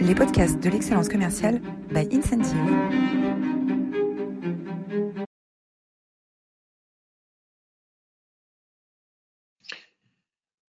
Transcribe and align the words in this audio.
les 0.00 0.14
podcasts 0.14 0.58
de 0.58 0.70
l'excellence 0.70 1.08
commerciale 1.08 1.60
by 1.90 2.08
Incentive. 2.12 2.56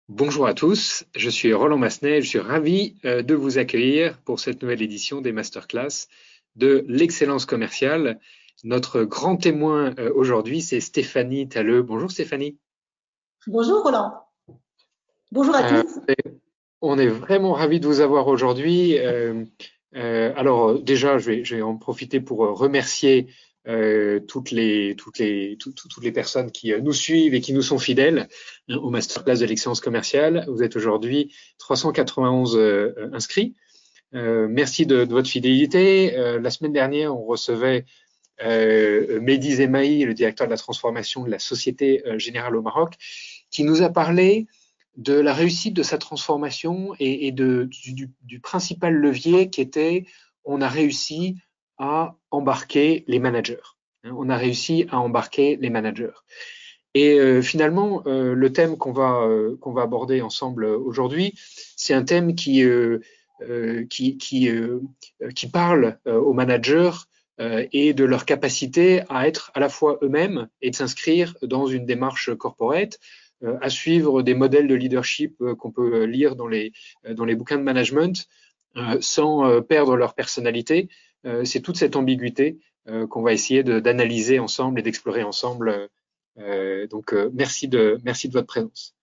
Bonjour 0.08 0.46
à 0.46 0.54
tous, 0.54 1.04
je 1.14 1.28
suis 1.28 1.52
Roland 1.52 1.76
Massenet, 1.76 2.22
je 2.22 2.28
suis 2.28 2.38
ravi 2.38 2.94
euh, 3.04 3.22
de 3.22 3.34
vous 3.34 3.58
accueillir 3.58 4.18
pour 4.22 4.38
cette 4.38 4.62
nouvelle 4.62 4.80
édition 4.80 5.20
des 5.20 5.32
masterclass 5.32 6.06
de 6.54 6.84
l'excellence 6.88 7.46
commerciale. 7.46 8.20
Notre 8.64 9.02
grand 9.02 9.36
témoin 9.36 9.92
euh, 9.98 10.12
aujourd'hui, 10.14 10.62
c'est 10.62 10.80
Stéphanie 10.80 11.48
Talleux. 11.48 11.82
Bonjour 11.82 12.10
Stéphanie. 12.10 12.58
Bonjour 13.46 13.82
Roland. 13.82 14.12
Bonjour 15.32 15.54
à 15.54 15.64
euh, 15.64 15.82
tous. 15.82 15.85
On 16.88 16.98
est 16.98 17.08
vraiment 17.08 17.52
ravis 17.52 17.80
de 17.80 17.86
vous 17.86 18.00
avoir 18.00 18.28
aujourd'hui. 18.28 18.96
Euh, 18.98 19.44
euh, 19.96 20.32
alors 20.36 20.80
déjà, 20.80 21.18
je 21.18 21.32
vais, 21.32 21.62
en 21.62 21.76
profiter 21.76 22.20
pour 22.20 22.38
remercier 22.38 23.26
toutes 24.28 24.52
les 24.52 24.94
personnes 26.14 26.52
qui 26.52 26.72
nous 26.80 26.92
suivent 26.92 27.34
et 27.34 27.40
qui 27.40 27.52
nous 27.52 27.62
sont 27.62 27.80
fidèles 27.80 28.28
hein, 28.68 28.76
au 28.76 28.90
masterclass 28.90 29.38
de 29.38 29.46
l'excellence 29.46 29.80
commerciale. 29.80 30.46
Vous 30.48 30.62
êtes 30.62 30.76
aujourd'hui 30.76 31.34
391 31.58 32.56
inscrits. 33.12 33.56
merci 34.12 34.86
de, 34.86 34.98
votre 34.98 35.28
fidélité. 35.28 36.12
la 36.40 36.50
semaine 36.50 36.72
dernière, 36.72 37.12
on 37.16 37.24
recevait 37.24 37.86
euh, 38.44 39.18
Mehdi 39.20 39.56
le 39.56 40.14
directeur 40.14 40.46
de 40.46 40.52
la 40.52 40.58
transformation 40.58 41.24
de 41.24 41.30
la 41.30 41.40
Société 41.40 42.04
Générale 42.18 42.54
au 42.54 42.62
Maroc, 42.62 42.94
qui 43.50 43.64
nous 43.64 43.82
a 43.82 43.88
parlé 43.88 44.46
de 44.96 45.14
la 45.14 45.34
réussite 45.34 45.74
de 45.74 45.82
sa 45.82 45.98
transformation 45.98 46.94
et, 46.98 47.32
du, 47.32 48.40
principal 48.42 48.94
levier 48.94 49.50
qui 49.50 49.60
était 49.60 50.06
on 50.44 50.60
a 50.60 50.68
réussi 50.68 51.36
à 51.78 52.16
embarquer 52.30 53.04
les 53.08 53.18
managers. 53.18 53.58
Hein, 54.04 54.12
on 54.16 54.30
a 54.30 54.36
réussi 54.36 54.86
à 54.90 54.98
embarquer 55.00 55.56
les 55.56 55.70
managers. 55.70 56.14
Et 56.94 57.18
euh, 57.18 57.42
finalement, 57.42 58.02
euh, 58.06 58.34
le 58.34 58.52
thème 58.52 58.78
qu'on 58.78 58.92
va, 58.92 59.22
euh, 59.24 59.58
va 59.66 59.82
aborder 59.82 60.22
ensemble 60.22 60.64
aujourd'hui, 60.64 61.34
c'est 61.76 61.92
un 61.92 62.04
thème 62.04 62.34
qui, 62.34 62.64
qui, 63.90 64.16
qui, 64.16 64.50
qui, 65.34 65.46
parle 65.48 65.98
aux 66.06 66.32
managers 66.32 66.92
et 67.38 67.92
de 67.92 68.04
leur 68.04 68.24
capacité 68.24 69.02
à 69.10 69.28
être 69.28 69.50
à 69.52 69.60
la 69.60 69.68
fois 69.68 69.98
eux-mêmes 70.00 70.48
et 70.62 70.70
de 70.70 70.74
s'inscrire 70.74 71.36
dans 71.42 71.66
une 71.66 71.84
démarche 71.84 72.34
corporate, 72.34 72.98
à 73.42 73.68
suivre 73.68 74.22
des 74.22 74.34
modèles 74.34 74.68
de 74.68 74.74
leadership 74.74 75.36
euh, 75.40 75.54
qu'on 75.54 75.70
peut 75.70 76.02
euh, 76.02 76.06
lire 76.06 76.36
dans 76.36 76.46
les, 76.46 76.72
dans 77.10 77.24
les 77.24 77.34
bouquins 77.34 77.58
de 77.58 77.62
management 77.62 78.26
sans 79.00 79.62
perdre 79.62 79.96
leur 79.96 80.14
personnalité. 80.14 80.90
C'est 81.44 81.62
toute 81.62 81.78
cette 81.78 81.96
ambiguïté 81.96 82.58
qu'on 83.08 83.22
va 83.22 83.32
essayer 83.32 83.62
d'analyser 83.62 84.38
ensemble 84.38 84.78
et 84.78 84.82
d'explorer 84.82 85.22
ensemble. 85.22 85.88
donc, 86.90 87.14
merci, 87.32 87.68
de, 87.68 87.98
merci 88.04 88.28
de 88.28 88.34
votre 88.34 88.48
présence. 88.48 88.94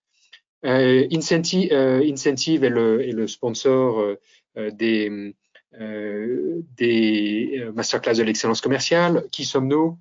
Incentive, 0.62 1.72
Incentive 1.72 2.62
est, 2.62 2.70
le, 2.70 3.02
est 3.02 3.10
le 3.10 3.26
sponsor 3.26 4.14
des, 4.56 5.34
des 6.76 7.68
masterclass 7.74 8.14
de 8.14 8.22
l'excellence 8.22 8.60
commerciale. 8.60 9.24
Qui 9.32 9.44
sommes-nous? 9.44 9.98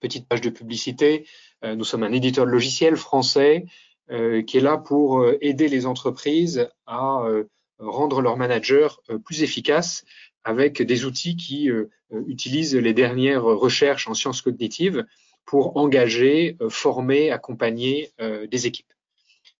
Petite 0.00 0.28
page 0.28 0.40
de 0.40 0.50
publicité. 0.50 1.26
Euh, 1.64 1.74
nous 1.74 1.84
sommes 1.84 2.04
un 2.04 2.12
éditeur 2.12 2.46
de 2.46 2.50
logiciels 2.50 2.96
français 2.96 3.66
euh, 4.10 4.42
qui 4.42 4.58
est 4.58 4.60
là 4.60 4.78
pour 4.78 5.18
euh, 5.18 5.36
aider 5.40 5.68
les 5.68 5.86
entreprises 5.86 6.68
à 6.86 7.22
rendre 7.78 8.22
leurs 8.22 8.36
managers 8.36 8.88
plus 9.24 9.42
efficaces 9.42 10.04
avec 10.42 10.82
des 10.82 11.04
outils 11.04 11.36
qui 11.36 11.70
utilisent 12.26 12.74
les 12.74 12.92
dernières 12.92 13.44
recherches 13.44 14.08
en 14.08 14.14
sciences 14.14 14.42
cognitives 14.42 15.04
pour 15.44 15.76
engager, 15.76 16.56
former, 16.70 17.30
accompagner 17.30 18.10
des 18.18 18.66
équipes. 18.66 18.92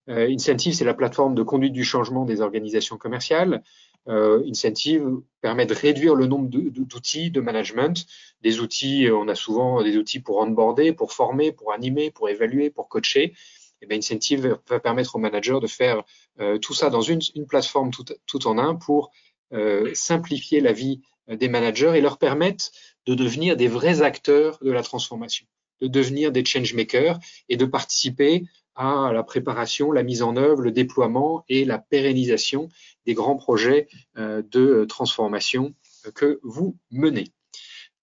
Incentive, 0.09 0.75
c'est 0.75 0.85
la 0.85 0.95
plateforme 0.95 1.37
de 1.37 1.45
conduite 1.45 1.73
du 1.73 1.85
changement 1.85 2.25
des 2.25 2.41
organisations 2.41 2.97
commerciales. 2.97 3.63
Euh, 4.09 4.43
Incentive 4.49 5.21
permet 5.43 5.67
de 5.67 5.75
réduire 5.75 6.15
le 6.15 6.27
nombre 6.27 6.49
d'outils 6.49 7.31
de, 7.31 7.41
management. 7.41 8.07
Des 8.41 8.61
outils, 8.61 9.07
euh, 9.07 9.17
on 9.17 9.29
a 9.29 9.35
souvent 9.35 9.83
des 9.83 9.97
outils 9.97 10.21
pour 10.21 10.39
onboarder, 10.39 10.93
pour 10.93 11.13
former, 11.13 11.53
pour 11.53 11.73
animer, 11.73 12.11
pour 12.11 12.29
évaluer, 12.29 12.71
pour 12.71 12.89
coacher. 12.89 13.25
Et 13.81 13.85
eh 13.85 13.87
bien, 13.87 13.99
Incentive 13.99 14.59
va 14.67 14.81
permettre 14.81 15.15
aux 15.15 15.21
managers 15.21 15.61
de 15.61 15.69
faire 15.69 16.03
euh, 16.41 16.59
tout 16.59 16.75
ça 16.75 16.91
dans 16.91 17.03
une, 17.03 17.21
plateforme 17.47 17.91
tout, 18.27 18.47
en 18.47 18.59
un 18.59 18.75
pour 18.75 19.13
simplifier 19.95 20.61
la 20.61 20.73
vie 20.73 21.01
des 21.29 21.49
managers 21.49 21.93
et 21.95 22.03
leur 22.03 22.19
permettre 22.19 22.71
de 23.07 23.15
devenir 23.15 23.57
des 23.57 23.69
vrais 23.69 24.03
acteurs 24.03 24.59
de 24.61 24.71
la 24.71 24.83
transformation, 24.83 25.47
de 25.81 25.87
devenir 25.87 26.33
des 26.33 26.45
change 26.45 26.75
makers 26.75 27.19
et 27.49 27.57
de 27.57 27.65
participer 27.65 28.45
à 28.79 29.11
la 29.13 29.25
préparation, 29.25 29.91
la 29.91 30.05
mise 30.05 30.23
en 30.23 30.37
œuvre, 30.37 30.63
le 30.63 30.71
déploiement 30.71 31.45
et 31.49 31.65
la 31.65 31.79
pérennisation 31.79 32.69
des 33.09 33.15
grands 33.15 33.37
projets 33.37 33.89
euh, 34.19 34.43
de 34.51 34.85
transformation 34.85 35.75
que 36.15 36.41
vous 36.43 36.77
menez. 36.91 37.33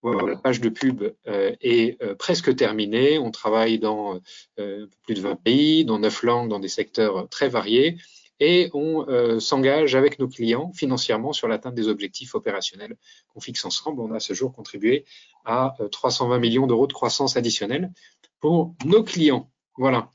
Voilà, 0.01 0.33
la 0.33 0.35
page 0.35 0.61
de 0.61 0.69
pub 0.69 1.03
euh, 1.27 1.55
est 1.61 2.01
euh, 2.01 2.15
presque 2.15 2.55
terminée. 2.55 3.19
On 3.19 3.29
travaille 3.29 3.77
dans 3.77 4.19
plus 4.55 5.13
de 5.13 5.21
20 5.21 5.35
pays, 5.35 5.85
dans 5.85 5.99
9 5.99 6.23
langues, 6.23 6.49
dans 6.49 6.59
des 6.59 6.69
secteurs 6.69 7.29
très 7.29 7.49
variés 7.49 7.97
et 8.41 8.69
on 8.73 9.05
s'engage 9.39 9.95
avec 9.95 10.19
nos 10.19 10.27
clients 10.27 10.73
financièrement 10.73 11.31
sur 11.31 11.47
l'atteinte 11.47 11.73
des 11.73 11.87
objectifs 11.87 12.35
opérationnels 12.35 12.97
qu'on 13.29 13.39
fixe 13.39 13.63
ensemble. 13.63 14.01
On 14.01 14.11
a 14.11 14.19
ce 14.19 14.33
jour 14.33 14.51
contribué 14.51 15.05
à 15.45 15.77
320 15.89 16.39
millions 16.39 16.67
d'euros 16.67 16.85
de 16.85 16.91
croissance 16.91 17.37
additionnelle 17.37 17.93
pour 18.41 18.75
nos 18.83 19.03
clients. 19.03 19.49
Voilà. 19.77 20.11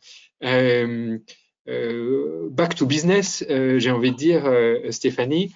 Euh, 1.71 2.47
euh, 2.47 2.49
back 2.51 2.75
to 2.75 2.87
business, 2.87 3.45
euh, 3.49 3.79
j'ai 3.79 3.91
envie 3.91 4.11
de 4.11 4.17
dire, 4.17 4.53
Stéphanie. 4.91 5.53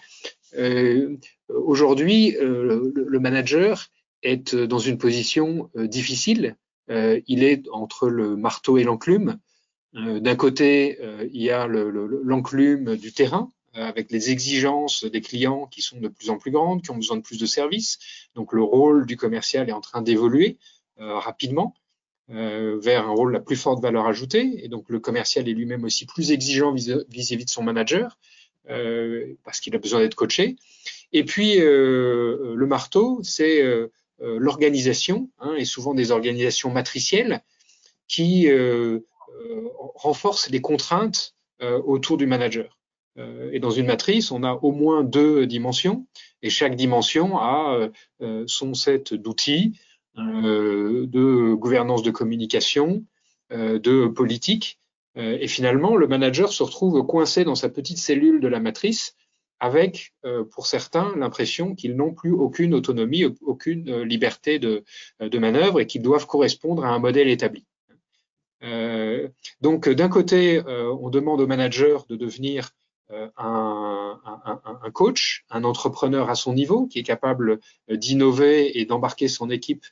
Aujourd'hui, 1.49 2.37
le, 2.41 3.19
manager 3.19 3.89
est 4.23 4.55
dans 4.55 4.79
une 4.79 4.99
position 4.99 5.71
difficile. 5.75 6.57
il 6.89 7.43
est 7.43 7.69
entre 7.73 8.09
le 8.09 8.37
marteau 8.37 8.79
et 8.79 8.85
l'enclume. 8.85 9.39
D'un 9.95 10.37
côté, 10.37 10.99
il 11.33 11.43
y 11.43 11.51
a 11.51 11.67
l'enclume 11.67 12.97
du 12.97 13.13
terrain, 13.13 13.51
avec 13.73 14.13
les 14.13 14.31
exigences 14.31 15.05
des 15.05 15.21
clients 15.21 15.67
qui 15.67 15.83
sont 15.83 15.99
de 15.99 16.07
plus 16.07 16.31
en 16.31 16.39
plus 16.39 16.53
grandes, 16.53 16.83
qui 16.83 16.93
ont 16.93 16.97
besoin 16.97 17.17
de 17.17 17.23
plus 17.23 17.39
de 17.39 17.47
services. 17.47 17.99
Donc 18.37 18.53
le 18.53 18.63
rôle 18.63 19.07
du 19.07 19.17
commercial 19.17 19.69
est 19.69 19.73
en 19.73 19.81
train 19.81 20.03
d'évoluer 20.03 20.57
rapidement. 20.99 21.75
Euh, 22.31 22.79
vers 22.81 23.07
un 23.07 23.13
rôle 23.13 23.35
la 23.35 23.41
plus 23.41 23.57
forte 23.57 23.83
valeur 23.83 24.07
ajoutée. 24.07 24.65
Et 24.65 24.69
donc 24.69 24.87
le 24.89 24.99
commercial 24.99 25.47
est 25.47 25.53
lui-même 25.53 25.85
aussi 25.85 26.07
plus 26.07 26.33
exigeant 26.33 26.73
vis-à-vis 26.73 27.45
de 27.45 27.51
son 27.51 27.63
manager 27.63 28.19
euh, 28.71 29.35
parce 29.45 29.61
qu'il 29.61 29.75
a 29.75 29.79
besoin 29.79 30.01
d'être 30.01 30.15
coaché. 30.15 30.57
Et 31.13 31.25
puis 31.25 31.61
euh, 31.61 32.55
le 32.57 32.67
marteau, 32.67 33.21
c'est 33.23 33.63
l'organisation, 34.21 35.29
hein, 35.39 35.55
et 35.55 35.67
souvent 35.67 35.93
des 35.93 36.13
organisations 36.13 36.71
matricielles 36.71 37.43
qui 38.09 38.49
renforcent 39.95 40.49
les 40.49 40.63
contraintes 40.63 41.35
autour 41.61 42.17
du 42.17 42.27
manager. 42.27 42.79
et 43.53 43.59
dans 43.59 43.71
une 43.71 43.87
matrice, 43.87 44.31
on 44.31 44.43
a 44.45 44.53
au 44.53 44.73
moins 44.73 45.05
deux 45.05 45.47
dimensions, 45.47 46.07
et 46.43 46.49
chaque 46.49 46.75
dimension 46.75 47.39
a 47.39 47.91
son 48.47 48.73
set 48.73 49.13
d'outils, 49.13 49.75
euh, 49.75 49.94
de 50.17 51.55
gouvernance 51.55 52.03
de 52.03 52.11
communication, 52.11 53.05
euh, 53.53 53.79
de 53.79 54.07
politique. 54.07 54.81
Euh, 55.17 55.39
et 55.41 55.49
finalement, 55.49 55.97
le 55.97 56.07
manager 56.07 56.53
se 56.53 56.63
retrouve 56.63 57.05
coincé 57.07 57.45
dans 57.45 57.55
sa 57.55 57.69
petite 57.69 57.99
cellule 57.99 58.41
de 58.41 58.49
la 58.49 58.61
matrice 58.61 59.15
avec, 59.61 60.13
pour 60.51 60.67
certains, 60.67 61.17
l'impression 61.17 61.75
qu'ils 61.75 61.97
n'ont 61.97 62.13
plus 62.13 62.33
aucune 62.33 62.75
autonomie, 62.75 63.25
aucune 63.41 64.03
liberté 64.03 64.59
de, 64.59 64.85
de 65.21 65.39
manœuvre 65.39 65.81
et 65.81 65.87
qu'ils 65.87 66.03
doivent 66.03 66.27
correspondre 66.27 66.85
à 66.85 66.89
un 66.89 66.99
modèle 66.99 67.29
établi. 67.29 67.65
Euh, 68.63 69.29
donc, 69.63 69.89
d'un 69.89 70.09
côté, 70.09 70.61
on 70.67 71.09
demande 71.09 71.41
au 71.41 71.47
manager 71.47 72.05
de 72.07 72.17
devenir 72.17 72.73
un, 73.11 74.21
un, 74.25 74.61
un, 74.65 74.91
coach, 74.91 75.45
un 75.51 75.65
entrepreneur 75.65 76.31
à 76.31 76.35
son 76.35 76.55
niveau, 76.55 76.87
qui 76.87 76.99
est 76.99 77.05
capable 77.05 77.61
d'innover 77.89 78.79
et 78.79 78.87
d'embarquer 78.87 79.29
son 79.29 79.51
équipe 79.51 79.85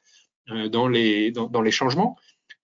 euh, 0.51 0.69
dans 0.69 0.89
les, 0.89 1.31
dans, 1.31 1.63
les 1.63 1.71
changements. 1.71 2.17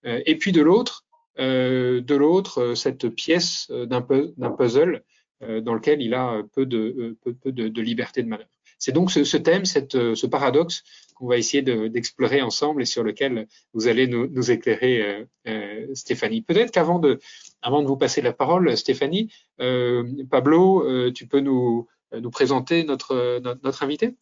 Euh, 0.04 0.20
et 0.26 0.36
puis 0.36 0.50
de 0.50 0.60
l'autre, 0.60 1.04
euh, 1.38 2.00
de 2.00 2.14
l'autre, 2.16 2.74
cette 2.74 3.08
pièce 3.08 3.70
d'un 3.70 4.02
puzzle 4.02 5.04
dans 5.40 5.74
lequel 5.74 6.02
il 6.02 6.14
a 6.14 6.42
peu 6.52 6.66
de, 6.66 7.16
peu, 7.22 7.52
de, 7.52 7.80
liberté 7.80 8.24
de 8.24 8.28
manœuvre. 8.28 8.50
C'est 8.80 8.90
donc 8.90 9.12
ce, 9.12 9.36
thème, 9.36 9.64
ce 9.64 10.26
paradoxe 10.26 10.82
qu'on 11.18 11.26
va 11.26 11.36
essayer 11.36 11.62
d'explorer 11.62 12.42
ensemble 12.42 12.82
et 12.82 12.84
sur 12.84 13.02
lequel 13.02 13.48
vous 13.74 13.88
allez 13.88 14.06
nous, 14.06 14.50
éclairer, 14.50 15.26
euh, 15.46 15.94
Stéphanie. 15.94 16.42
Peut-être 16.42 16.70
qu'avant 16.70 16.98
de, 16.98 17.18
vous 17.64 17.96
passer 17.96 18.22
la 18.22 18.32
parole, 18.32 18.76
Stéphanie, 18.76 19.32
euh, 19.60 20.04
Pablo, 20.30 21.10
tu 21.10 21.26
peux 21.26 21.40
nous, 21.40 21.88
présenter 22.32 22.84
notre, 22.84 23.40
notre, 23.64 23.82
invité? 23.82 24.14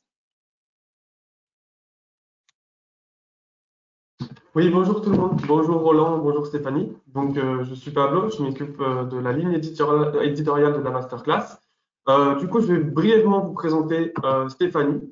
Oui, 4.54 4.70
bonjour 4.70 5.02
tout 5.02 5.10
le 5.10 5.18
monde. 5.18 5.38
Bonjour 5.46 5.82
Roland, 5.82 6.18
bonjour 6.18 6.46
Stéphanie. 6.46 6.90
Donc, 7.08 7.36
je 7.36 7.74
suis 7.74 7.90
Pablo, 7.90 8.30
je 8.30 8.42
m'occupe 8.42 8.78
de 8.78 9.18
la 9.18 9.32
ligne 9.32 9.52
éditoriale 9.52 10.78
de 10.78 10.80
la 10.80 10.90
masterclass. 10.90 11.58
du 12.40 12.48
coup, 12.48 12.60
je 12.60 12.72
vais 12.72 12.78
brièvement 12.78 13.44
vous 13.44 13.52
présenter 13.52 14.14
Stéphanie. 14.48 15.02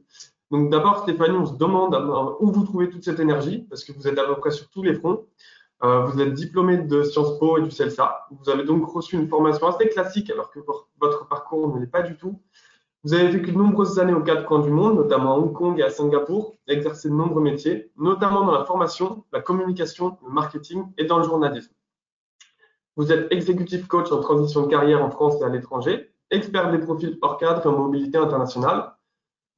Donc 0.55 0.71
d'abord, 0.71 1.01
Stéphanie, 1.01 1.37
on 1.37 1.47
se 1.47 1.55
demande 1.55 1.97
où 2.39 2.53
vous 2.53 2.63
trouvez 2.63 2.89
toute 2.89 3.03
cette 3.03 3.19
énergie, 3.19 3.67
parce 3.69 3.83
que 3.83 3.91
vous 3.91 4.07
êtes 4.07 4.17
à 4.17 4.25
peu 4.25 4.37
près 4.37 4.53
sur 4.53 4.71
tous 4.71 4.85
les 4.85 4.95
fronts. 4.95 5.27
Euh, 5.83 6.05
vous 6.05 6.21
êtes 6.21 6.33
diplômé 6.33 6.77
de 6.77 7.03
Sciences 7.03 7.41
Po 7.41 7.59
et 7.59 7.63
du 7.63 7.73
CELSA. 7.73 8.29
Vous 8.31 8.49
avez 8.49 8.63
donc 8.63 8.87
reçu 8.87 9.17
une 9.17 9.27
formation 9.27 9.67
assez 9.67 9.89
classique, 9.89 10.31
alors 10.31 10.53
que 10.53 10.61
votre 11.01 11.27
parcours 11.27 11.75
ne 11.75 11.81
l'est 11.81 11.91
pas 11.91 12.03
du 12.03 12.17
tout. 12.17 12.41
Vous 13.03 13.15
avez 13.15 13.27
vécu 13.27 13.51
de 13.51 13.59
nombreuses 13.59 13.99
années 13.99 14.15
aux 14.15 14.23
quatre 14.23 14.47
coins 14.47 14.61
du 14.61 14.71
monde, 14.71 14.95
notamment 14.95 15.35
à 15.35 15.39
Hong 15.39 15.53
Kong 15.53 15.81
et 15.81 15.83
à 15.83 15.91
Singapour, 15.91 16.55
exercé 16.69 17.09
de 17.09 17.15
nombreux 17.15 17.43
métiers, 17.43 17.91
notamment 17.97 18.47
dans 18.47 18.57
la 18.57 18.65
formation, 18.65 19.25
la 19.33 19.41
communication, 19.41 20.19
le 20.25 20.33
marketing 20.33 20.85
et 20.99 21.05
dans 21.05 21.19
le 21.19 21.25
journalisme. 21.25 21.73
Vous 22.95 23.11
êtes 23.11 23.27
exécutif 23.33 23.89
coach 23.89 24.13
en 24.13 24.21
transition 24.21 24.63
de 24.63 24.69
carrière 24.69 25.05
en 25.05 25.11
France 25.11 25.35
et 25.41 25.45
à 25.45 25.49
l'étranger, 25.49 26.13
expert 26.31 26.71
des 26.71 26.79
profils 26.79 27.19
hors 27.23 27.39
cadre 27.39 27.61
et 27.67 27.69
en 27.69 27.77
mobilité 27.77 28.19
internationale, 28.19 28.94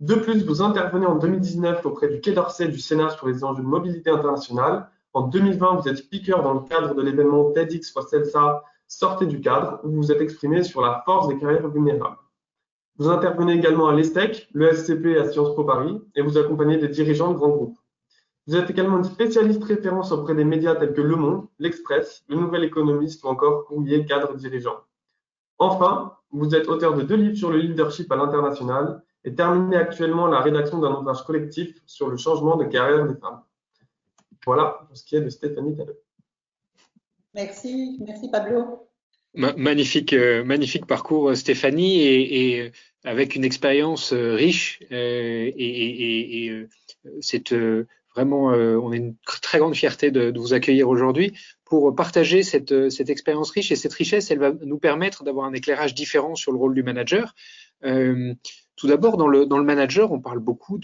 de 0.01 0.15
plus, 0.15 0.45
vous 0.45 0.61
intervenez 0.61 1.07
en 1.07 1.17
2019 1.17 1.87
auprès 1.87 2.09
du 2.09 2.21
Quai 2.21 2.33
d'Orsay 2.33 2.69
du 2.69 2.79
Sénat 2.79 3.11
sur 3.11 3.29
les 3.29 3.45
enjeux 3.45 3.63
de 3.63 3.67
mobilité 3.69 4.11
internationale. 4.11 4.91
En 5.15 5.23
2020, 5.23 5.77
vous 5.77 5.89
êtes 5.89 5.97
speaker 5.97 6.43
dans 6.43 6.53
le 6.53 6.61
cadre 6.61 6.95
de 6.95 7.03
l'événement 7.03 7.51
TEDx 7.53 7.91
for 7.93 8.07
CELSA 8.07 8.63
Sortez 8.89 9.27
du 9.27 9.41
cadre, 9.41 9.81
où 9.83 9.89
vous 9.89 9.97
vous 9.97 10.13
êtes 10.13 10.21
exprimé 10.21 10.63
sur 10.63 10.81
la 10.81 11.03
force 11.05 11.27
des 11.29 11.39
carrières 11.39 11.69
vulnérables. 11.69 12.19
Vous 12.99 13.09
intervenez 13.09 13.55
également 13.55 13.89
à 13.89 13.95
l'ESTEC, 13.95 14.49
le 14.53 14.73
SCP 14.73 15.19
à 15.19 15.29
Sciences 15.29 15.55
Po 15.57 15.65
Paris, 15.65 16.01
et 16.15 16.23
vous 16.23 16.39
accompagnez 16.39 16.77
des 16.77 16.89
dirigeants 16.89 17.33
de 17.33 17.37
grands 17.37 17.49
groupes. 17.49 17.79
Vous 18.47 18.55
êtes 18.55 18.71
également 18.71 18.99
une 18.99 19.05
spécialiste 19.05 19.65
référence 19.65 20.13
auprès 20.13 20.35
des 20.37 20.45
médias 20.45 20.77
tels 20.77 20.93
que 20.93 21.01
Le 21.01 21.17
Monde, 21.17 21.47
L'Express, 21.59 22.23
Le 22.29 22.37
Nouvel 22.37 22.63
Économiste 22.63 23.25
ou 23.25 23.27
encore 23.29 23.65
Courrier 23.65 24.05
Cadre 24.05 24.35
Dirigeant. 24.37 24.77
Enfin, 25.59 26.13
vous 26.31 26.55
êtes 26.55 26.69
auteur 26.69 26.95
de 26.95 27.03
deux 27.03 27.17
livres 27.17 27.37
sur 27.37 27.51
le 27.51 27.59
leadership 27.59 28.13
à 28.13 28.17
l'international 28.17 29.03
et 29.27 29.35
terminer 29.35 29.77
actuellement 29.77 30.29
la 30.29 30.41
rédaction 30.41 30.79
d'un 30.79 30.93
ouvrage 30.93 31.25
collectif 31.25 31.75
sur 31.85 32.09
le 32.09 32.17
changement 32.17 32.57
de 32.57 32.65
carrière 32.65 33.07
des 33.07 33.19
femmes. 33.19 33.43
Voilà 34.47 34.87
pour 34.87 34.97
ce 34.97 35.05
qui 35.05 35.17
est 35.17 35.21
de 35.21 35.29
Stéphanie 35.29 35.77
Talleux. 35.77 36.01
Merci, 37.35 37.99
merci 38.01 38.31
Pablo. 38.31 38.89
Magnifique, 39.35 40.15
euh, 40.15 40.45
magnifique 40.45 40.87
parcours 40.87 41.29
euh, 41.29 41.35
Stéphanie 41.35 42.01
et, 42.01 42.61
euh, 42.63 42.71
avec 43.05 43.37
une 43.37 43.45
expérience 43.45 44.15
riche 44.15 44.81
et, 44.91 46.65
c'est 47.21 47.53
vraiment, 48.15 48.47
on 48.47 48.91
a 48.91 48.97
une 48.97 49.15
très 49.27 49.59
grande 49.59 49.77
fierté 49.77 50.11
de, 50.11 50.33
vous 50.37 50.55
accueillir 50.55 50.89
aujourd'hui 50.89 51.35
pour 51.65 51.95
partager 51.95 52.43
cette, 52.43 52.91
cette 52.91 53.11
expérience 53.11 53.51
riche 53.51 53.71
et 53.71 53.77
cette 53.77 53.93
richesse, 53.93 54.31
elle 54.31 54.41
va 54.41 54.53
nous 54.53 54.79
permettre 54.79 55.23
d'avoir 55.23 55.47
un 55.47 55.53
éclairage 55.53 55.95
différent 55.95 56.35
sur 56.35 56.51
le 56.51 56.59
rôle 56.59 56.75
du 56.75 56.83
manager. 56.83 57.35
Tout 58.77 58.87
d'abord, 58.89 59.17
dans 59.17 59.27
le, 59.27 59.47
manager, 59.63 60.13
on 60.13 60.21
parle 60.21 60.39
beaucoup 60.39 60.79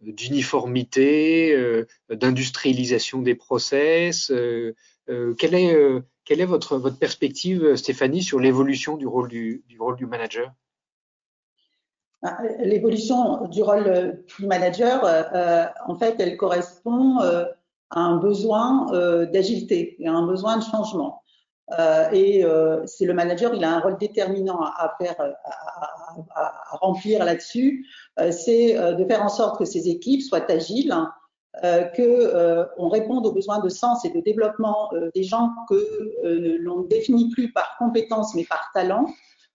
d'uniformité, 0.00 1.54
euh, 1.54 1.86
d'industrialisation 2.10 3.22
des 3.22 3.36
process. 3.36 4.30
Euh, 4.30 4.74
euh, 5.08 5.34
quelle 5.34 5.54
est, 5.54 6.44
votre 6.44 6.90
perspective, 6.90 7.76
Stéphanie, 7.76 8.22
sur 8.22 8.40
l'évolution 8.40 8.96
du 8.96 9.06
rôle 9.06 9.28
du, 9.28 9.62
du 9.68 9.80
rôle 9.80 9.96
du 9.96 10.06
manager? 10.06 10.52
Ah, 12.24 12.38
L'évolution 12.58 13.46
du 13.48 13.62
rôle 13.62 14.24
du 14.38 14.46
manager, 14.46 15.04
en 15.86 15.94
fait, 15.96 16.16
elle 16.18 16.36
correspond 16.36 17.18
à 17.18 18.00
un 18.00 18.16
besoin 18.16 18.86
d'agilité 19.26 19.96
et 20.00 20.08
à 20.08 20.12
un 20.12 20.26
besoin 20.26 20.56
de 20.56 20.62
changement. 20.62 21.21
Euh, 21.78 22.10
et 22.12 22.44
euh, 22.44 22.82
c'est 22.86 23.04
le 23.04 23.14
manager, 23.14 23.54
il 23.54 23.64
a 23.64 23.76
un 23.76 23.80
rôle 23.80 23.96
déterminant 23.98 24.60
à, 24.60 24.94
faire, 25.00 25.16
à, 25.20 26.26
à, 26.34 26.76
remplir 26.76 27.24
là-dessus. 27.24 27.86
Euh, 28.20 28.30
c'est 28.30 28.74
de 28.74 29.04
faire 29.04 29.22
en 29.22 29.28
sorte 29.28 29.58
que 29.58 29.64
ces 29.64 29.88
équipes 29.88 30.22
soient 30.22 30.50
agiles, 30.50 30.94
que 31.62 32.66
on 32.78 32.88
réponde 32.88 33.26
aux 33.26 33.32
besoins 33.32 33.60
de 33.60 33.68
sens 33.68 34.06
et 34.06 34.10
de 34.10 34.20
développement 34.20 34.90
des 35.14 35.22
gens 35.22 35.50
que 35.68 36.56
l'on 36.58 36.82
ne 36.82 36.88
définit 36.88 37.28
plus 37.28 37.52
par 37.52 37.76
compétence 37.78 38.34
mais 38.34 38.44
par 38.44 38.70
talent. 38.72 39.06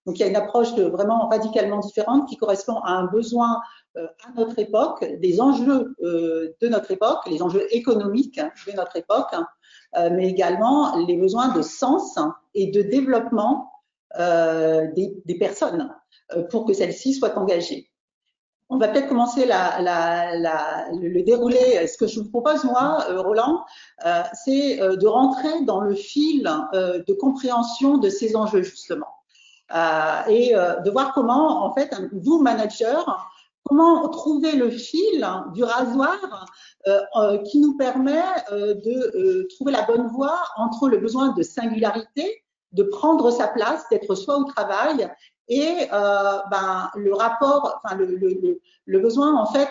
Donc 0.05 0.19
il 0.19 0.21
y 0.21 0.23
a 0.23 0.27
une 0.27 0.35
approche 0.35 0.73
vraiment 0.75 1.27
radicalement 1.27 1.79
différente 1.79 2.29
qui 2.29 2.37
correspond 2.37 2.77
à 2.83 2.91
un 2.91 3.05
besoin 3.05 3.59
à 3.95 4.31
notre 4.35 4.59
époque, 4.59 5.05
des 5.19 5.41
enjeux 5.41 5.95
de 5.99 6.67
notre 6.67 6.91
époque, 6.91 7.21
les 7.31 7.41
enjeux 7.41 7.65
économiques 7.71 8.39
de 8.67 8.75
notre 8.75 8.95
époque, 8.95 9.33
euh, 9.33 9.41
mais 9.95 10.27
également 10.27 10.95
les 11.07 11.17
besoins 11.17 11.49
de 11.49 11.61
sens 11.61 12.17
et 12.53 12.71
de 12.71 12.81
développement 12.81 13.71
euh, 14.19 14.87
des, 14.95 15.37
personnes 15.37 15.93
euh, 16.35 16.43
pour 16.43 16.65
que 16.65 16.73
celles-ci 16.73 17.13
soient 17.13 17.37
engagées. 17.37 17.91
On 18.69 18.77
va 18.77 18.87
peut-être 18.87 19.09
commencer 19.09 19.45
le, 19.45 21.21
déroulé. 21.23 21.85
Ce 21.87 21.97
que 21.97 22.07
je 22.07 22.19
vous 22.19 22.29
propose, 22.29 22.63
moi, 22.63 23.05
Roland, 23.09 23.63
c'est 24.33 24.77
de 24.77 25.07
rentrer 25.07 25.61
dans 25.63 25.79
le 25.79 25.95
fil 25.95 26.43
de 26.73 27.13
compréhension 27.13 27.97
de 27.97 28.09
ces 28.09 28.35
enjeux, 28.35 28.63
justement. 28.63 29.07
et 30.27 30.53
de 30.53 30.89
voir 30.89 31.13
comment, 31.13 31.63
en 31.63 31.73
fait, 31.73 31.95
vous, 32.11 32.41
manager, 32.41 33.29
comment 33.67 34.07
trouver 34.09 34.53
le 34.53 34.69
fil 34.69 35.27
du 35.53 35.63
rasoir 35.63 36.45
euh, 36.87 36.99
euh, 37.15 37.37
qui 37.43 37.59
nous 37.59 37.75
permet 37.77 38.23
euh, 38.51 38.75
de 38.75 39.47
trouver 39.55 39.71
la 39.71 39.83
bonne 39.83 40.07
voie 40.07 40.39
entre 40.55 40.87
le 40.87 40.97
besoin 40.97 41.33
de 41.33 41.43
singularité, 41.43 42.43
de 42.71 42.83
prendre 42.83 43.31
sa 43.31 43.47
place, 43.47 43.83
d'être 43.89 44.15
soi 44.15 44.37
au 44.37 44.45
travail, 44.45 45.09
et 45.49 45.87
ben, 45.89 46.89
le 46.95 47.13
rapport, 47.13 47.81
le, 47.97 48.99
besoin 48.99 49.33
en 49.33 49.45
fait 49.45 49.69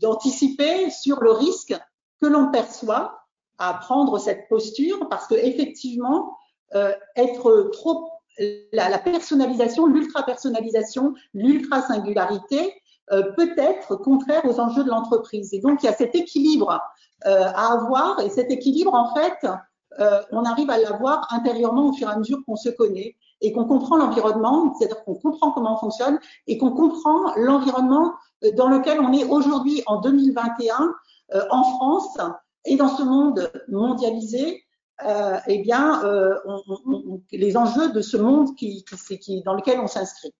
d'anticiper 0.00 0.88
sur 0.88 1.22
le 1.22 1.30
risque 1.30 1.78
que 2.22 2.26
l'on 2.26 2.50
perçoit 2.50 3.18
à 3.58 3.74
prendre 3.74 4.18
cette 4.18 4.48
posture, 4.48 5.06
parce 5.10 5.26
que 5.26 5.34
effectivement, 5.34 6.38
être 7.16 7.68
trop 7.72 8.08
la, 8.72 8.88
la 8.88 8.98
personnalisation, 8.98 9.86
l'ultra 9.86 10.22
personnalisation, 10.22 11.12
l'ultra 11.34 11.82
singularité, 11.82 12.72
peut 13.10 13.54
être 13.56 13.96
contraire 13.96 14.44
aux 14.44 14.58
enjeux 14.60 14.84
de 14.84 14.88
l'entreprise. 14.88 15.52
Et 15.52 15.60
donc, 15.60 15.82
il 15.82 15.86
y 15.86 15.88
a 15.88 15.92
cet 15.92 16.14
équilibre 16.14 16.80
euh, 17.26 17.46
à 17.54 17.72
avoir, 17.72 18.20
et 18.20 18.28
cet 18.28 18.50
équilibre, 18.50 18.92
en 18.92 19.14
fait, 19.14 19.46
euh, 19.98 20.20
on 20.30 20.44
arrive 20.44 20.68
à 20.68 20.76
l'avoir 20.76 21.26
intérieurement 21.32 21.88
au 21.88 21.92
fur 21.94 22.06
et 22.06 22.12
à 22.12 22.18
mesure 22.18 22.38
qu'on 22.46 22.56
se 22.56 22.68
connaît 22.68 23.16
et 23.40 23.50
qu'on 23.52 23.64
comprend 23.64 23.96
l'environnement, 23.96 24.74
c'est-à-dire 24.74 25.02
qu'on 25.04 25.14
comprend 25.14 25.50
comment 25.52 25.74
on 25.74 25.78
fonctionne 25.78 26.18
et 26.46 26.58
qu'on 26.58 26.72
comprend 26.72 27.34
l'environnement 27.36 28.12
dans 28.56 28.68
lequel 28.68 29.00
on 29.00 29.12
est 29.12 29.24
aujourd'hui 29.24 29.82
en 29.86 30.00
2021 30.00 30.92
en 31.50 31.62
France 31.62 32.18
et 32.66 32.76
dans 32.76 32.88
ce 32.88 33.02
monde 33.02 33.50
mondialisé. 33.68 34.62
Euh, 35.06 35.38
eh 35.46 35.62
bien, 35.62 36.02
on, 36.44 36.60
on, 36.86 37.22
les 37.32 37.56
enjeux 37.56 37.90
de 37.90 38.00
ce 38.00 38.16
monde 38.16 38.54
qui, 38.56 38.84
qui, 38.84 39.18
qui 39.18 39.42
dans 39.42 39.54
lequel 39.54 39.80
on 39.80 39.86
s'inscrit. 39.86 40.32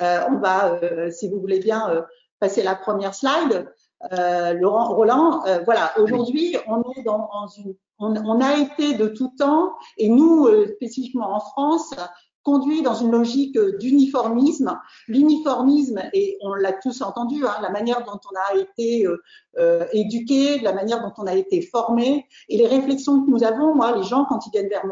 Euh, 0.00 0.20
on 0.28 0.38
va, 0.38 0.78
euh, 0.82 1.10
si 1.10 1.28
vous 1.28 1.40
voulez 1.40 1.60
bien, 1.60 1.90
euh, 1.90 2.02
passer 2.40 2.62
la 2.62 2.74
première 2.74 3.14
slide. 3.14 3.68
Laurent, 4.10 4.96
Roland, 4.96 5.44
voilà, 5.64 5.92
aujourd'hui, 5.96 6.56
on 6.66 6.82
est 6.96 7.04
dans, 7.04 7.28
une, 7.56 7.76
on, 8.00 8.40
a 8.40 8.56
été 8.56 8.94
de 8.94 9.06
tout 9.06 9.30
temps, 9.38 9.74
et 9.96 10.08
nous, 10.08 10.48
spécifiquement 10.74 11.32
en 11.32 11.38
France, 11.38 11.94
conduit 12.42 12.82
dans 12.82 12.94
une 12.94 13.12
logique 13.12 13.56
d'uniformisme. 13.78 14.76
L'uniformisme, 15.06 16.02
et 16.12 16.36
on 16.40 16.54
l'a 16.54 16.72
tous 16.72 17.00
entendu, 17.00 17.46
hein, 17.46 17.54
la 17.62 17.70
manière 17.70 18.04
dont 18.04 18.18
on 18.28 18.56
a 18.56 18.60
été 18.60 19.06
euh, 19.58 19.84
éduqué, 19.92 20.58
la 20.58 20.72
manière 20.72 21.00
dont 21.00 21.12
on 21.18 21.28
a 21.28 21.34
été 21.36 21.62
formé, 21.62 22.26
et 22.48 22.56
les 22.56 22.66
réflexions 22.66 23.24
que 23.24 23.30
nous 23.30 23.44
avons, 23.44 23.72
moi, 23.74 23.96
les 23.96 24.02
gens, 24.02 24.24
quand 24.24 24.44
ils 24.46 24.50
viennent 24.50 24.68
vers, 24.68 24.84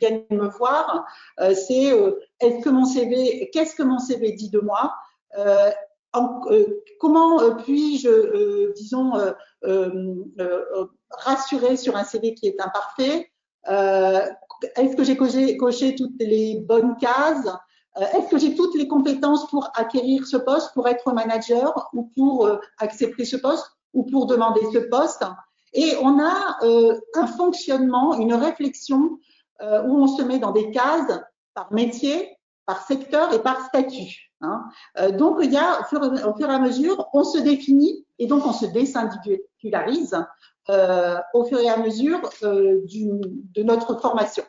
viennent 0.00 0.24
me 0.30 0.48
voir, 0.48 1.06
euh, 1.40 1.54
c'est 1.54 1.92
euh, 1.92 2.20
est-ce 2.40 2.62
que 2.62 2.70
mon 2.70 2.84
CV, 2.84 3.50
qu'est-ce 3.52 3.74
que 3.74 3.82
mon 3.82 3.98
CV 3.98 4.32
dit 4.32 4.50
de 4.50 4.60
moi 4.60 4.94
euh, 5.38 5.70
Comment 7.00 7.54
puis-je, 7.56 8.72
disons, 8.72 9.12
rassurer 11.10 11.76
sur 11.76 11.96
un 11.96 12.04
CV 12.04 12.34
qui 12.34 12.48
est 12.48 12.60
imparfait 12.60 13.30
Est-ce 13.66 14.96
que 14.96 15.04
j'ai 15.04 15.16
coché, 15.16 15.56
coché 15.58 15.94
toutes 15.94 16.18
les 16.18 16.60
bonnes 16.60 16.96
cases 16.96 17.46
est-ce 18.14 18.28
que 18.28 18.38
j'ai 18.38 18.54
toutes 18.54 18.76
les 18.76 18.88
compétences 18.88 19.48
pour 19.48 19.70
acquérir 19.74 20.26
ce 20.26 20.36
poste, 20.36 20.72
pour 20.72 20.88
être 20.88 21.12
manager 21.12 21.90
ou 21.92 22.10
pour 22.16 22.48
accepter 22.78 23.24
ce 23.24 23.36
poste 23.36 23.66
ou 23.92 24.04
pour 24.04 24.26
demander 24.26 24.62
ce 24.72 24.78
poste 24.78 25.24
Et 25.74 25.94
on 26.00 26.18
a 26.18 26.58
un 27.14 27.26
fonctionnement, 27.26 28.14
une 28.14 28.34
réflexion 28.34 29.18
euh, 29.60 29.82
où 29.82 30.02
on 30.02 30.06
se 30.06 30.22
met 30.22 30.38
dans 30.38 30.52
des 30.52 30.70
cases 30.70 31.20
par 31.54 31.72
métier, 31.72 32.36
par 32.64 32.86
secteur 32.86 33.32
et 33.32 33.42
par 33.42 33.66
statut. 33.66 34.30
Hein. 34.40 34.64
Euh, 34.98 35.10
donc, 35.10 35.38
il 35.42 35.52
y 35.52 35.56
a, 35.56 35.80
au 35.80 35.84
fur, 35.84 36.04
et 36.04 36.44
à 36.44 36.58
mesure, 36.60 37.08
on 37.12 37.24
se 37.24 37.38
définit 37.38 38.06
et 38.20 38.26
donc 38.28 38.46
on 38.46 38.52
se 38.52 38.66
désindividualise 38.66 40.16
euh, 40.70 41.16
au 41.34 41.44
fur 41.44 41.58
et 41.58 41.68
à 41.68 41.76
mesure 41.78 42.20
de 42.42 43.62
notre 43.64 44.00
formation. 44.00 44.44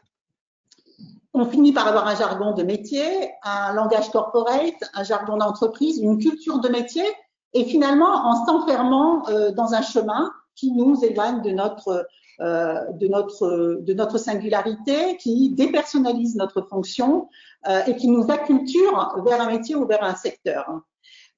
On 1.33 1.45
finit 1.45 1.73
par 1.73 1.87
avoir 1.87 2.07
un 2.07 2.15
jargon 2.15 2.53
de 2.53 2.61
métier, 2.61 3.31
un 3.43 3.73
langage 3.73 4.11
corporate, 4.11 4.83
un 4.93 5.03
jargon 5.03 5.37
d'entreprise, 5.37 5.99
une 5.99 6.19
culture 6.19 6.59
de 6.59 6.69
métier, 6.69 7.05
et 7.53 7.65
finalement, 7.65 8.13
en 8.13 8.45
s'enfermant 8.45 9.23
dans 9.55 9.73
un 9.73 9.81
chemin 9.81 10.31
qui 10.55 10.71
nous 10.71 11.03
éloigne 11.03 11.41
de 11.41 11.51
notre 11.51 12.05
de 12.39 13.07
notre 13.07 13.79
de 13.81 13.93
notre 13.93 14.17
singularité, 14.17 15.17
qui 15.17 15.49
dépersonnalise 15.49 16.35
notre 16.35 16.61
fonction 16.61 17.27
euh, 17.67 17.81
et 17.87 17.97
qui 17.97 18.07
nous 18.07 18.31
acculture 18.31 19.21
vers 19.25 19.41
un 19.41 19.47
métier 19.47 19.75
ou 19.75 19.85
vers 19.85 20.03
un 20.03 20.15
secteur. 20.15 20.81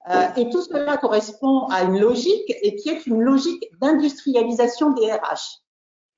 Euh, 0.10 0.28
et 0.36 0.50
tout 0.50 0.62
cela 0.62 0.98
correspond 0.98 1.68
à 1.68 1.84
une 1.84 2.00
logique 2.00 2.54
et 2.62 2.76
qui 2.76 2.90
est 2.90 3.06
une 3.08 3.22
logique 3.22 3.64
d'industrialisation 3.82 4.92
des 4.92 5.12
RH. 5.12 5.62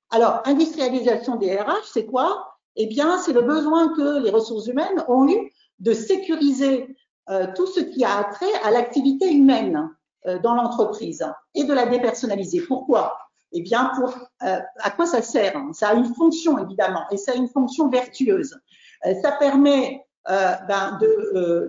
Alors, 0.10 0.42
industrialisation 0.46 1.36
des 1.38 1.56
RH, 1.56 1.86
c'est 1.86 2.06
quoi? 2.06 2.58
Eh 2.76 2.88
bien, 2.88 3.18
c'est 3.18 3.34
le 3.34 3.42
besoin 3.42 3.94
que 3.96 4.22
les 4.24 4.30
ressources 4.30 4.68
humaines 4.68 5.04
ont 5.08 5.28
eu 5.28 5.52
de 5.80 5.94
sécuriser 5.94 6.96
euh, 7.30 7.48
tout 7.56 7.68
ce 7.68 7.80
qui 7.80 8.04
a 8.06 8.24
trait 8.26 8.54
à 8.64 8.72
l'activité 8.72 9.32
humaine 9.32 9.90
euh, 10.28 10.40
dans 10.40 10.54
l'entreprise 10.54 11.26
et 11.56 11.64
de 11.64 11.74
la 11.74 11.86
dépersonnaliser. 11.86 12.62
Pourquoi? 12.62 13.18
Eh 13.54 13.62
bien, 13.62 13.92
pour, 13.96 14.10
euh, 14.44 14.60
à 14.80 14.92
quoi 14.92 15.06
ça 15.06 15.22
sert 15.22 15.54
Ça 15.74 15.90
a 15.90 15.94
une 15.94 16.14
fonction, 16.16 16.58
évidemment, 16.58 17.04
et 17.12 17.18
ça 17.18 17.34
a 17.34 17.36
une 17.36 17.48
fonction 17.48 17.88
vertueuse. 17.88 18.60
Euh, 19.06 19.14
ça 19.22 19.32
permet 19.34 20.04
euh, 20.30 20.54
ben, 20.68 21.00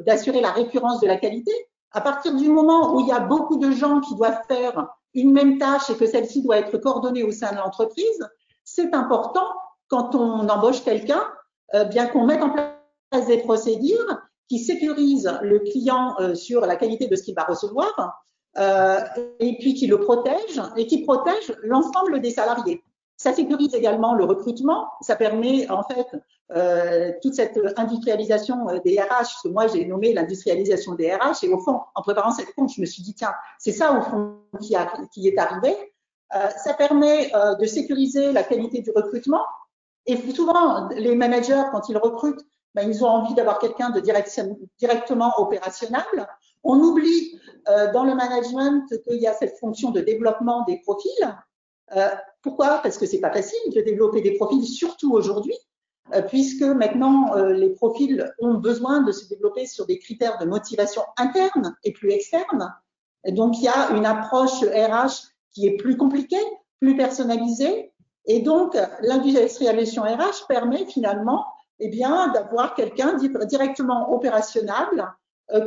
d'assurer 0.07 0.41
la 0.41 0.51
récurrence 0.51 1.01
de 1.01 1.07
la 1.07 1.17
qualité. 1.17 1.53
À 1.93 2.01
partir 2.01 2.35
du 2.35 2.49
moment 2.49 2.95
où 2.95 3.01
il 3.01 3.07
y 3.07 3.13
a 3.13 3.21
beaucoup 3.21 3.59
de 3.59 3.71
gens 3.71 4.01
qui 4.01 4.15
doivent 4.17 4.41
faire 4.49 4.89
une 5.13 5.33
même 5.33 5.59
tâche 5.59 5.91
et 5.91 5.97
que 5.97 6.07
celle-ci 6.07 6.43
doit 6.43 6.59
être 6.59 6.79
coordonnée 6.79 7.23
au 7.23 7.31
sein 7.31 7.53
de 7.53 7.57
l'entreprise, 7.57 8.29
c'est 8.65 8.95
important 8.95 9.47
quand 9.89 10.15
on 10.15 10.49
embauche 10.49 10.83
quelqu'un, 10.83 11.23
bien 11.91 12.07
qu'on 12.07 12.27
mette 12.27 12.43
en 12.43 12.51
place 12.51 13.27
des 13.27 13.39
procédures 13.39 14.19
qui 14.49 14.59
sécurisent 14.59 15.39
le 15.43 15.61
client 15.61 16.17
sur 16.35 16.63
la 16.63 16.75
qualité 16.75 17.07
de 17.07 17.15
ce 17.15 17.23
qu'il 17.23 17.35
va 17.37 17.45
recevoir, 17.45 18.24
euh, 18.57 19.01
et 19.41 19.57
puis 19.59 19.75
qui 19.75 19.87
le 19.87 19.99
protège 19.99 20.61
et 20.77 20.87
qui 20.87 21.03
protège 21.03 21.55
l'ensemble 21.63 22.21
des 22.21 22.31
salariés. 22.31 22.83
Ça 23.17 23.33
sécurise 23.33 23.75
également 23.75 24.15
le 24.15 24.25
recrutement. 24.25 24.89
Ça 25.01 25.17
permet 25.17 25.69
en 25.71 25.83
fait 25.83 26.07
euh, 26.53 27.13
toute 27.23 27.35
cette 27.35 27.59
industrialisation 27.77 28.69
euh, 28.69 28.79
des 28.85 29.01
RH. 29.01 29.43
Que 29.43 29.49
moi 29.49 29.67
j'ai 29.67 29.85
nommé 29.87 30.13
l'industrialisation 30.13 30.95
des 30.95 31.13
RH. 31.13 31.45
Et 31.45 31.49
au 31.49 31.59
fond, 31.59 31.81
en 31.95 32.03
préparant 32.03 32.31
cette 32.31 32.55
compte, 32.55 32.73
je 32.73 32.81
me 32.81 32.87
suis 32.87 33.03
dit 33.03 33.15
tiens, 33.15 33.33
c'est 33.59 33.73
ça 33.73 33.93
au 33.99 34.03
fond 34.03 34.37
qui, 34.61 34.75
est 34.75 35.39
arrivé. 35.39 35.75
Ça 36.57 36.75
permet 36.75 37.31
de 37.61 37.65
sécuriser 37.65 38.33
la 38.33 38.43
qualité 38.43 38.81
du 38.81 38.91
recrutement. 38.91 39.45
Et 40.07 40.17
souvent, 40.33 40.89
les 40.89 41.15
managers, 41.15 41.63
quand 41.71 41.89
ils 41.89 41.97
recrutent, 41.97 42.45
ben, 42.75 42.89
ils 42.89 43.05
ont 43.05 43.09
envie 43.09 43.35
d'avoir 43.35 43.61
quelqu'un 43.61 43.91
de 43.91 44.01
directement 44.01 45.33
opérationnel. 45.39 46.27
On 46.65 46.81
oublie 46.81 47.39
euh, 47.69 47.93
dans 47.93 48.05
le 48.05 48.15
management 48.15 48.87
qu'il 49.07 49.21
y 49.21 49.27
a 49.27 49.35
cette 49.35 49.59
fonction 49.59 49.91
de 49.91 50.01
développement 50.01 50.65
des 50.65 50.81
profils. 50.81 51.37
Euh, 51.95 52.09
pourquoi? 52.43 52.81
Parce 52.83 52.99
que 52.99 53.07
c'est 53.07 53.21
pas 53.21 53.33
facile 53.33 53.73
de 53.75 53.83
développer 53.83 54.23
des 54.23 54.33
profils, 54.33 54.65
surtout 54.67 55.13
aujourd'hui, 55.13 55.57
euh, 56.15 56.23
puisque 56.23 56.63
maintenant 56.63 57.35
les 57.35 57.71
profils 57.71 58.33
ont 58.41 58.55
besoin 58.55 59.03
de 59.03 59.13
se 59.13 59.29
développer 59.29 59.67
sur 59.67 59.87
des 59.87 59.99
critères 59.99 60.39
de 60.39 60.47
motivation 60.47 61.03
interne 61.19 61.77
et 61.85 61.93
plus 61.93 62.11
externe. 62.11 62.75
Donc 63.29 63.59
il 63.59 63.65
y 63.65 63.69
a 63.69 63.91
une 63.91 64.07
approche 64.07 64.63
RH 64.63 65.29
qui 65.53 65.67
est 65.67 65.77
plus 65.77 65.97
compliquée, 65.97 66.45
plus 66.81 66.97
personnalisée, 66.97 67.93
et 68.27 68.41
donc 68.41 68.77
l'industrialisation 69.01 70.03
RH 70.03 70.47
permet 70.49 70.87
finalement 70.87 71.45
eh 71.79 71.89
bien 71.89 72.29
d'avoir 72.29 72.75
quelqu'un 72.75 73.15
directement 73.15 74.13
opérationnel 74.13 74.87
euh, 74.99 75.05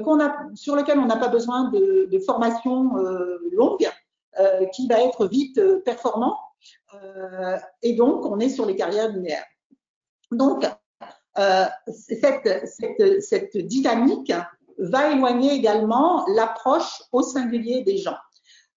qu'on 0.04 0.20
a, 0.20 0.36
sur 0.56 0.76
lequel 0.76 1.00
on 1.00 1.06
n'a 1.06 1.18
pas 1.18 1.28
besoin 1.28 1.70
de, 1.70 2.20
formation 2.26 2.98
euh, 2.98 3.38
longue, 3.52 3.90
euh, 4.40 4.66
qui 4.68 4.88
va 4.88 5.02
être 5.02 5.28
vite 5.28 5.60
performant. 5.84 6.38
et 7.82 7.94
donc, 7.94 8.26
on 8.26 8.40
est 8.40 8.50
sur 8.50 8.66
les 8.66 8.76
carrières 8.76 9.10
linéaires. 9.10 9.46
Donc, 10.32 10.66
cette, 11.88 12.68
cette, 12.68 13.22
cette 13.22 13.58
dynamique 13.58 14.34
va 14.80 15.12
éloigner 15.12 15.54
également 15.54 16.26
l'approche 16.28 17.04
au 17.12 17.22
singulier 17.22 17.84
des 17.84 17.98
gens. 17.98 18.18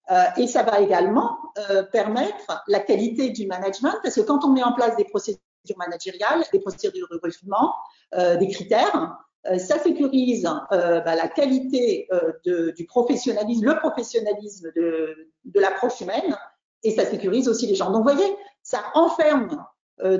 Euh, 0.09 0.25
et 0.37 0.47
ça 0.47 0.63
va 0.63 0.79
également 0.81 1.37
euh, 1.69 1.83
permettre 1.83 2.63
la 2.67 2.79
qualité 2.79 3.29
du 3.29 3.47
management, 3.47 3.95
parce 4.03 4.15
que 4.15 4.21
quand 4.21 4.43
on 4.43 4.49
met 4.49 4.63
en 4.63 4.73
place 4.73 4.95
des 4.97 5.05
procédures 5.05 5.39
managériales, 5.77 6.43
des 6.51 6.59
procédures 6.59 6.91
de 7.09 7.15
recrutement, 7.15 7.73
euh, 8.15 8.35
des 8.35 8.49
critères, 8.49 8.95
euh, 8.95 9.07
ça 9.57 9.79
sécurise 9.79 10.47
euh, 10.71 10.99
bah, 11.01 11.15
la 11.15 11.27
qualité 11.27 12.07
euh, 12.11 12.33
de, 12.45 12.71
du 12.71 12.85
professionnalisme, 12.85 13.65
le 13.65 13.77
professionnalisme 13.79 14.71
de, 14.75 15.15
de 15.45 15.59
l'approche 15.59 15.99
humaine, 16.01 16.37
et 16.83 16.91
ça 16.91 17.05
sécurise 17.05 17.47
aussi 17.47 17.67
les 17.67 17.75
gens. 17.75 17.91
Donc, 17.91 18.07
vous 18.07 18.15
voyez, 18.15 18.35
ça 18.63 18.79
enferme 18.93 19.63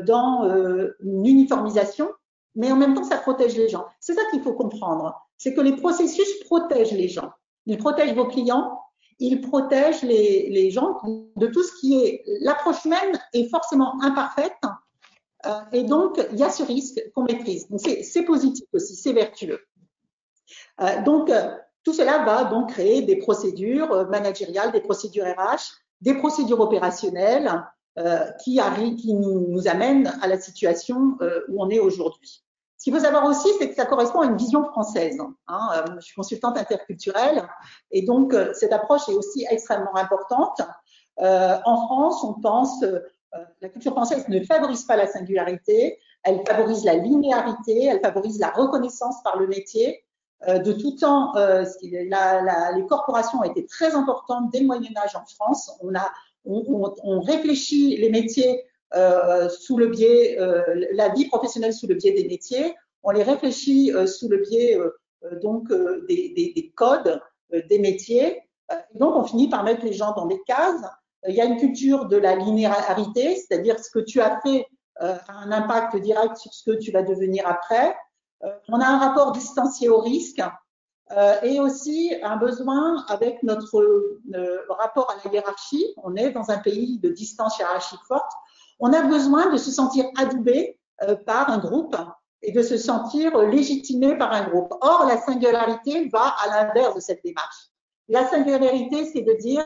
dans 0.06 0.48
une 1.00 1.26
uniformisation, 1.26 2.12
mais 2.54 2.72
en 2.72 2.76
même 2.76 2.94
temps, 2.94 3.04
ça 3.04 3.18
protège 3.18 3.58
les 3.58 3.68
gens. 3.68 3.86
C'est 4.00 4.14
ça 4.14 4.22
qu'il 4.30 4.44
faut 4.44 4.54
comprendre, 4.54 5.20
c'est 5.40 5.56
que 5.56 5.62
les 5.62 5.76
processus 5.76 6.28
protègent 6.46 6.92
les 6.92 7.08
gens. 7.08 7.32
Ils 7.66 7.80
protègent 7.80 8.14
vos 8.14 8.28
clients, 8.28 8.80
ils 9.22 9.40
protègent 9.40 10.02
les, 10.04 10.50
les 10.50 10.72
gens 10.72 11.00
de 11.36 11.48
tout 11.48 11.64
ce 11.64 11.80
qui 11.80 12.04
est 12.04 12.24
l'approche 12.42 12.84
humaine 12.86 13.20
est 13.34 13.50
forcément 13.50 13.94
imparfaite 14.02 14.58
euh, 14.66 14.68
et 15.72 15.84
donc, 15.84 16.20
il 16.32 16.38
y 16.38 16.44
a 16.44 16.50
ce 16.50 16.64
risque 16.64 17.00
qu'on 17.14 17.24
maîtrise. 17.24 17.70
Donc, 17.70 17.80
c'est 17.80 18.24
positif 18.24 18.66
aussi, 18.74 18.96
c'est 18.96 19.14
vertueux. 19.14 19.60
Euh, 20.82 21.02
donc, 21.04 21.30
euh, 21.30 21.56
tout 21.84 21.94
cela 21.94 22.24
va 22.26 22.46
donc 22.46 22.70
créer 22.70 23.02
des 23.02 23.18
procédures 23.18 24.08
managériales, 24.10 24.72
des 24.72 24.82
procédures 24.82 25.26
RH, 25.26 25.74
des 26.02 26.16
procédures 26.16 26.60
opérationnelles 26.60 27.64
qui, 28.44 28.60
nous, 29.14 29.68
amènent 29.68 30.14
à 30.22 30.28
la 30.28 30.40
situation 30.40 31.18
où 31.50 31.62
on 31.62 31.70
est 31.70 31.80
aujourd'hui. 31.80 32.44
Ce 32.78 32.86
qu'il 32.86 32.94
faut 32.94 33.00
savoir 33.00 33.26
aussi, 33.26 33.50
c'est 33.60 33.70
que 33.70 33.76
ça 33.76 33.86
correspond 33.86 34.22
à 34.22 34.26
une 34.26 34.38
vision 34.38 34.64
française. 34.64 35.18
Hein. 35.48 35.86
je 35.96 36.06
suis 36.06 36.16
consultante 36.16 36.58
interculturelle 36.58 37.48
et 37.92 38.04
donc 38.04 38.34
cette 38.54 38.74
approche 38.74 39.10
est 39.10 39.14
aussi 39.14 39.46
extrêmement 39.50 39.96
importante. 39.96 40.62
en 41.18 41.86
France, 41.88 42.24
on 42.24 42.34
pense 42.36 42.82
euh, 42.84 43.00
la 43.62 43.70
culture 43.70 43.94
française 43.94 44.28
ne 44.28 44.44
favorise 44.44 44.84
pas 44.84 44.96
la 44.96 45.08
singularité, 45.08 45.98
elle 46.24 46.44
favorise 46.46 46.84
la 46.84 46.96
linéarité, 46.96 47.86
elle 47.86 48.02
favorise 48.02 48.40
la 48.40 48.50
reconnaissance 48.50 49.24
par 49.24 49.40
le 49.40 49.48
métier. 49.48 50.04
Euh, 50.48 50.60
de 50.60 50.74
tout 50.74 50.96
temps, 50.96 51.36
euh, 51.36 51.66
les 51.82 52.86
corporations 52.88 53.40
ont 53.40 53.44
été 53.44 53.66
très 53.66 53.94
importantes 53.94 54.52
dès 54.52 54.60
le 54.60 54.68
Moyen 54.68 54.92
Âge 54.98 55.16
en 55.16 55.26
France. 55.26 55.72
On, 56.46 57.22
réfléchit 57.22 57.98
les 57.98 58.10
métiers 58.10 58.64
euh, 58.96 59.50
sous 59.50 59.78
le 59.78 59.88
biais, 59.88 60.40
euh, 60.40 60.88
la 60.94 61.10
vie 61.10 61.28
professionnelle 61.28 61.74
sous 61.74 61.88
le 61.88 61.96
biais 61.96 62.14
des 62.14 62.28
métiers. 62.28 62.76
On 63.04 63.12
les 63.12 63.24
réfléchit 63.24 63.92
sous 64.08 64.30
le 64.30 64.38
biais 64.38 64.78
donc 65.42 65.72
des, 66.08 66.74
codes 66.76 67.20
des 67.52 67.80
métiers. 67.80 68.40
donc, 68.96 69.16
on 69.16 69.24
finit 69.24 69.50
par 69.50 69.64
mettre 69.64 69.84
les 69.84 69.94
gens 69.94 70.14
dans 70.14 70.28
des 70.28 70.40
cases 70.46 70.84
il 71.28 71.36
y 71.36 71.42
a 71.42 71.46
une 71.46 71.58
culture 71.58 72.06
de 72.06 72.18
la 72.18 72.36
linéarité, 72.36 73.36
c'est-à-dire 73.36 73.80
ce 73.80 73.90
que 73.92 74.00
tu 74.00 74.22
as 74.22 74.40
fait 74.42 74.66
euh, 75.02 75.16
a 75.28 75.34
un 75.34 75.52
impact 75.52 75.96
direct 75.98 76.38
sur 76.38 76.54
ce 76.54 76.70
que 76.70 76.78
tu 76.78 76.92
vas 76.92 77.02
devenir 77.02 77.48
après. 77.48 77.96
Euh, 78.44 78.50
on 78.68 78.80
a 78.80 78.86
un 78.86 79.00
rapport 79.00 79.32
distancié 79.32 79.90
au 79.90 80.00
risque 80.00 80.42
euh, 81.12 81.42
et 81.42 81.60
aussi 81.60 82.14
un 82.22 82.38
besoin 82.38 83.04
avec 83.08 83.42
notre 83.42 83.84
rapport 84.70 85.10
à 85.10 85.16
la 85.24 85.32
hiérarchie. 85.32 85.94
On 85.98 86.16
est 86.16 86.32
dans 86.32 86.52
un 86.52 86.60
pays 86.60 87.00
de 87.00 87.10
distance 87.10 87.58
hiérarchique 87.58 88.04
forte. 88.08 88.32
On 88.80 88.94
a 88.94 89.02
besoin 89.02 89.52
de 89.52 89.58
se 89.58 89.72
sentir 89.72 90.06
adoubé 90.18 90.80
par 91.26 91.50
un 91.50 91.58
groupe 91.58 91.96
et 92.44 92.52
de 92.52 92.62
se 92.62 92.78
sentir 92.78 93.36
légitimé 93.40 94.16
par 94.18 94.32
un 94.32 94.48
groupe. 94.48 94.72
Or, 94.82 95.06
la 95.08 95.18
singularité 95.18 96.10
va 96.10 96.36
à 96.44 96.48
l'inverse 96.48 96.96
de 96.96 97.00
cette 97.00 97.24
démarche. 97.24 97.70
La 98.08 98.28
singularité, 98.28 99.06
c'est 99.06 99.22
de 99.22 99.34
dire 99.34 99.66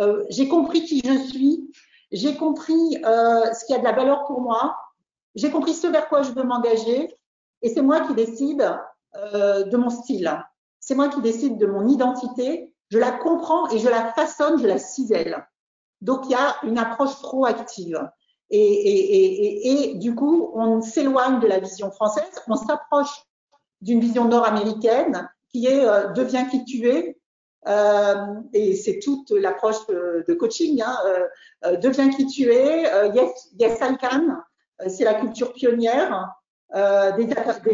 euh, 0.00 0.24
j'ai 0.30 0.48
compris 0.48 0.84
qui 0.84 1.02
je 1.04 1.18
suis, 1.28 1.70
j'ai 2.12 2.36
compris 2.36 2.96
euh, 3.04 3.52
ce 3.52 3.64
qui 3.66 3.74
a 3.74 3.78
de 3.78 3.84
la 3.84 3.92
valeur 3.92 4.24
pour 4.24 4.40
moi, 4.40 4.76
j'ai 5.34 5.50
compris 5.50 5.74
ce 5.74 5.86
vers 5.86 6.08
quoi 6.08 6.22
je 6.22 6.32
veux 6.32 6.42
m'engager, 6.42 7.14
et 7.62 7.68
c'est 7.68 7.82
moi 7.82 8.00
qui 8.00 8.14
décide 8.14 8.76
euh, 9.16 9.64
de 9.64 9.76
mon 9.76 9.90
style. 9.90 10.42
C'est 10.80 10.94
moi 10.94 11.08
qui 11.08 11.20
décide 11.20 11.58
de 11.58 11.66
mon 11.66 11.88
identité. 11.88 12.74
Je 12.90 12.98
la 12.98 13.12
comprends 13.12 13.68
et 13.70 13.78
je 13.78 13.88
la 13.88 14.12
façonne, 14.12 14.60
je 14.60 14.66
la 14.66 14.78
cisèle. 14.78 15.46
Donc 16.00 16.22
il 16.24 16.30
y 16.30 16.34
a 16.34 16.56
une 16.62 16.78
approche 16.78 17.14
proactive. 17.20 18.00
Et, 18.52 19.92
du 19.96 20.16
coup, 20.16 20.50
on 20.54 20.80
s'éloigne 20.80 21.38
de 21.38 21.46
la 21.46 21.60
vision 21.60 21.92
française, 21.92 22.42
on 22.48 22.56
s'approche 22.56 23.24
d'une 23.80 24.00
vision 24.00 24.24
nord-américaine 24.24 25.28
qui 25.50 25.66
est 25.66 25.84
euh, 25.84 26.08
deviens 26.12 26.46
qui 26.46 26.64
tu 26.64 26.88
es. 26.88 27.19
Euh, 27.66 28.26
et 28.52 28.74
c'est 28.74 28.98
toute 29.00 29.30
l'approche 29.30 29.86
de 29.88 30.34
coaching. 30.34 30.82
Hein, 30.84 30.96
euh, 31.64 31.76
deviens 31.76 32.10
qui 32.10 32.26
tu 32.26 32.50
es. 32.52 32.82
yes, 33.14 33.50
yes 33.58 33.78
I 33.80 33.96
can. 34.00 34.36
C'est 34.88 35.04
la 35.04 35.14
culture 35.14 35.52
pionnière, 35.52 36.34
des, 36.74 37.28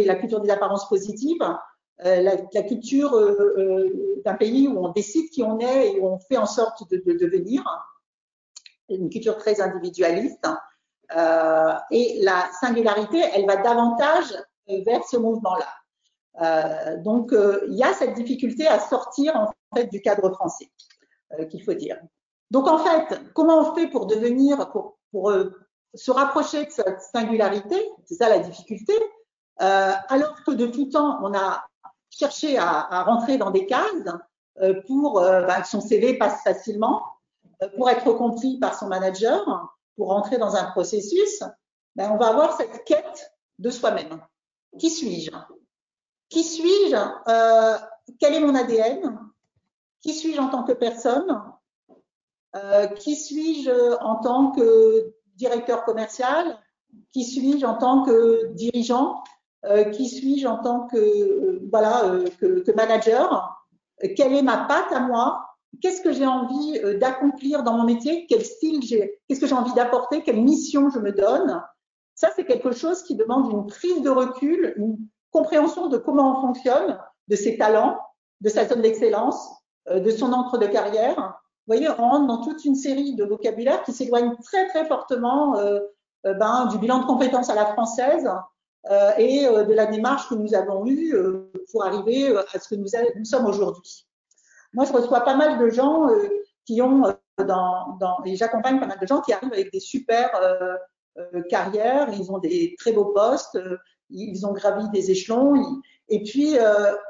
la 0.05 0.15
culture 0.17 0.41
des 0.41 0.51
apparences 0.51 0.89
positives. 0.89 1.47
La, 1.99 2.63
culture 2.63 3.13
d'un 4.25 4.35
pays 4.35 4.69
où 4.69 4.85
on 4.85 4.91
décide 4.91 5.31
qui 5.31 5.43
on 5.43 5.59
est 5.61 5.93
et 5.93 6.01
où 6.01 6.09
on 6.09 6.19
fait 6.19 6.37
en 6.37 6.47
sorte 6.47 6.91
de, 6.91 6.97
de 7.07 7.17
devenir. 7.17 7.63
Une 8.89 9.09
culture 9.09 9.39
très 9.39 9.61
individualiste. 9.61 10.47
Euh, 11.15 11.75
et 11.91 12.19
la 12.23 12.49
singularité, 12.61 13.23
elle 13.35 13.47
va 13.47 13.57
davantage 13.57 14.35
vers 14.69 15.05
ce 15.05 15.17
mouvement-là. 15.17 15.69
Euh, 16.43 16.97
donc, 17.03 17.33
euh, 17.33 17.65
il 17.69 17.75
y 17.75 17.85
a 17.85 17.93
cette 17.93 18.15
difficulté 18.15 18.67
à 18.67 18.81
sortir 18.81 19.37
en 19.37 19.47
du 19.85 20.01
cadre 20.01 20.31
français, 20.31 20.71
qu'il 21.51 21.63
faut 21.63 21.75
dire. 21.75 21.99
Donc, 22.51 22.69
en 22.69 22.79
fait, 22.79 23.21
comment 23.35 23.59
on 23.59 23.75
fait 23.75 23.89
pour 23.89 24.07
devenir, 24.07 24.71
pour, 24.71 24.99
pour 25.11 25.33
se 25.95 26.11
rapprocher 26.11 26.67
de 26.67 26.71
cette 26.71 27.01
singularité 27.01 27.77
C'est 28.05 28.15
ça 28.15 28.29
la 28.29 28.39
difficulté. 28.39 28.95
alors 29.59 30.43
que 30.45 30.53
de 30.53 30.67
tout 30.67 30.87
temps, 30.87 31.19
on 31.23 31.35
a 31.35 31.65
cherché 32.11 32.57
à, 32.59 33.03
rentrer 33.03 33.39
dans 33.39 33.51
des 33.51 33.67
cases 33.67 34.15
pour 34.87 35.21
bah, 35.21 35.61
que 35.61 35.69
son 35.69 35.81
CV 35.81 36.19
passe 36.19 36.43
facilement, 36.43 37.03
pour 37.77 37.91
être 37.91 38.13
compris 38.13 38.59
par 38.59 38.79
son 38.79 38.87
manager, 38.87 39.45
pour 39.97 40.13
entrer 40.13 40.39
dans 40.39 40.55
un 40.57 40.65
processus, 40.71 41.43
ben, 41.95 42.11
on 42.13 42.19
va 42.19 42.29
avoir 42.29 42.57
cette 42.57 42.85
quête 42.85 43.33
de 43.59 43.71
soi-même. 43.71 44.21
Qui 44.79 44.91
suis-je? 44.91 45.31
Qui 46.29 46.45
suis-je? 46.45 46.97
Euh, 47.29 47.79
Quel 48.21 48.35
est 48.35 48.41
mon 48.41 48.55
ADN 48.55 49.19
Qui 50.07 50.15
suis-je 50.15 50.41
en 50.41 50.51
tant 50.51 50.63
que 50.63 50.73
personne? 50.73 51.43
Euh, 52.55 52.87
Qui 52.87 53.17
suis-je 53.17 53.99
en 54.01 54.15
tant 54.21 54.53
que 54.53 55.13
directeur 55.35 55.85
commercial? 55.85 56.61
Qui 57.13 57.25
suis-je 57.25 57.67
en 57.67 57.75
tant 57.75 58.05
que 58.05 58.53
dirigeant? 58.53 59.25
Euh, 59.65 59.83
Qui 59.91 60.09
suis-je 60.09 60.47
en 60.47 60.59
tant 60.59 60.87
que 60.87 61.61
voilà 61.73 62.21
que, 62.39 62.61
que 62.61 62.71
manager? 62.71 63.53
Quelle 64.17 64.33
est 64.35 64.43
ma 64.43 64.59
patte 64.59 64.93
à 64.93 65.01
moi? 65.01 65.45
Qu'est-ce 65.83 66.03
que 66.03 66.13
j'ai 66.13 66.25
envie 66.25 66.79
euh, 66.85 66.97
d'accomplir 66.99 67.65
dans 67.65 67.77
mon 67.77 67.83
métier, 67.83 68.27
quel 68.29 68.45
style 68.45 68.85
j'ai, 68.85 69.19
qu'est-ce 69.27 69.41
que 69.41 69.49
j'ai 69.49 69.55
envie 69.57 69.75
d'apporter, 69.75 70.23
quelle 70.23 70.41
mission 70.41 70.89
je 70.89 71.01
me 71.01 71.11
donne? 71.11 71.61
Ça, 72.15 72.29
c'est 72.37 72.45
quelque 72.45 72.71
chose 72.71 73.03
qui 73.03 73.17
demande 73.17 73.51
une 73.51 73.67
prise 73.67 74.03
de 74.03 74.11
recul, 74.11 74.73
une 74.77 74.99
compréhension 75.33 75.89
de 75.89 75.99
comment 75.99 76.39
on 76.39 76.43
fonctionne, 76.43 76.97
de 77.27 77.35
ses 77.35 77.59
talents, 77.59 77.99
de 78.41 78.49
sa 78.49 78.69
zone 78.69 78.83
d'excellence, 78.83 79.51
euh, 79.51 79.66
de 79.91 80.11
son 80.11 80.33
entre 80.33 80.59
de 80.59 80.67
carrière. 80.67 81.17
Vous 81.17 81.75
voyez, 81.75 81.89
on 81.89 82.09
rentre 82.09 82.27
dans 82.27 82.43
toute 82.43 82.65
une 82.65 82.75
série 82.75 83.15
de 83.15 83.25
vocabulaires 83.25 83.83
qui 83.83 83.93
s'éloignent 83.93 84.37
très 84.43 84.69
très 84.69 84.87
fortement 84.87 85.59
euh, 85.59 85.81
ben, 86.25 86.67
du 86.67 86.79
bilan 86.79 87.01
de 87.01 87.07
compétences 87.07 87.51
à 87.51 87.55
la 87.55 87.67
française 87.67 88.29
et 89.19 89.47
de 89.47 89.73
la 89.73 89.87
démarche 89.87 90.29
que 90.29 90.37
nous 90.37 90.55
avons 90.55 90.87
eue 90.87 91.13
pour 91.73 91.85
arriver 91.85 92.37
à 92.37 92.59
ce 92.59 92.69
que 92.69 92.75
nous 92.77 93.25
sommes 93.25 93.47
aujourd'hui. 93.47 94.07
Moi, 94.77 94.85
je 94.85 94.93
reçois 94.93 95.23
pas 95.23 95.35
mal 95.35 95.59
de 95.59 95.71
gens 95.71 96.09
euh, 96.11 96.29
qui 96.67 96.83
ont, 96.83 97.07
euh, 97.07 97.13
dans, 97.45 97.97
dans, 97.99 98.23
et 98.27 98.37
j'accompagne 98.37 98.79
pas 98.79 98.87
mal 98.87 98.99
de 99.01 99.07
gens 99.07 99.23
qui 99.23 99.33
arrivent 99.33 99.53
avec 99.53 99.73
des 99.73 99.81
super 99.81 100.31
euh, 100.37 101.43
carrières, 101.49 102.11
ils 102.13 102.31
ont 102.31 102.39
des 102.39 102.77
très 102.79 102.93
beaux 102.93 103.07
postes, 103.07 103.59
ils 104.11 104.47
ont 104.47 104.53
gravi 104.53 104.89
des 104.91 105.11
échelons, 105.11 105.81
et 106.09 106.23
puis 106.23 106.57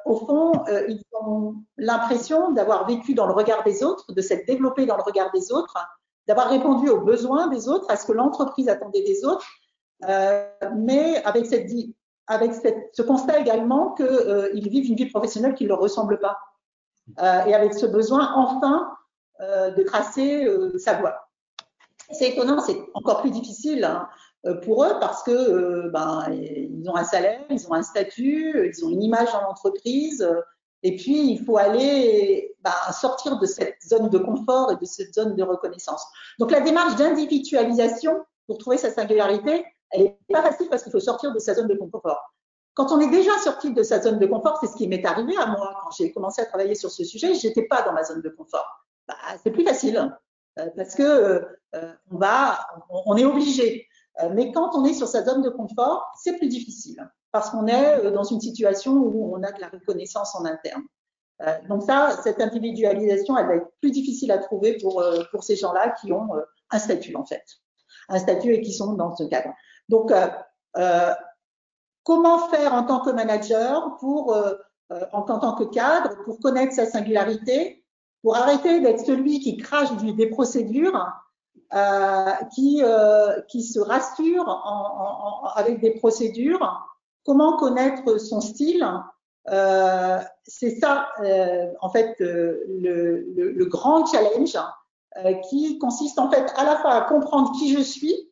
au 0.05 0.17
fond, 0.17 0.65
ils 0.89 1.03
ont 1.13 1.55
l'impression 1.77 2.53
d'avoir 2.53 2.87
vécu 2.87 3.15
dans 3.15 3.27
le 3.27 3.33
regard 3.33 3.63
des 3.65 3.85
autres, 3.85 4.13
de 4.13 4.21
s'être 4.21 4.47
développé 4.47 4.87
dans 4.87 4.97
le 4.97 5.03
regard 5.03 5.31
des 5.33 5.53
autres, 5.53 5.77
d'avoir 6.27 6.49
répondu 6.49 6.89
aux 6.89 7.01
besoins 7.01 7.49
des 7.49 7.69
autres, 7.69 7.91
à 7.91 7.97
ce 7.97 8.07
que 8.07 8.13
l'entreprise 8.13 8.69
attendait 8.69 9.03
des 9.03 9.25
autres, 9.25 9.47
mais 10.77 11.23
avec 11.25 11.47
cette 11.47 11.71
avec 12.29 12.53
ce 12.93 13.03
constat 13.03 13.39
également 13.41 13.95
qu'ils 13.95 14.69
vivent 14.69 14.91
une 14.91 14.97
vie 14.97 15.11
professionnelle 15.11 15.55
qui 15.55 15.65
ne 15.65 15.69
leur 15.69 15.81
ressemble 15.81 16.19
pas. 16.19 16.39
Euh, 17.21 17.45
et 17.45 17.55
avec 17.55 17.75
ce 17.75 17.87
besoin 17.87 18.33
enfin 18.35 18.91
euh, 19.41 19.71
de 19.71 19.83
tracer 19.83 20.45
euh, 20.45 20.77
sa 20.77 20.95
voie. 20.95 21.29
C'est 22.11 22.31
étonnant, 22.31 22.61
c'est 22.61 22.79
encore 22.95 23.21
plus 23.21 23.31
difficile 23.31 23.85
hein, 23.85 24.09
pour 24.63 24.85
eux 24.85 24.99
parce 25.01 25.23
que 25.23 25.89
ben, 25.91 26.27
ils 26.31 26.89
ont 26.89 26.97
un 26.97 27.05
salaire, 27.05 27.41
ils 27.51 27.67
ont 27.69 27.75
un 27.75 27.83
statut, 27.83 28.71
ils 28.73 28.85
ont 28.85 28.91
une 28.91 29.03
image 29.03 29.33
dans 29.33 29.43
l'entreprise. 29.43 30.29
Et 30.83 30.95
puis, 30.97 31.33
il 31.33 31.45
faut 31.45 31.57
aller 31.57 32.55
ben, 32.63 32.93
sortir 32.93 33.39
de 33.39 33.47
cette 33.47 33.83
zone 33.85 34.09
de 34.09 34.19
confort 34.19 34.71
et 34.73 34.77
de 34.77 34.85
cette 34.85 35.15
zone 35.15 35.35
de 35.35 35.43
reconnaissance. 35.43 36.07
Donc, 36.39 36.51
la 36.51 36.61
démarche 36.61 36.97
d'individualisation 36.97 38.25
pour 38.47 38.59
trouver 38.59 38.77
sa 38.77 38.91
singularité, 38.91 39.65
elle 39.91 40.03
n'est 40.03 40.19
pas 40.33 40.43
facile 40.43 40.69
parce 40.69 40.83
qu'il 40.83 40.93
faut 40.93 41.01
sortir 41.01 41.33
de 41.33 41.39
sa 41.39 41.55
zone 41.55 41.69
de 41.69 41.75
confort. 41.75 42.33
Quand 42.75 42.93
on 42.93 43.01
est 43.01 43.11
déjà 43.11 43.37
sorti 43.39 43.73
de 43.73 43.83
sa 43.83 44.03
zone 44.03 44.19
de 44.19 44.27
confort, 44.27 44.59
c'est 44.61 44.67
ce 44.67 44.77
qui 44.77 44.87
m'est 44.87 45.05
arrivé 45.05 45.35
à 45.39 45.47
moi 45.47 45.75
quand 45.83 45.91
j'ai 45.93 46.13
commencé 46.13 46.43
à 46.43 46.47
travailler 46.47 46.75
sur 46.75 46.91
ce 46.91 47.05
sujet, 47.05 47.35
j'étais 47.35 47.63
pas 47.63 47.83
dans 47.83 47.93
ma 47.93 48.05
zone 48.05 48.21
de 48.21 48.29
confort. 48.29 48.87
Bah, 49.09 49.15
c'est 49.43 49.51
plus 49.51 49.65
facile 49.65 50.15
euh, 50.59 50.67
parce 50.77 50.95
que 50.95 51.03
euh, 51.75 51.93
on, 52.91 53.17
est 53.17 53.25
obligé. 53.25 53.89
Euh, 54.23 54.31
mais 54.35 54.53
quand 54.53 54.71
on 54.75 54.85
est 54.85 54.95
sur 54.95 55.09
sa 55.09 55.25
zone 55.25 55.43
de 55.43 55.51
confort, 55.51 56.07
c'est 56.23 56.37
plus 56.39 56.49
difficile 56.49 56.97
parce 57.33 57.51
qu'on 57.51 57.67
est 57.67 58.11
dans 58.13 58.25
une 58.25 58.41
situation 58.41 58.93
où 58.93 59.35
on 59.37 59.43
a 59.43 59.53
de 59.53 59.61
la 59.61 59.69
reconnaissance 59.69 60.35
en 60.35 60.47
interne. 60.47 60.83
donc 61.69 61.83
ça, 61.83 62.19
cette 62.23 62.41
individualisation, 62.41 63.37
elle 63.37 63.47
va 63.47 63.57
être 63.57 63.71
plus 63.83 63.91
difficile 63.91 64.33
à 64.33 64.39
trouver 64.39 64.79
pour 64.79 65.05
pour 65.31 65.45
ces 65.45 65.55
gens-là 65.55 65.91
qui 66.01 66.13
ont 66.13 66.31
un 66.71 66.79
statut 66.79 67.15
en 67.15 67.27
fait, 67.27 67.45
un 68.09 68.19
statut 68.19 68.55
et 68.55 68.63
qui 68.63 68.73
sont 68.73 68.95
dans 68.95 69.15
ce 69.15 69.25
cadre. 69.25 69.51
Donc 69.91 70.11
Comment 72.07 72.49
faire 72.51 72.73
en 72.73 72.85
tant 72.85 73.01
que 73.01 73.11
manager, 73.11 73.97
pour, 73.99 74.33
euh, 74.33 74.55
euh, 74.93 75.01
en, 75.13 75.23
tant 75.23 75.57
que 75.57 75.65
cadre, 75.65 76.15
pour 76.25 76.39
connaître 76.39 76.73
sa 76.73 76.87
singularité, 76.87 77.85
pour 78.23 78.37
arrêter 78.37 78.81
d'être 78.81 79.05
celui 79.05 79.41
qui 79.41 79.57
crache 79.57 79.91
des 79.97 80.29
procédures, 80.29 81.05
euh, 81.75 82.33
qui, 82.55 82.83
qui 83.49 83.63
se 83.63 83.81
rassure 83.81 85.53
avec 85.57 85.81
des 85.81 85.93
procédures, 85.93 86.87
comment 87.25 87.57
connaître 87.57 88.19
son 88.19 88.41
style? 88.41 88.87
C'est 89.47 90.81
ça, 90.81 91.09
en 91.81 91.91
fait, 91.91 92.17
le, 92.21 93.65
grand 93.65 94.07
challenge 94.07 94.59
qui 95.49 95.79
consiste 95.79 96.19
en 96.19 96.31
fait 96.31 96.53
à 96.57 96.65
la 96.65 96.77
fois 96.77 96.93
à 96.93 97.01
comprendre 97.03 97.53
qui 97.59 97.73
je 97.73 97.81
suis 97.81 98.31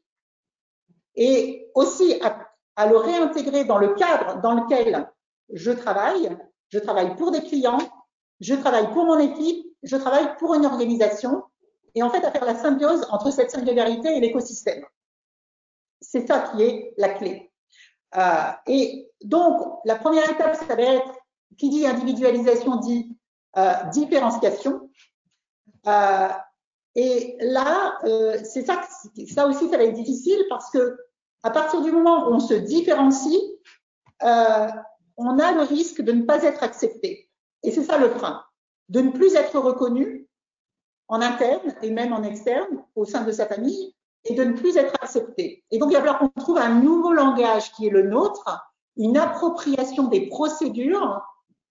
et 1.17 1.71
aussi 1.75 2.21
à 2.77 2.87
le 2.87 2.97
réintégrer 2.97 3.65
dans 3.65 3.79
le 3.79 3.95
cadre 3.95 4.41
dans 4.43 4.55
lequel 4.55 5.09
je 5.53 5.71
travaille. 5.71 6.37
Je 6.71 6.79
travaille 6.79 7.15
pour 7.17 7.31
des 7.31 7.43
clients, 7.43 7.79
je 8.41 8.55
travaille 8.55 8.91
pour 8.93 9.05
mon 9.05 9.19
équipe, 9.19 9.67
je 9.83 9.97
travaille 9.97 10.37
pour 10.39 10.55
une 10.55 10.67
organisation 10.67 11.45
et 11.94 12.02
en 12.02 12.11
fait 12.11 12.24
à 12.24 12.30
faire 12.30 12.44
la 12.44 12.57
symbiose 12.57 13.07
entre 13.11 13.30
cette 13.30 13.50
singularité 13.50 14.16
et 14.16 14.20
l'écosystème. 14.20 14.85
C'est 16.00 16.26
ça 16.26 16.50
qui 16.50 16.62
est 16.62 16.94
la 16.98 17.11
clé. 17.11 17.52
Euh, 18.16 18.50
et 18.66 19.11
donc, 19.22 19.80
la 19.85 19.96
première 19.96 20.28
étape, 20.30 20.57
ça 20.57 20.74
va 20.74 20.83
être, 20.83 21.12
qui 21.57 21.68
dit 21.68 21.87
individualisation 21.87 22.76
dit 22.76 23.16
euh, 23.57 23.72
différenciation. 23.92 24.90
Euh, 25.87 26.28
et 26.96 27.37
là, 27.40 27.98
c'est 28.44 28.64
ça, 28.64 28.80
ça 29.35 29.48
aussi, 29.48 29.68
ça 29.68 29.76
va 29.76 29.85
être 29.85 29.94
difficile 29.94 30.44
parce 30.48 30.70
que 30.70 30.96
à 31.42 31.50
partir 31.50 31.83
du 31.83 31.90
moment 31.90 32.28
où 32.28 32.35
on 32.35 32.40
se 32.40 32.54
différencie, 32.54 33.40
on 34.20 35.38
a 35.38 35.52
le 35.52 35.62
risque 35.62 36.02
de 36.02 36.12
ne 36.12 36.22
pas 36.22 36.44
être 36.44 36.62
accepté. 36.62 37.28
Et 37.64 37.72
c'est 37.72 37.83
ça 37.83 37.98
le 37.98 38.11
frein, 38.11 38.44
de 38.90 39.00
ne 39.00 39.11
plus 39.11 39.35
être 39.35 39.59
reconnu 39.59 40.24
en 41.09 41.21
interne 41.21 41.75
et 41.83 41.90
même 41.90 42.12
en 42.12 42.23
externe 42.23 42.83
au 42.95 43.05
sein 43.05 43.25
de 43.25 43.33
sa 43.33 43.47
famille 43.47 43.95
et 44.25 44.35
de 44.35 44.45
ne 44.45 44.53
plus 44.53 44.77
être 44.77 44.95
accepté. 45.03 45.64
Et 45.71 45.79
donc, 45.79 45.90
il 45.90 45.95
va 45.95 46.01
falloir 46.01 46.19
qu'on 46.19 46.40
trouve 46.40 46.59
un 46.59 46.81
nouveau 46.81 47.12
langage 47.12 47.73
qui 47.73 47.87
est 47.87 47.90
le 47.90 48.03
nôtre, 48.03 48.45
une 48.97 49.19
appropriation 49.19 50.05
des 50.05 50.29
procédures 50.29 51.21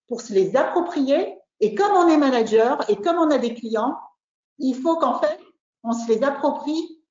pour 0.08 0.22
se 0.22 0.34
les 0.34 0.56
approprier. 0.56 1.36
Et 1.60 1.74
comme 1.74 1.92
on 1.94 2.08
est 2.08 2.18
manager 2.18 2.88
et 2.90 2.96
comme 2.98 3.18
on 3.18 3.32
a 3.32 3.38
des 3.38 3.54
clients, 3.54 3.98
il 4.60 4.76
faut 4.76 4.98
qu'en 4.98 5.20
fait, 5.20 5.40
on 5.84 5.94
se 5.94 6.08
les 6.08 6.24
approprie 6.24 7.02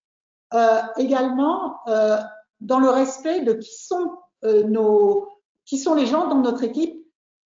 euh, 0.55 0.81
également 0.97 1.79
euh, 1.89 2.19
dans 2.61 2.79
le 2.79 2.91
respect 2.91 3.41
de 3.41 3.55
qui 3.55 3.75
sont 3.75 4.17
euh, 4.45 4.65
nos, 4.65 5.29
qui 5.65 5.79
sont 5.79 5.95
les 5.95 6.07
gens 6.07 6.29
dans 6.29 6.41
notre 6.41 6.63
équipe, 6.63 6.95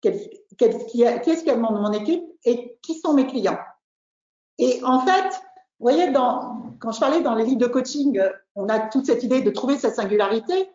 quel, 0.00 0.18
quel, 0.58 0.86
qui, 0.86 1.02
est-ce 1.02 1.42
qui 1.42 1.50
est 1.50 1.56
dans 1.56 1.72
mon 1.72 1.92
équipe 1.92 2.24
et 2.44 2.78
qui 2.82 2.98
sont 2.98 3.14
mes 3.14 3.26
clients. 3.26 3.58
Et 4.58 4.80
en 4.84 5.00
fait, 5.00 5.28
vous 5.78 5.84
voyez, 5.84 6.10
dans, 6.10 6.74
quand 6.80 6.92
je 6.92 7.00
parlais 7.00 7.20
dans 7.20 7.34
les 7.34 7.44
livres 7.44 7.60
de 7.60 7.66
coaching, 7.66 8.20
on 8.54 8.68
a 8.68 8.80
toute 8.80 9.06
cette 9.06 9.22
idée 9.22 9.42
de 9.42 9.50
trouver 9.50 9.78
sa 9.78 9.90
singularité, 9.90 10.70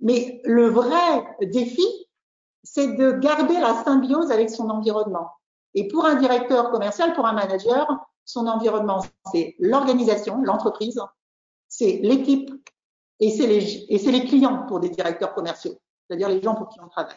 mais 0.00 0.40
le 0.44 0.68
vrai 0.68 1.24
défi, 1.40 1.86
c'est 2.62 2.96
de 2.96 3.12
garder 3.12 3.58
la 3.58 3.82
symbiose 3.82 4.30
avec 4.30 4.50
son 4.50 4.68
environnement. 4.68 5.30
Et 5.74 5.88
pour 5.88 6.04
un 6.04 6.16
directeur 6.16 6.70
commercial, 6.70 7.14
pour 7.14 7.26
un 7.26 7.32
manager, 7.32 7.86
son 8.24 8.46
environnement, 8.46 9.02
c'est 9.32 9.56
l'organisation, 9.58 10.42
l'entreprise, 10.42 11.00
c'est 11.68 12.00
l'équipe 12.02 12.50
et 13.20 13.30
c'est 13.30 13.46
les, 13.46 13.86
les 13.88 14.24
clients 14.26 14.66
pour 14.66 14.80
des 14.80 14.90
directeurs 14.90 15.34
commerciaux, 15.34 15.78
c'est-à-dire 16.06 16.28
les 16.28 16.42
gens 16.42 16.54
pour 16.54 16.68
qui 16.68 16.78
on 16.80 16.88
travaille. 16.88 17.14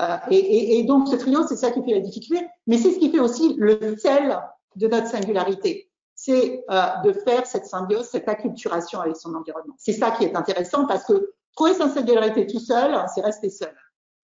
Euh, 0.00 0.16
et, 0.30 0.38
et, 0.38 0.78
et, 0.78 0.84
donc 0.84 1.08
ce 1.08 1.16
trio, 1.16 1.46
c'est 1.46 1.56
ça 1.56 1.70
qui 1.70 1.84
fait 1.84 1.92
la 1.92 2.00
difficulté, 2.00 2.46
mais 2.66 2.78
c'est 2.78 2.92
ce 2.92 2.98
qui 2.98 3.10
fait 3.10 3.20
aussi 3.20 3.54
le 3.58 3.96
sel 3.96 4.40
de 4.76 4.88
notre 4.88 5.08
singularité. 5.08 5.90
C'est 6.14 6.64
euh, 6.70 6.86
de 7.04 7.12
faire 7.12 7.46
cette 7.46 7.66
symbiose, 7.66 8.06
cette 8.06 8.28
acculturation 8.28 9.00
avec 9.00 9.16
son 9.16 9.34
environnement. 9.34 9.74
C'est 9.78 9.92
ça 9.92 10.12
qui 10.12 10.24
est 10.24 10.36
intéressant 10.36 10.86
parce 10.86 11.04
que 11.04 11.32
trouver 11.56 11.74
sa 11.74 11.88
singularité 11.88 12.46
tout 12.46 12.60
seul, 12.60 13.04
c'est 13.14 13.20
rester 13.20 13.50
seul. 13.50 13.74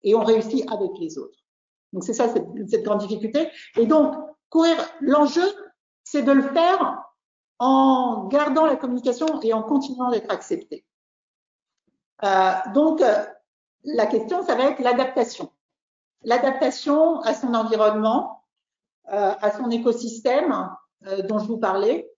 Et 0.02 0.14
on 0.14 0.22
réussit 0.22 0.70
avec 0.70 0.90
les 1.00 1.18
autres. 1.18 1.38
Donc 1.92 2.04
c'est 2.04 2.12
ça 2.12 2.28
cette, 2.28 2.46
cette, 2.68 2.84
grande 2.84 3.00
difficulté. 3.00 3.50
Et 3.76 3.86
donc 3.86 4.14
courir, 4.50 4.76
l'enjeu, 5.00 5.46
c'est 6.04 6.22
de 6.22 6.32
le 6.32 6.42
faire 6.42 7.02
en 7.58 8.28
gardant 8.28 8.66
la 8.66 8.76
communication 8.76 9.40
et 9.40 9.52
en 9.52 9.62
continuant 9.62 10.10
d'être 10.10 10.30
accepté. 10.30 10.84
Euh, 12.24 12.52
donc 12.74 13.02
la 13.84 14.06
question, 14.06 14.42
ça 14.42 14.54
va 14.54 14.64
être 14.64 14.80
l'adaptation. 14.80 15.50
L'adaptation 16.22 17.20
à 17.20 17.34
son 17.34 17.54
environnement, 17.54 18.37
euh, 18.37 18.37
à 19.10 19.50
son 19.52 19.70
écosystème 19.70 20.68
euh, 21.06 21.22
dont 21.22 21.38
je 21.38 21.46
vous 21.46 21.58
parlais, 21.58 22.10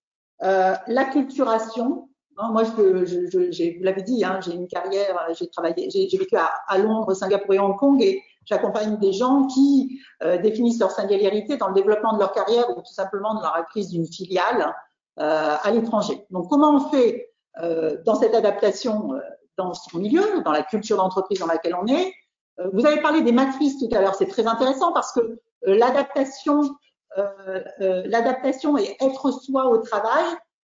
euh, 0.43 0.75
l'acculturation. 0.87 2.09
Hein, 2.39 2.49
moi, 2.51 2.65
je, 2.65 2.71
vous 2.71 3.85
l'avez 3.85 4.03
dit, 4.03 4.25
hein, 4.25 4.41
j'ai 4.41 4.55
une 4.55 4.69
carrière, 4.69 5.19
j'ai 5.39 5.51
travaillé, 5.51 5.91
j'ai 5.91 6.17
vécu 6.17 6.35
à, 6.37 6.79
Londres, 6.79 7.13
Singapour 7.13 7.53
et 7.53 7.59
Hong 7.59 7.77
Kong, 7.77 8.01
et 8.01 8.23
j'accompagne 8.47 8.97
des 8.97 9.13
gens 9.13 9.47
qui 9.49 10.01
euh, 10.23 10.39
définissent 10.39 10.81
leur 10.81 10.93
singularité 10.93 11.59
dans 11.59 11.69
le 11.69 11.75
développement 11.75 12.15
de 12.15 12.21
leur 12.21 12.33
carrière 12.33 12.71
ou 12.71 12.81
tout 12.81 12.95
simplement 12.95 13.35
dans 13.35 13.43
la 13.43 13.51
reprise 13.51 13.91
d'une 13.91 14.07
filiale 14.07 14.75
euh, 15.19 15.57
à 15.63 15.71
l'étranger. 15.73 16.25
Donc, 16.31 16.49
comment 16.49 16.77
on 16.77 16.89
fait 16.89 17.35
euh, 17.63 17.99
dans 18.07 18.15
cette 18.15 18.35
adaptation 18.35 19.11
dans 19.59 19.75
son 19.75 19.99
milieu, 19.99 20.43
dans 20.43 20.53
la 20.53 20.63
culture 20.63 20.97
d'entreprise 20.97 21.41
dans 21.41 21.47
laquelle 21.47 21.75
on 21.75 21.87
est? 21.87 22.15
Vous 22.73 22.87
avez 22.87 23.03
parlé 23.03 23.21
des 23.21 23.33
matrices 23.33 23.79
tout 23.79 23.89
à 23.95 24.01
l'heure, 24.01 24.15
c'est 24.15 24.27
très 24.27 24.47
intéressant 24.47 24.93
parce 24.93 25.13
que 25.13 25.41
l'adaptation 25.63 26.63
euh, 27.19 27.61
euh, 27.81 28.03
l'adaptation 28.07 28.79
et 28.79 28.97
être 29.01 29.33
soi 29.33 29.67
au 29.67 29.79
travail 29.79 30.25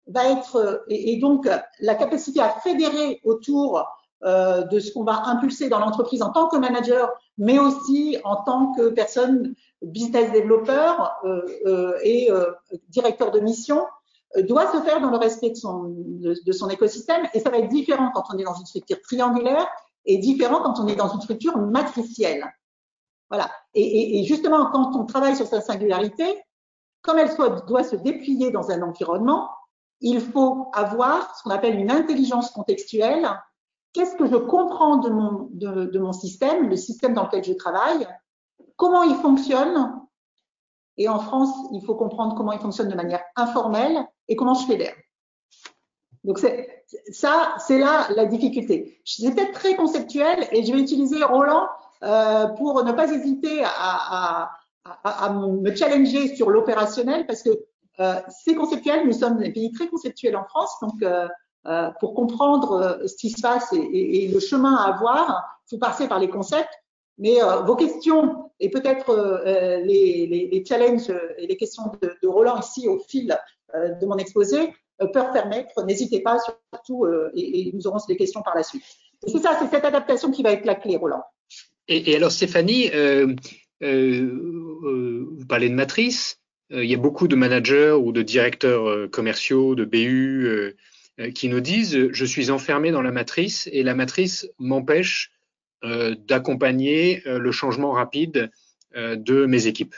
va 0.07 0.29
être, 0.29 0.85
et, 0.87 1.17
donc 1.17 1.47
la 1.81 1.95
capacité 1.95 2.39
à 2.39 2.49
fédérer 2.49 3.19
autour 3.25 3.85
euh, 4.25 4.63
de 4.63 4.81
ce 4.81 4.91
qu'on 4.91 5.05
va 5.05 5.27
impulser 5.27 5.69
dans 5.69 5.79
l'entreprise 5.79 6.21
en 6.21 6.31
tant 6.31 6.49
que 6.49 6.57
manager, 6.57 7.09
mais 7.37 7.57
aussi 7.57 8.17
en 8.25 8.35
tant 8.43 8.73
que 8.73 8.89
personne 8.89 9.55
business 9.81 10.33
développeur 10.33 11.13
euh, 11.23 11.41
euh, 11.65 11.97
et 12.03 12.29
directeur 12.89 13.31
de 13.31 13.39
mission, 13.39 13.85
doit 14.39 14.69
se 14.73 14.81
faire 14.81 14.99
dans 14.99 15.09
le 15.09 15.17
respect 15.17 15.51
de 15.51 15.55
son, 15.55 15.95
de, 15.95 16.51
son 16.51 16.69
écosystème. 16.69 17.27
Et 17.33 17.39
ça 17.39 17.49
va 17.49 17.59
être 17.59 17.69
différent 17.69 18.11
quand 18.13 18.25
on 18.33 18.37
est 18.37 18.43
dans 18.43 18.55
une 18.55 18.65
structure 18.65 19.01
triangulaire 19.01 19.65
et 20.05 20.17
différent 20.17 20.61
quand 20.63 20.81
on 20.81 20.87
est 20.87 20.97
dans 20.97 21.13
une 21.13 21.21
structure 21.21 21.57
matricielle. 21.57 22.43
Voilà. 23.29 23.49
Et, 23.73 24.23
justement, 24.23 24.67
quand 24.71 24.95
on 24.95 25.05
travaille 25.05 25.35
sur 25.35 25.47
sa 25.47 25.61
singularité, 25.61 26.41
comme 27.01 27.17
elle 27.17 27.29
doit 27.67 27.83
se 27.83 27.95
déplier 27.95 28.51
dans 28.51 28.71
un 28.71 28.81
environnement, 28.81 29.49
il 30.01 30.19
faut 30.21 30.69
avoir 30.73 31.35
ce 31.35 31.43
qu'on 31.43 31.51
appelle 31.51 31.77
une 31.77 31.91
intelligence 31.91 32.51
contextuelle. 32.51 33.29
Qu'est-ce 33.93 34.15
que 34.15 34.27
je 34.27 34.35
comprends 34.35 34.97
de 34.97 35.09
mon, 35.09 35.49
de, 35.51 35.99
mon 35.99 36.13
système, 36.13 36.69
le 36.69 36.75
système 36.75 37.13
dans 37.13 37.25
lequel 37.25 37.43
je 37.43 37.53
travaille, 37.53 38.07
comment 38.75 39.03
il 39.03 39.15
fonctionne, 39.15 39.99
et 40.97 41.07
en 41.07 41.19
France, 41.19 41.53
il 41.71 41.83
faut 41.85 41.95
comprendre 41.95 42.35
comment 42.35 42.51
il 42.51 42.59
fonctionne 42.59 42.89
de 42.89 42.95
manière 42.95 43.23
informelle 43.35 44.05
et 44.27 44.35
comment 44.35 44.53
je 44.53 44.65
fédère. 44.65 44.95
Donc 46.25 46.39
ça, 46.39 47.55
c'est 47.59 47.79
là 47.79 48.09
la 48.15 48.25
difficulté. 48.25 49.01
C'est 49.05 49.33
peut-être 49.33 49.53
très 49.53 49.75
conceptuel 49.75 50.47
et 50.51 50.65
je 50.65 50.73
vais 50.73 50.81
utiliser 50.81 51.23
Roland 51.23 51.67
euh, 52.03 52.47
pour 52.47 52.83
ne 52.83 52.91
pas 52.91 53.11
hésiter 53.11 53.63
à, 53.63 54.51
à, 54.85 55.25
à 55.25 55.33
me 55.33 55.75
challenger 55.75 56.35
sur 56.35 56.49
l'opérationnel 56.49 57.25
parce 57.25 57.43
que 57.43 57.51
euh, 57.99 58.15
c'est 58.43 58.55
conceptuel. 58.55 59.05
Nous 59.05 59.13
sommes 59.13 59.41
un 59.43 59.51
pays 59.51 59.71
très 59.71 59.87
conceptuel 59.87 60.35
en 60.35 60.45
France, 60.45 60.71
donc 60.81 61.01
euh, 61.01 61.27
euh 61.67 61.89
pour 61.99 62.13
comprendre 62.13 62.71
euh, 62.73 63.07
ce 63.07 63.15
qui 63.17 63.29
se 63.29 63.41
passe 63.41 63.73
et, 63.73 63.77
et, 63.77 64.25
et, 64.25 64.27
le 64.29 64.39
chemin 64.39 64.75
à 64.75 64.93
avoir, 64.93 65.59
il 65.65 65.75
faut 65.75 65.79
passer 65.79 66.07
par 66.07 66.19
les 66.19 66.29
concepts. 66.29 66.73
Mais 67.21 67.39
vos 67.65 67.75
questions 67.75 68.49
et 68.61 68.69
peut-être 68.69 69.13
les, 69.83 70.25
les, 70.25 70.49
les, 70.49 70.65
challenges 70.65 71.13
et 71.37 71.47
les 71.47 71.57
questions 71.57 71.91
de, 72.01 72.15
de 72.23 72.27
Roland 72.29 72.57
ici 72.61 72.87
au 72.87 72.97
fil 72.97 73.37
de 73.73 74.05
mon 74.05 74.15
exposé 74.15 74.73
peuvent 74.99 75.33
permettre. 75.33 75.83
N'hésitez 75.83 76.21
pas 76.21 76.37
surtout 76.39 77.05
et, 77.35 77.67
et, 77.67 77.71
nous 77.73 77.87
aurons 77.87 77.97
des 78.07 78.15
questions 78.15 78.41
par 78.41 78.55
la 78.55 78.63
suite. 78.63 78.85
C'est 79.27 79.39
ça, 79.39 79.57
c'est 79.59 79.67
cette 79.67 79.83
adaptation 79.83 80.31
qui 80.31 80.43
va 80.43 80.53
être 80.53 80.63
la 80.63 80.75
clé, 80.75 80.95
Roland. 80.95 81.25
Et, 81.91 82.15
alors, 82.15 82.31
Stéphanie, 82.31 82.91
euh, 82.93 83.35
euh, 83.81 84.29
euh, 84.83 85.27
vous 85.31 85.45
parlez 85.47 85.69
de 85.69 85.73
matrice. 85.73 86.39
il 86.69 86.85
y 86.85 86.93
a 86.93 86.97
beaucoup 86.97 87.27
de 87.27 87.35
managers 87.35 87.97
ou 87.99 88.11
de 88.11 88.21
directeurs 88.21 89.09
commerciaux, 89.09 89.73
de 89.73 89.85
BU, 89.85 90.75
qui 91.33 91.49
nous 91.49 91.61
disent 91.61 92.09
je 92.11 92.25
suis 92.25 92.51
enfermé 92.51 92.91
dans 92.91 93.01
la 93.01 93.11
matrice 93.11 93.67
et 93.71 93.81
la 93.81 93.95
matrice 93.95 94.47
m'empêche 94.59 95.31
d'accompagner 95.81 97.23
le 97.25 97.51
changement 97.51 97.93
rapide 97.93 98.51
de 98.95 99.45
mes 99.47 99.65
équipes. 99.65 99.95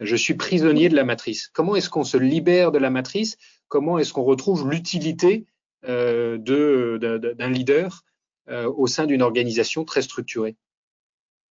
Je 0.00 0.16
suis 0.16 0.34
prisonnier 0.34 0.88
de 0.88 0.96
la 0.96 1.04
matrice. 1.04 1.50
Comment 1.52 1.76
est-ce 1.76 1.90
qu'on 1.90 2.04
se 2.04 2.16
libère 2.16 2.72
de 2.72 2.78
la 2.78 2.88
matrice? 2.88 3.36
Comment 3.68 3.98
est-ce 3.98 4.14
qu'on 4.14 4.24
retrouve 4.24 4.70
l'utilité 4.70 5.44
d'un 5.82 6.38
leader 7.50 8.04
au 8.48 8.86
sein 8.86 9.04
d'une 9.04 9.22
organisation 9.22 9.84
très 9.84 10.00
structurée? 10.00 10.56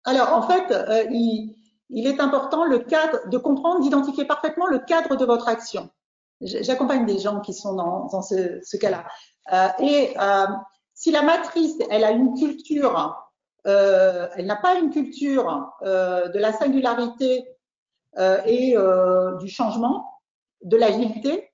Alors, 0.04 0.32
en 0.32 0.42
fait, 0.42 0.70
euh, 0.70 1.04
il, 1.10 1.56
il, 1.90 2.06
est 2.06 2.20
important 2.20 2.64
le 2.64 2.78
cadre, 2.78 3.28
de 3.28 3.38
comprendre, 3.38 3.80
d'identifier 3.80 4.24
parfaitement 4.24 4.66
le 4.66 4.78
cadre 4.78 5.16
de 5.16 5.24
votre 5.24 5.48
action. 5.48 5.90
J'accompagne 6.40 7.06
des 7.06 7.18
gens 7.18 7.40
qui 7.40 7.54
sont 7.54 7.74
dans, 7.74 8.06
dans 8.08 8.22
ce, 8.22 8.60
ce 8.62 8.76
cas-là. 8.76 9.06
Euh, 9.52 9.68
et 9.78 10.14
euh, 10.20 10.46
si 10.94 11.10
la 11.10 11.22
matrice, 11.22 11.76
elle 11.90 12.04
a 12.04 12.10
une 12.10 12.34
culture, 12.34 13.24
euh, 13.66 14.28
elle 14.36 14.46
n'a 14.46 14.56
pas 14.56 14.74
une 14.74 14.90
culture 14.90 15.72
euh, 15.82 16.28
de 16.28 16.38
la 16.38 16.52
singularité 16.52 17.46
euh, 18.18 18.40
et 18.44 18.76
du 19.40 19.48
changement, 19.48 20.08
de 20.62 20.76
l'agilité, 20.76 21.50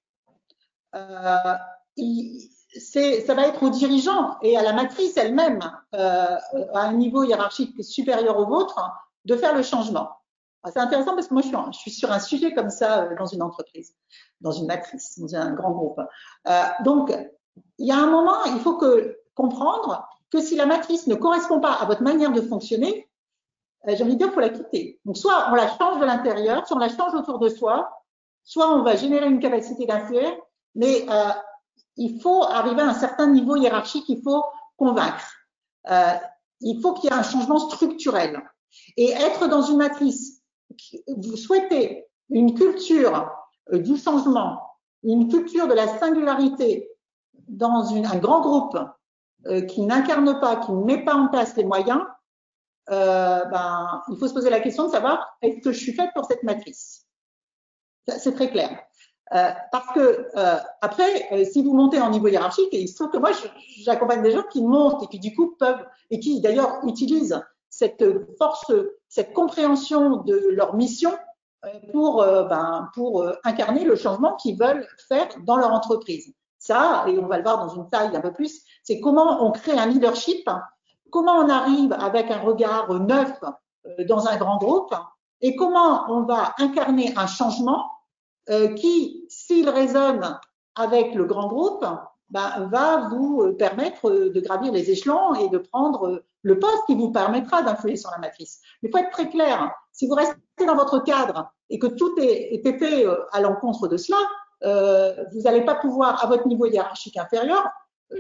il, 1.97 2.51
ça 2.78 3.35
va 3.35 3.46
être 3.46 3.62
aux 3.62 3.70
dirigeants 3.70 4.37
et 4.42 4.56
à 4.56 4.62
la 4.62 4.72
matrice 4.72 5.16
elle-même, 5.16 5.61
euh, 5.94 6.37
à 6.74 6.80
un 6.80 6.92
niveau 6.92 7.24
hiérarchique 7.24 7.83
supérieur 7.83 8.38
au 8.38 8.46
vôtre, 8.46 8.80
de 9.24 9.37
faire 9.37 9.54
le 9.54 9.62
changement. 9.62 10.11
C'est 10.66 10.78
intéressant 10.78 11.14
parce 11.14 11.28
que 11.28 11.35
moi, 11.35 11.42
je 11.42 11.48
suis, 11.48 11.56
je 11.72 11.78
suis, 11.78 11.90
sur 11.90 12.12
un 12.12 12.20
sujet 12.20 12.52
comme 12.52 12.70
ça 12.70 13.04
euh, 13.04 13.16
dans 13.18 13.26
une 13.26 13.42
entreprise, 13.42 13.94
dans 14.40 14.52
une 14.52 14.66
matrice, 14.66 15.18
dans 15.18 15.35
un 15.35 15.52
grand 15.52 15.70
groupe. 15.70 16.00
Euh, 16.48 16.62
donc, 16.85 17.12
il 17.78 17.87
y 17.87 17.92
a 17.92 17.96
un 17.96 18.06
moment, 18.06 18.44
il 18.44 18.61
faut 18.61 18.76
que 18.76 19.18
comprendre 19.35 20.06
que 20.30 20.40
si 20.40 20.56
la 20.56 20.66
matrice 20.66 21.06
ne 21.06 21.14
correspond 21.14 21.61
pas 21.61 21.72
à 21.72 21.87
votre 21.87 22.02
manière 22.02 22.30
de 22.30 22.40
fonctionner, 22.42 23.09
euh, 23.88 23.94
j'ai 23.96 24.04
envie 24.04 24.14
de 24.14 24.18
dire, 24.18 24.28
il 24.28 24.35
faut 24.35 24.40
la 24.40 24.50
quitter. 24.50 25.00
Donc, 25.04 25.16
soit 25.16 25.46
on 25.50 25.54
la 25.54 25.68
change 25.76 25.98
de 25.98 26.04
l'intérieur, 26.04 26.66
soit 26.66 26.76
on 26.76 26.80
la 26.80 26.88
change 26.88 27.14
autour 27.14 27.38
de 27.38 27.48
soi, 27.48 27.90
soit 28.44 28.70
on 28.70 28.83
va 28.83 28.96
générer 28.96 29.26
une 29.26 29.40
capacité 29.40 29.87
d'influer, 29.87 30.26
mais 30.74 31.06
euh, 31.09 31.30
il 31.96 32.20
faut 32.20 32.44
arriver 32.44 32.83
à 32.83 32.88
un 32.88 32.94
certain 32.94 33.26
niveau 33.26 33.57
hiérarchique, 33.57 34.09
il 34.09 34.22
faut 34.22 34.44
convaincre. 34.76 35.31
Euh, 35.90 36.14
il 36.61 36.81
faut 36.81 36.94
qu'il 36.94 37.11
y 37.11 37.12
ait 37.12 37.16
un 37.16 37.22
changement 37.22 37.59
structurel. 37.59 38.42
Et 38.96 39.11
être 39.11 39.48
dans 39.48 39.62
une 39.62 39.79
matrice, 39.79 40.42
vous 41.09 41.37
souhaitez 41.37 42.07
une 42.29 42.55
culture 42.55 43.31
euh, 43.72 43.79
du 43.79 43.96
changement, 43.96 44.61
une 45.03 45.29
culture 45.29 45.66
de 45.66 45.74
la 45.74 45.98
singularité 45.98 46.88
dans 47.48 47.85
une, 47.85 48.07
un 48.07 48.16
grand 48.16 48.40
groupe 48.40 48.79
euh, 49.46 49.62
qui 49.62 49.83
n'incarne 49.83 50.38
pas, 50.40 50.57
qui 50.57 50.72
ne 50.72 50.85
met 50.85 51.05
pas 51.05 51.14
en 51.14 51.29
place 51.29 51.57
les 51.57 51.64
moyens, 51.64 52.03
euh, 52.90 53.44
ben, 53.46 54.03
il 54.09 54.18
faut 54.18 54.29
se 54.29 54.35
poser 54.35 54.50
la 54.50 54.61
question 54.61 54.87
de 54.87 54.90
savoir 54.90 55.37
est-ce 55.42 55.61
que 55.61 55.72
je 55.72 55.79
suis 55.79 55.92
faite 55.92 56.11
pour 56.14 56.24
cette 56.24 56.42
matrice? 56.42 57.07
C'est 58.07 58.35
très 58.35 58.50
clair. 58.50 58.83
Euh, 59.33 59.51
parce 59.71 59.87
que 59.95 60.29
euh, 60.37 60.57
après, 60.81 61.29
euh, 61.33 61.45
si 61.45 61.62
vous 61.62 61.73
montez 61.73 62.01
en 62.01 62.11
niveau 62.11 62.27
hiérarchique, 62.27 62.69
il 62.73 62.88
se 62.88 62.97
trouve 62.97 63.11
que 63.11 63.19
moi, 63.19 63.31
j'accompagne 63.85 64.23
des 64.23 64.33
gens 64.33 64.43
qui 64.51 64.61
montent 64.62 65.05
et 65.05 65.07
qui 65.07 65.21
du 65.21 65.35
coup 65.37 65.55
peuvent, 65.57 65.85
et 66.11 66.19
qui 66.19 66.40
d'ailleurs 66.40 66.81
utilisent 66.85 67.40
cette 67.69 68.05
force, 68.38 68.73
cette 69.09 69.33
compréhension 69.33 70.16
de 70.25 70.37
leur 70.51 70.75
mission 70.75 71.12
euh, 71.64 71.69
pour, 71.93 72.23
euh, 72.23 72.45
ben, 72.45 72.88
pour 72.95 73.25
incarner 73.45 73.85
le 73.85 73.95
changement 73.95 74.35
qu'ils 74.35 74.59
veulent 74.59 74.87
faire 75.09 75.29
dans 75.47 75.57
leur 75.57 75.73
entreprise. 75.73 76.35
Ça, 76.59 77.05
et 77.07 77.16
on 77.19 77.27
va 77.27 77.37
le 77.37 77.45
voir 77.45 77.64
dans 77.64 77.73
une 77.73 77.88
taille 77.88 78.14
un 78.14 78.21
peu 78.21 78.33
plus, 78.33 78.62
c'est 78.83 79.01
comment 79.01 79.47
on 79.47 79.53
crée 79.53 79.79
un 79.79 79.87
leadership, 79.87 80.51
comment 81.11 81.37
on 81.37 81.49
arrive 81.49 81.93
avec 81.93 82.31
un 82.31 82.40
regard 82.40 82.93
neuf 83.01 83.33
dans 84.07 84.27
un 84.27 84.37
grand 84.37 84.59
groupe 84.59 84.95
et 85.40 85.57
comment 85.57 86.05
on 86.09 86.25
va 86.25 86.53
incarner 86.59 87.14
un 87.16 87.27
changement 87.27 87.87
qui, 88.77 89.25
s'il 89.29 89.69
résonne 89.69 90.39
avec 90.75 91.15
le 91.15 91.25
grand 91.25 91.49
groupe, 91.49 91.85
ben, 92.31 92.69
va 92.71 93.09
vous 93.09 93.53
permettre 93.59 94.11
de 94.11 94.41
gravir 94.41 94.73
les 94.73 94.91
échelons 94.91 95.35
et 95.35 95.49
de 95.49 95.59
prendre 95.59 96.23
le 96.43 96.59
poste 96.59 96.85
qui 96.87 96.95
vous 96.95 97.13
permettra 97.13 97.63
d'influer 97.63 97.97
sur 97.97 98.11
la 98.11 98.19
matrice. 98.19 98.61
Mais 98.83 98.89
il 98.89 98.93
faut 98.93 98.99
être 98.99 99.11
très 99.11 99.29
clair, 99.29 99.73
si 99.93 100.07
vous 100.07 100.15
restez 100.15 100.37
dans 100.67 100.77
votre 100.77 101.01
cadre 101.01 101.53
et 101.69 101.79
que 101.79 101.87
tout 101.87 102.15
est, 102.19 102.55
est 102.55 102.79
fait 102.79 103.07
à 103.33 103.41
l'encontre 103.41 103.89
de 103.89 103.97
cela, 103.97 104.19
euh, 104.65 105.15
vous 105.33 105.43
n'allez 105.43 105.65
pas 105.65 105.75
pouvoir, 105.75 106.23
à 106.23 106.27
votre 106.27 106.47
niveau 106.47 106.67
hiérarchique 106.67 107.17
inférieur, 107.17 107.67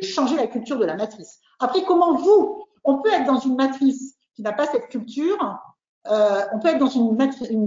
changer 0.02 0.36
la 0.36 0.46
culture 0.46 0.78
de 0.78 0.84
la 0.84 0.96
matrice. 0.96 1.38
Après, 1.58 1.82
comment 1.84 2.14
vous, 2.14 2.64
on 2.84 3.02
peut 3.02 3.12
être 3.12 3.26
dans 3.26 3.38
une 3.38 3.56
matrice 3.56 4.14
qui 4.34 4.42
n'a 4.42 4.52
pas 4.52 4.66
cette 4.66 4.88
culture, 4.88 5.58
euh, 6.06 6.42
on 6.52 6.58
peut 6.58 6.68
être 6.68 6.78
dans 6.78 6.86
une, 6.86 7.18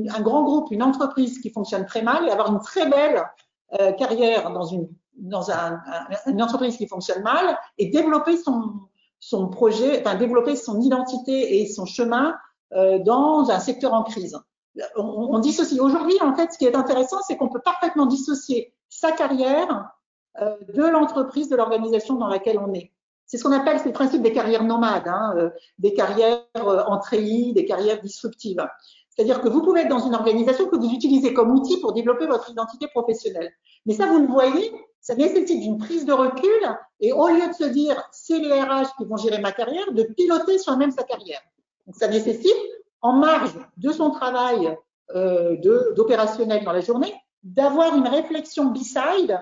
un 0.09 0.21
grand 0.21 0.43
groupe, 0.43 0.71
une 0.71 0.83
entreprise 0.83 1.39
qui 1.39 1.49
fonctionne 1.49 1.85
très 1.85 2.01
mal 2.01 2.27
et 2.27 2.31
avoir 2.31 2.51
une 2.51 2.59
très 2.59 2.89
belle 2.89 3.23
euh, 3.79 3.91
carrière 3.93 4.51
dans 4.51 4.65
une 4.65 4.87
dans 5.15 5.51
un, 5.51 5.79
une 6.25 6.41
entreprise 6.41 6.75
qui 6.75 6.87
fonctionne 6.87 7.21
mal 7.21 7.57
et 7.77 7.89
développer 7.89 8.35
son 8.35 8.73
son 9.19 9.47
projet, 9.47 10.01
enfin 10.01 10.15
développer 10.15 10.55
son 10.55 10.81
identité 10.81 11.61
et 11.61 11.67
son 11.67 11.85
chemin 11.85 12.35
euh, 12.73 12.97
dans 12.99 13.51
un 13.51 13.59
secteur 13.59 13.93
en 13.93 14.03
crise 14.03 14.37
on, 14.95 15.01
on 15.03 15.39
dissocie. 15.39 15.79
Aujourd'hui, 15.79 16.15
en 16.21 16.35
fait, 16.35 16.51
ce 16.51 16.57
qui 16.57 16.65
est 16.65 16.75
intéressant, 16.75 17.17
c'est 17.27 17.37
qu'on 17.37 17.49
peut 17.49 17.61
parfaitement 17.63 18.05
dissocier 18.05 18.73
sa 18.89 19.11
carrière 19.11 19.91
euh, 20.41 20.55
de 20.73 20.83
l'entreprise, 20.83 21.49
de 21.49 21.55
l'organisation 21.55 22.15
dans 22.15 22.27
laquelle 22.27 22.59
on 22.59 22.73
est. 22.73 22.91
C'est 23.25 23.37
ce 23.37 23.43
qu'on 23.43 23.51
appelle 23.51 23.79
le 23.85 23.91
principe 23.91 24.21
des 24.21 24.33
carrières 24.33 24.63
nomades, 24.63 25.07
hein, 25.07 25.33
euh, 25.37 25.49
des 25.79 25.93
carrières 25.93 26.45
euh, 26.57 26.83
en 26.87 26.99
des 27.11 27.65
carrières 27.67 28.01
disruptives. 28.01 28.65
C'est-à-dire 29.09 29.41
que 29.41 29.49
vous 29.49 29.61
pouvez 29.61 29.81
être 29.81 29.89
dans 29.89 30.05
une 30.05 30.15
organisation 30.15 30.67
que 30.67 30.75
vous 30.75 30.91
utilisez 30.91 31.33
comme 31.33 31.51
outil 31.51 31.79
pour 31.79 31.93
développer 31.93 32.25
votre 32.25 32.49
identité 32.49 32.87
professionnelle. 32.87 33.51
Mais 33.85 33.93
ça, 33.93 34.07
vous 34.07 34.19
le 34.19 34.27
voyez, 34.27 34.71
ça 35.01 35.15
nécessite 35.15 35.63
une 35.63 35.77
prise 35.77 36.05
de 36.05 36.13
recul 36.13 36.49
et 36.99 37.11
au 37.11 37.27
lieu 37.27 37.47
de 37.47 37.53
se 37.53 37.65
dire 37.65 38.01
c'est 38.11 38.39
les 38.39 38.61
RH 38.61 38.95
qui 38.97 39.05
vont 39.05 39.17
gérer 39.17 39.39
ma 39.39 39.51
carrière, 39.51 39.91
de 39.91 40.03
piloter 40.03 40.57
soi-même 40.57 40.91
sa 40.91 41.03
carrière. 41.03 41.41
Donc 41.85 41.95
ça 41.95 42.07
nécessite 42.07 42.55
en 43.01 43.13
marge 43.13 43.53
de 43.77 43.91
son 43.91 44.11
travail 44.11 44.75
euh, 45.13 45.57
d'opérationnel 45.95 46.63
dans 46.63 46.71
la 46.71 46.79
journée, 46.79 47.13
d'avoir 47.43 47.95
une 47.95 48.07
réflexion 48.07 48.71
beside 48.71 49.39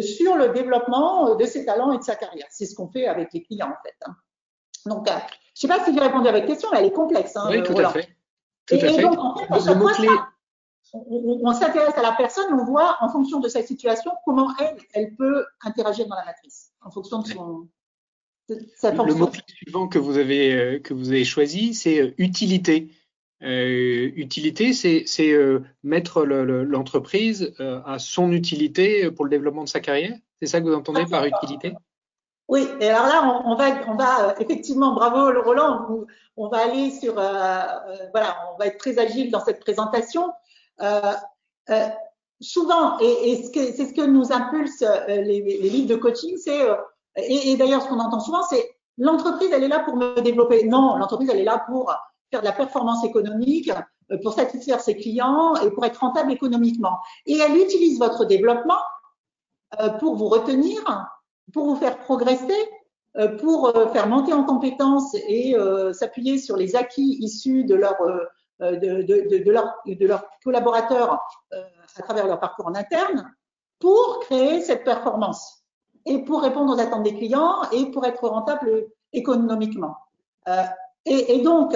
sur 0.00 0.36
le 0.36 0.50
développement 0.50 1.28
euh, 1.30 1.36
de 1.36 1.44
ses 1.44 1.64
talents 1.64 1.92
et 1.92 1.98
de 1.98 2.02
sa 2.02 2.16
carrière. 2.16 2.46
C'est 2.50 2.66
ce 2.66 2.74
qu'on 2.74 2.88
fait 2.88 3.06
avec 3.06 3.32
les 3.32 3.42
clients 3.42 3.68
en 3.70 3.82
fait. 3.82 3.94
Hein. 4.06 4.16
Donc, 4.86 5.08
euh, 5.08 5.12
je 5.54 5.66
ne 5.66 5.72
sais 5.72 5.78
pas 5.78 5.84
si 5.84 5.94
j'ai 5.94 6.00
répondu 6.00 6.28
à 6.28 6.32
votre 6.32 6.46
question, 6.46 6.68
mais 6.72 6.78
elle 6.80 6.86
est 6.86 6.92
complexe. 6.92 7.36
Hein, 7.36 7.48
oui, 7.50 7.62
tout 7.62 7.78
à 7.78 7.88
fait. 7.90 8.08
Tout 8.66 8.74
et, 8.74 8.84
à 8.84 8.90
et 8.90 8.94
fait. 8.94 9.02
donc, 9.02 9.18
en 9.18 9.36
fait, 9.36 9.70
on, 10.92 11.40
on 11.42 11.52
s'intéresse 11.52 11.96
à 11.96 12.02
la 12.02 12.12
personne, 12.12 12.46
on 12.52 12.64
voit 12.64 12.98
en 13.00 13.08
fonction 13.08 13.40
de 13.40 13.48
sa 13.48 13.62
situation 13.62 14.12
comment 14.24 14.50
elle, 14.58 14.76
elle 14.92 15.14
peut 15.16 15.44
interagir 15.62 16.06
dans 16.06 16.16
la 16.16 16.24
matrice, 16.24 16.72
en 16.82 16.90
fonction 16.90 17.20
de 17.20 17.28
son. 17.28 17.68
De 18.48 18.58
sa 18.76 18.90
Le 18.90 18.96
fonction. 18.96 19.18
mot 19.18 19.30
suivant 19.46 19.88
que 19.88 19.98
vous 19.98 20.18
avez 20.18 20.82
que 20.82 20.92
vous 20.92 21.08
avez 21.08 21.24
choisi, 21.24 21.72
c'est 21.74 22.14
utilité. 22.18 22.90
Euh, 23.44 24.10
utilité, 24.16 24.72
c'est 24.72 25.04
euh, 25.32 25.60
mettre 25.82 26.24
l'entreprise 26.24 27.54
le, 27.58 27.64
euh, 27.64 27.80
à 27.84 27.98
son 27.98 28.32
utilité 28.32 29.10
pour 29.10 29.26
le 29.26 29.30
développement 29.30 29.64
de 29.64 29.68
sa 29.68 29.80
carrière. 29.80 30.16
C'est 30.40 30.46
ça 30.46 30.60
que 30.60 30.66
vous 30.66 30.74
entendez 30.74 31.04
par 31.10 31.26
utilité? 31.26 31.74
Oui, 32.48 32.66
et 32.80 32.88
alors 32.88 33.06
là, 33.06 33.42
on, 33.46 33.54
va, 33.54 34.34
effectivement, 34.38 34.94
bravo 34.94 35.40
Roland, 35.42 36.06
on, 36.36 36.48
va 36.48 36.58
aller 36.58 36.90
sur, 36.90 37.14
voilà, 37.14 38.36
on 38.52 38.58
va 38.58 38.66
être 38.66 38.78
très 38.78 38.98
agile 38.98 39.30
dans 39.30 39.40
cette 39.40 39.60
présentation. 39.60 40.30
souvent, 42.40 42.98
et, 43.00 43.42
c'est 43.52 43.86
ce 43.86 43.94
que 43.94 44.06
nous 44.06 44.30
impulse 44.30 44.84
les, 45.08 45.40
les 45.40 45.70
livres 45.70 45.88
de 45.88 45.94
coaching, 45.94 46.36
c'est, 46.36 46.60
et 47.16 47.56
d'ailleurs 47.56 47.80
ce 47.82 47.88
qu'on 47.88 48.00
entend 48.00 48.20
souvent, 48.20 48.42
c'est 48.42 48.76
l'entreprise, 48.98 49.50
elle 49.50 49.64
est 49.64 49.68
là 49.68 49.80
pour 49.80 49.96
me 49.96 50.20
développer. 50.20 50.64
Non, 50.64 50.96
l'entreprise, 50.96 51.30
elle 51.32 51.40
est 51.40 51.44
là 51.44 51.64
pour 51.66 51.94
faire 52.34 52.40
de 52.40 52.46
la 52.46 52.52
performance 52.52 53.04
économique, 53.04 53.70
euh, 54.10 54.18
pour 54.22 54.32
satisfaire 54.32 54.80
ses 54.80 54.96
clients 54.96 55.54
et 55.56 55.70
pour 55.70 55.84
être 55.84 56.00
rentable 56.00 56.32
économiquement. 56.32 56.98
Et 57.26 57.38
elle 57.38 57.56
utilise 57.56 57.98
votre 57.98 58.24
développement 58.24 58.80
euh, 59.80 59.90
pour 59.90 60.16
vous 60.16 60.28
retenir, 60.28 60.82
pour 61.52 61.66
vous 61.66 61.76
faire 61.76 61.98
progresser, 61.98 62.68
euh, 63.16 63.36
pour 63.36 63.72
faire 63.92 64.08
monter 64.08 64.32
en 64.32 64.44
compétences 64.44 65.14
et 65.28 65.54
s'appuyer 65.92 66.38
sur 66.38 66.56
les 66.56 66.74
acquis 66.74 67.18
issus 67.20 67.64
de 67.64 67.76
leur 67.76 67.96
de, 68.60 69.02
de, 69.02 69.44
de, 69.44 69.50
leur, 69.50 69.74
de 69.86 70.06
leurs 70.06 70.24
collaborateurs 70.42 71.20
à 71.52 72.02
travers 72.02 72.26
leur 72.26 72.40
parcours 72.40 72.66
en 72.66 72.74
interne 72.74 73.32
pour 73.78 74.20
créer 74.20 74.60
cette 74.62 74.84
performance 74.84 75.64
et 76.06 76.24
pour 76.24 76.42
répondre 76.42 76.74
aux 76.74 76.80
attentes 76.80 77.02
des 77.02 77.14
clients 77.14 77.62
et 77.72 77.86
pour 77.86 78.04
être 78.04 78.26
rentable 78.28 78.86
économiquement. 79.12 79.96
Et, 81.06 81.42
donc, 81.42 81.74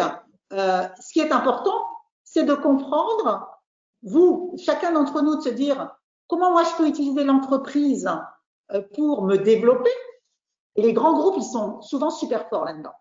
euh, 0.53 0.87
ce 1.01 1.13
qui 1.13 1.21
est 1.21 1.33
important, 1.33 1.85
c'est 2.25 2.45
de 2.45 2.55
comprendre, 2.55 3.49
vous, 4.03 4.55
chacun 4.59 4.93
d'entre 4.93 5.23
nous, 5.23 5.37
de 5.37 5.43
se 5.43 5.49
dire 5.49 5.95
comment 6.27 6.51
moi 6.51 6.65
je 6.65 6.77
peux 6.77 6.89
utiliser 6.89 7.25
l'entreprise 7.25 8.09
euh, 8.73 8.83
pour 8.95 9.23
me 9.23 9.37
développer? 9.37 9.91
Et 10.77 10.83
les 10.83 10.93
grands 10.93 11.15
groupes, 11.15 11.37
ils 11.39 11.43
sont 11.43 11.81
souvent 11.81 12.11
super 12.11 12.49
forts 12.49 12.65
là-dedans. 12.65 12.93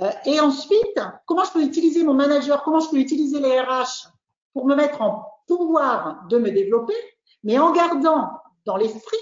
Euh, 0.00 0.10
et 0.26 0.38
ensuite, 0.40 1.00
comment 1.26 1.44
je 1.44 1.52
peux 1.52 1.62
utiliser 1.62 2.04
mon 2.04 2.14
manager, 2.14 2.62
comment 2.62 2.80
je 2.80 2.90
peux 2.90 2.98
utiliser 2.98 3.40
les 3.40 3.60
RH 3.60 4.08
pour 4.52 4.66
me 4.66 4.74
mettre 4.74 5.02
en 5.02 5.26
pouvoir 5.46 6.24
de 6.28 6.38
me 6.38 6.50
développer, 6.50 6.94
mais 7.42 7.58
en 7.58 7.72
gardant 7.72 8.30
dans 8.64 8.76
l'esprit 8.76 9.18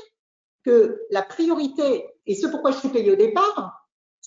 que 0.65 1.01
la 1.11 1.23
priorité 1.23 2.11
et 2.27 2.35
ce 2.35 2.47
pourquoi 2.47 2.73
je 2.73 2.79
suis 2.79 2.89
payé 2.89 3.13
au 3.13 3.17
départ, 3.17 3.84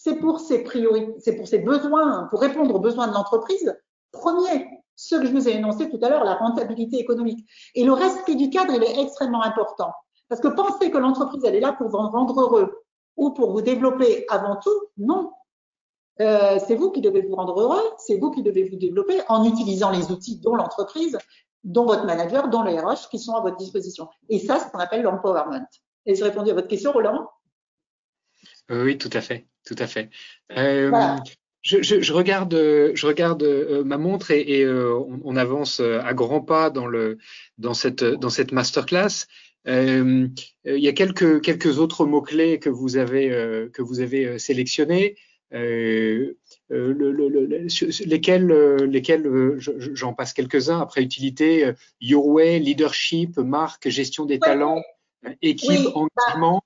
c'est 0.07 0.15
pour 0.15 0.39
ses 0.39 0.63
priorités, 0.63 1.19
c'est 1.19 1.35
pour 1.35 1.47
besoins, 1.65 2.27
pour 2.29 2.39
répondre 2.39 2.73
aux 2.73 2.79
besoins 2.79 3.09
de 3.09 3.13
l'entreprise. 3.13 3.77
Premier, 4.13 4.65
ce 4.95 5.15
que 5.15 5.25
je 5.25 5.31
vous 5.33 5.49
ai 5.49 5.55
énoncé 5.55 5.89
tout 5.89 5.99
à 6.01 6.07
l'heure, 6.07 6.23
la 6.23 6.35
rentabilité 6.35 6.97
économique. 6.97 7.45
Et 7.75 7.83
le 7.83 7.91
respect 7.91 8.35
du 8.35 8.49
cadre, 8.49 8.73
il 8.73 8.83
est 8.83 9.01
extrêmement 9.01 9.43
important. 9.43 9.91
Parce 10.29 10.39
que 10.39 10.47
penser 10.47 10.91
que 10.91 10.97
l'entreprise, 10.97 11.43
elle 11.43 11.55
est 11.55 11.59
là 11.59 11.73
pour 11.73 11.89
vous 11.89 11.97
rendre 11.97 12.39
heureux 12.39 12.85
ou 13.17 13.31
pour 13.31 13.51
vous 13.51 13.61
développer 13.61 14.25
avant 14.29 14.55
tout, 14.55 14.79
non. 14.97 15.31
Euh, 16.21 16.57
c'est 16.65 16.75
vous 16.75 16.91
qui 16.91 17.01
devez 17.01 17.21
vous 17.21 17.35
rendre 17.35 17.59
heureux, 17.59 17.83
c'est 17.97 18.17
vous 18.17 18.31
qui 18.31 18.43
devez 18.43 18.63
vous 18.63 18.77
développer 18.77 19.19
en 19.27 19.43
utilisant 19.43 19.91
les 19.91 20.09
outils 20.09 20.39
dont 20.39 20.55
l'entreprise, 20.55 21.17
dont 21.65 21.85
votre 21.85 22.05
manager, 22.05 22.47
dont 22.47 22.63
les 22.63 22.79
RH 22.79 23.09
qui 23.11 23.19
sont 23.19 23.35
à 23.35 23.41
votre 23.41 23.57
disposition. 23.57 24.07
Et 24.29 24.39
ça, 24.39 24.57
c'est 24.57 24.67
ce 24.67 24.71
qu'on 24.71 24.79
appelle 24.79 25.01
l'empowerment. 25.01 25.67
J'ai 26.05 26.23
répondu 26.23 26.51
à 26.51 26.53
votre 26.53 26.69
question, 26.69 26.93
Roland? 26.93 27.29
Oui, 28.69 28.97
tout 28.97 29.09
à 29.11 29.21
fait 29.21 29.45
tout 29.67 29.75
à 29.77 29.87
fait. 29.87 30.09
Euh, 30.57 30.89
voilà. 30.89 31.21
je, 31.61 31.81
je, 31.81 32.01
je, 32.01 32.13
regarde, 32.13 32.53
je 32.53 33.05
regarde 33.05 33.43
euh, 33.43 33.83
ma 33.83 33.97
montre 33.97 34.31
et, 34.31 34.41
et 34.41 34.63
euh, 34.63 34.95
on, 34.97 35.19
on, 35.23 35.35
avance 35.35 35.81
à 35.81 36.13
grands 36.13 36.41
pas 36.41 36.69
dans 36.69 36.87
le 36.87 37.17
dans 37.57 37.73
cette 37.73 38.03
dans 38.03 38.29
cette 38.29 38.53
masterclass. 38.53 39.27
il 39.65 40.31
y 40.65 40.87
a 40.87 40.93
quelques 40.93 41.41
quelques 41.41 41.79
autres 41.79 42.05
mots 42.05 42.21
clés 42.21 42.59
que 42.59 42.69
vous 42.69 42.95
avez 42.97 43.29
que 43.73 43.81
vous 43.81 43.99
avez 43.99 44.39
sélectionnés. 44.39 45.15
Le, 45.49 46.35
le, 46.69 47.11
le, 47.13 47.67
lesquels, 48.05 48.47
lesquels 48.83 49.57
j'en 49.59 50.13
passe 50.13 50.33
quelques-uns 50.33 50.81
après 50.81 51.01
utilité, 51.01 51.71
your 52.01 52.27
way, 52.27 52.59
leadership, 52.59 53.37
marque, 53.37 53.87
gestion 53.87 54.25
des 54.25 54.39
talents, 54.39 54.83
équipe, 55.41 55.69
oui. 55.69 55.91
engagement. 55.95 56.61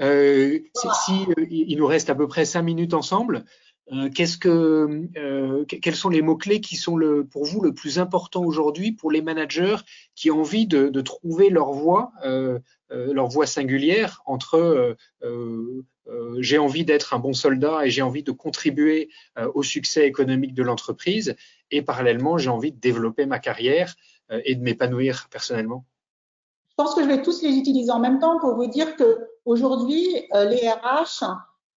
Euh, 0.00 0.58
si 0.74 1.12
euh, 1.38 1.46
il 1.50 1.76
nous 1.78 1.86
reste 1.86 2.10
à 2.10 2.14
peu 2.14 2.28
près 2.28 2.44
cinq 2.44 2.62
minutes 2.62 2.94
ensemble, 2.94 3.44
euh, 3.92 4.10
qu'est-ce 4.10 4.36
que, 4.36 5.08
euh, 5.16 5.64
quels 5.64 5.94
sont 5.94 6.08
les 6.08 6.20
mots 6.20 6.36
clés 6.36 6.60
qui 6.60 6.74
sont 6.76 6.96
le, 6.96 7.24
pour 7.24 7.44
vous 7.44 7.62
le 7.62 7.72
plus 7.72 7.98
important 7.98 8.44
aujourd'hui 8.44 8.92
pour 8.92 9.12
les 9.12 9.22
managers 9.22 9.76
qui 10.16 10.30
ont 10.30 10.40
envie 10.40 10.66
de, 10.66 10.88
de 10.88 11.00
trouver 11.00 11.50
leur 11.50 11.72
voie, 11.72 12.12
euh, 12.24 12.58
leur 12.90 13.28
voie 13.28 13.46
singulière 13.46 14.22
entre 14.26 14.96
j'ai 16.38 16.58
envie 16.58 16.84
d'être 16.84 17.14
un 17.14 17.18
bon 17.18 17.32
soldat 17.32 17.84
et 17.84 17.90
j'ai 17.90 18.02
envie 18.02 18.22
de 18.22 18.30
contribuer 18.30 19.08
au 19.54 19.64
succès 19.64 20.06
économique 20.06 20.54
de 20.54 20.62
l'entreprise 20.62 21.34
et 21.72 21.82
parallèlement 21.82 22.38
j'ai 22.38 22.50
envie 22.50 22.70
de 22.70 22.78
développer 22.78 23.26
ma 23.26 23.40
carrière 23.40 23.96
et 24.30 24.54
de 24.54 24.62
m'épanouir 24.62 25.28
personnellement? 25.30 25.84
Je 26.78 26.84
pense 26.84 26.94
que 26.94 27.02
je 27.02 27.08
vais 27.08 27.22
tous 27.22 27.40
les 27.40 27.56
utiliser 27.56 27.90
en 27.90 28.00
même 28.00 28.18
temps 28.18 28.38
pour 28.38 28.54
vous 28.54 28.66
dire 28.66 28.96
que 28.96 29.30
aujourd'hui, 29.46 30.28
euh, 30.34 30.44
les 30.44 30.68
RH, 30.68 31.24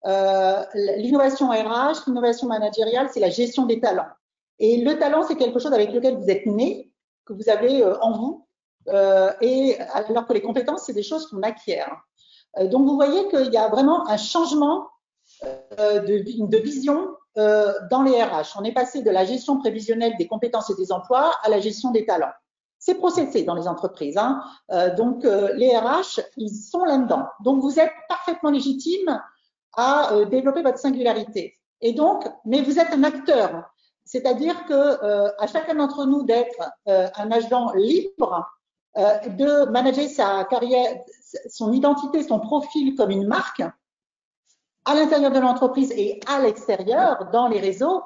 euh, 0.06 0.66
l'innovation 0.98 1.52
RH, 1.52 2.06
l'innovation 2.06 2.48
managériale, 2.48 3.08
c'est 3.10 3.22
la 3.22 3.30
gestion 3.30 3.66
des 3.66 3.80
talents. 3.80 4.10
Et 4.60 4.82
le 4.82 5.00
talent, 5.00 5.24
c'est 5.24 5.38
quelque 5.38 5.60
chose 5.60 5.72
avec 5.72 5.94
lequel 5.94 6.18
vous 6.18 6.30
êtes 6.30 6.46
né, 6.46 6.92
que 7.26 7.32
vous 7.32 7.48
avez 7.48 7.82
euh, 7.82 7.98
en 8.02 8.12
vous, 8.12 8.46
et 9.42 9.78
alors 9.94 10.26
que 10.26 10.34
les 10.34 10.42
compétences, 10.42 10.84
c'est 10.86 10.94
des 10.94 11.04
choses 11.04 11.28
qu'on 11.28 11.44
acquiert. 11.44 11.96
donc 12.64 12.88
vous 12.88 12.96
voyez 12.96 13.28
qu'il 13.30 13.54
y 13.54 13.58
a 13.58 13.68
vraiment 13.68 14.08
un 14.08 14.18
changement 14.18 14.88
de, 15.44 16.48
de, 16.48 16.58
vision 16.58 17.10
dans 17.36 18.02
les 18.04 18.24
RH. 18.24 18.58
On 18.58 18.64
est 18.64 18.72
passé 18.72 19.04
de 19.04 19.12
la 19.12 19.26
gestion 19.26 19.60
prévisionnelle 19.60 20.18
des 20.18 20.26
compétences 20.26 20.72
et 20.72 20.76
des 20.76 20.92
emplois 20.92 21.36
à 21.44 21.50
la 21.50 21.60
gestion 21.60 21.92
des 21.92 22.06
talents. 22.06 22.34
C'est 22.80 22.96
processé 22.96 23.44
dans 23.44 23.56
les 23.56 23.68
entreprises. 23.68 24.18
Hein. 24.18 24.42
donc, 24.96 25.24
les 25.24 25.78
RH, 25.78 26.22
ils 26.38 26.50
sont 26.50 26.86
là-dedans. 26.86 27.28
Donc, 27.44 27.62
vous 27.62 27.78
êtes 27.78 27.92
parfaitement 28.08 28.52
légitime 28.52 29.22
à 29.76 30.12
développer 30.32 30.62
votre 30.62 30.80
singularité. 30.80 31.60
Et 31.82 31.94
donc, 31.94 32.26
mais 32.46 32.62
vous 32.62 32.80
êtes 32.80 32.94
un 32.94 33.04
acteur. 33.04 33.70
C'est-à-dire 34.10 34.66
que 34.66 34.74
euh, 34.74 35.32
à 35.38 35.46
chacun 35.46 35.76
d'entre 35.76 36.06
nous 36.06 36.24
d'être 36.24 36.72
euh, 36.88 37.08
un 37.16 37.32
agent 37.32 37.74
libre, 37.74 38.44
euh, 38.98 39.20
de 39.30 39.70
manager 39.70 40.08
sa 40.08 40.46
carrière, 40.46 41.04
son 41.48 41.72
identité, 41.72 42.24
son 42.24 42.40
profil 42.40 42.96
comme 42.96 43.12
une 43.12 43.28
marque 43.28 43.62
à 44.86 44.96
l'intérieur 44.96 45.32
de 45.32 45.40
l'entreprise 45.40 45.92
et 45.92 46.20
à 46.26 46.42
l'extérieur, 46.42 47.30
dans 47.32 47.48
les 47.48 47.60
réseaux, 47.60 48.02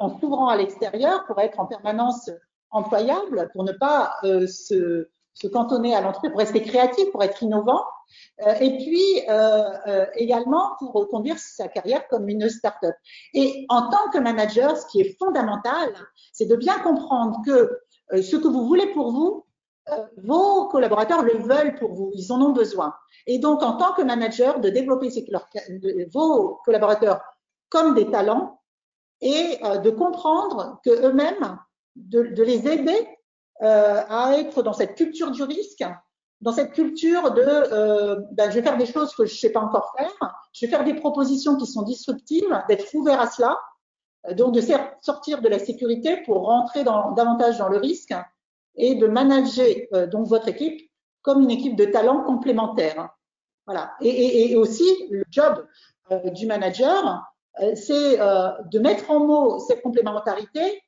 en 0.00 0.18
s'ouvrant 0.18 0.48
à 0.48 0.56
l'extérieur 0.56 1.24
pour 1.24 1.38
être 1.40 1.58
en 1.60 1.64
permanence 1.64 2.28
employable, 2.70 3.50
pour 3.52 3.64
ne 3.64 3.72
pas 3.72 4.14
se, 4.22 5.08
se 5.34 5.46
cantonner 5.46 5.94
à 5.94 6.00
l'entreprise, 6.00 6.30
pour 6.30 6.40
rester 6.40 6.62
créatif, 6.62 7.10
pour 7.12 7.22
être 7.22 7.42
innovant, 7.42 7.84
euh, 8.46 8.54
et 8.60 8.76
puis 8.78 9.22
euh, 9.28 9.62
euh, 9.86 10.06
également 10.14 10.72
pour 10.78 11.08
conduire 11.08 11.38
sa 11.38 11.68
carrière 11.68 12.06
comme 12.08 12.28
une 12.28 12.48
start-up. 12.48 12.94
Et 13.34 13.66
en 13.68 13.88
tant 13.88 14.10
que 14.12 14.18
manager, 14.18 14.76
ce 14.76 14.86
qui 14.86 15.00
est 15.00 15.18
fondamental, 15.18 15.92
c'est 16.32 16.46
de 16.46 16.56
bien 16.56 16.78
comprendre 16.80 17.40
que 17.44 17.78
ce 18.22 18.36
que 18.36 18.48
vous 18.48 18.66
voulez 18.66 18.86
pour 18.94 19.12
vous, 19.12 19.44
vos 20.22 20.68
collaborateurs 20.68 21.22
le 21.22 21.38
veulent 21.38 21.74
pour 21.74 21.92
vous, 21.92 22.10
ils 22.14 22.32
en 22.32 22.40
ont 22.40 22.52
besoin. 22.52 22.94
Et 23.26 23.38
donc, 23.38 23.62
en 23.62 23.76
tant 23.76 23.92
que 23.92 24.02
manager, 24.02 24.60
de 24.60 24.70
développer 24.70 25.08
vos 26.12 26.58
collaborateurs 26.64 27.20
comme 27.68 27.94
des 27.94 28.10
talents 28.10 28.60
et 29.20 29.58
de 29.62 29.90
comprendre 29.90 30.80
que 30.84 31.06
eux-mêmes, 31.06 31.58
de, 32.06 32.42
les 32.42 32.68
aider 32.68 33.08
euh, 33.62 34.02
à 34.08 34.36
être 34.38 34.62
dans 34.62 34.72
cette 34.72 34.94
culture 34.94 35.30
du 35.30 35.42
risque, 35.42 35.84
dans 36.40 36.52
cette 36.52 36.72
culture 36.72 37.32
de 37.32 37.42
euh, 37.42 38.20
ben, 38.32 38.50
je 38.50 38.56
vais 38.56 38.62
faire 38.62 38.78
des 38.78 38.86
choses 38.86 39.14
que 39.14 39.26
je 39.26 39.34
ne 39.34 39.38
sais 39.38 39.50
pas 39.50 39.60
encore 39.60 39.92
faire, 39.96 40.12
je 40.52 40.66
vais 40.66 40.70
faire 40.70 40.84
des 40.84 40.94
propositions 40.94 41.56
qui 41.56 41.66
sont 41.66 41.82
disruptives, 41.82 42.46
d'être 42.68 42.94
ouvert 42.94 43.20
à 43.20 43.28
cela, 43.28 43.58
donc 44.32 44.54
de 44.54 44.62
sortir 45.00 45.40
de 45.40 45.48
la 45.48 45.58
sécurité 45.58 46.22
pour 46.24 46.46
rentrer 46.46 46.84
davantage 46.84 47.58
dans 47.58 47.68
le 47.68 47.78
risque 47.78 48.14
et 48.76 48.94
de 48.94 49.06
manager 49.06 49.66
euh, 49.94 50.06
donc 50.06 50.26
votre 50.26 50.48
équipe 50.48 50.80
comme 51.22 51.42
une 51.42 51.50
équipe 51.50 51.76
de 51.76 51.84
talents 51.84 52.22
complémentaires. 52.22 53.08
Voilà. 53.66 53.92
Et, 54.00 54.52
et, 54.52 54.56
aussi 54.56 54.86
le 55.10 55.24
job 55.30 55.66
du 56.32 56.46
manager, 56.46 57.22
c'est 57.74 58.16
de 58.16 58.78
mettre 58.78 59.10
en 59.10 59.26
mots 59.26 59.58
cette 59.58 59.82
complémentarité 59.82 60.80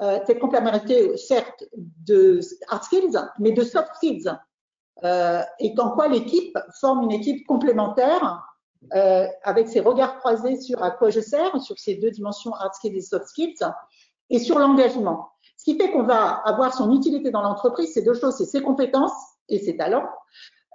euh, 0.00 0.18
cette 0.26 0.38
complémentarité, 0.38 1.16
certes, 1.16 1.64
de 1.76 2.40
hard 2.68 2.82
skills, 2.82 3.18
mais 3.38 3.52
de 3.52 3.62
soft 3.62 3.94
skills. 3.96 4.32
Euh, 5.04 5.42
et 5.58 5.74
qu'en 5.74 5.90
quoi 5.90 6.08
l'équipe 6.08 6.56
forme 6.80 7.02
une 7.02 7.12
équipe 7.12 7.46
complémentaire 7.46 8.40
euh, 8.94 9.26
avec 9.42 9.68
ses 9.68 9.80
regards 9.80 10.18
croisés 10.18 10.60
sur 10.60 10.82
à 10.82 10.90
quoi 10.90 11.10
je 11.10 11.20
sers, 11.20 11.60
sur 11.60 11.78
ces 11.78 11.96
deux 11.96 12.10
dimensions 12.10 12.52
hard 12.54 12.74
skills 12.74 12.96
et 12.96 13.00
soft 13.00 13.26
skills, 13.26 13.58
et 14.30 14.38
sur 14.38 14.58
l'engagement. 14.58 15.30
Ce 15.56 15.64
qui 15.64 15.78
fait 15.78 15.90
qu'on 15.92 16.02
va 16.02 16.42
avoir 16.44 16.74
son 16.74 16.92
utilité 16.92 17.30
dans 17.30 17.42
l'entreprise, 17.42 17.92
c'est 17.92 18.02
deux 18.02 18.14
choses, 18.14 18.36
c'est 18.36 18.44
ses 18.44 18.62
compétences 18.62 19.12
et 19.48 19.58
ses 19.58 19.76
talents, 19.76 20.08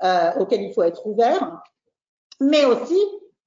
euh, 0.03 0.32
auxquels 0.39 0.62
il 0.62 0.73
faut 0.73 0.84
être 0.84 1.06
ouvert, 1.06 1.62
mais 2.39 2.65
aussi 2.65 2.99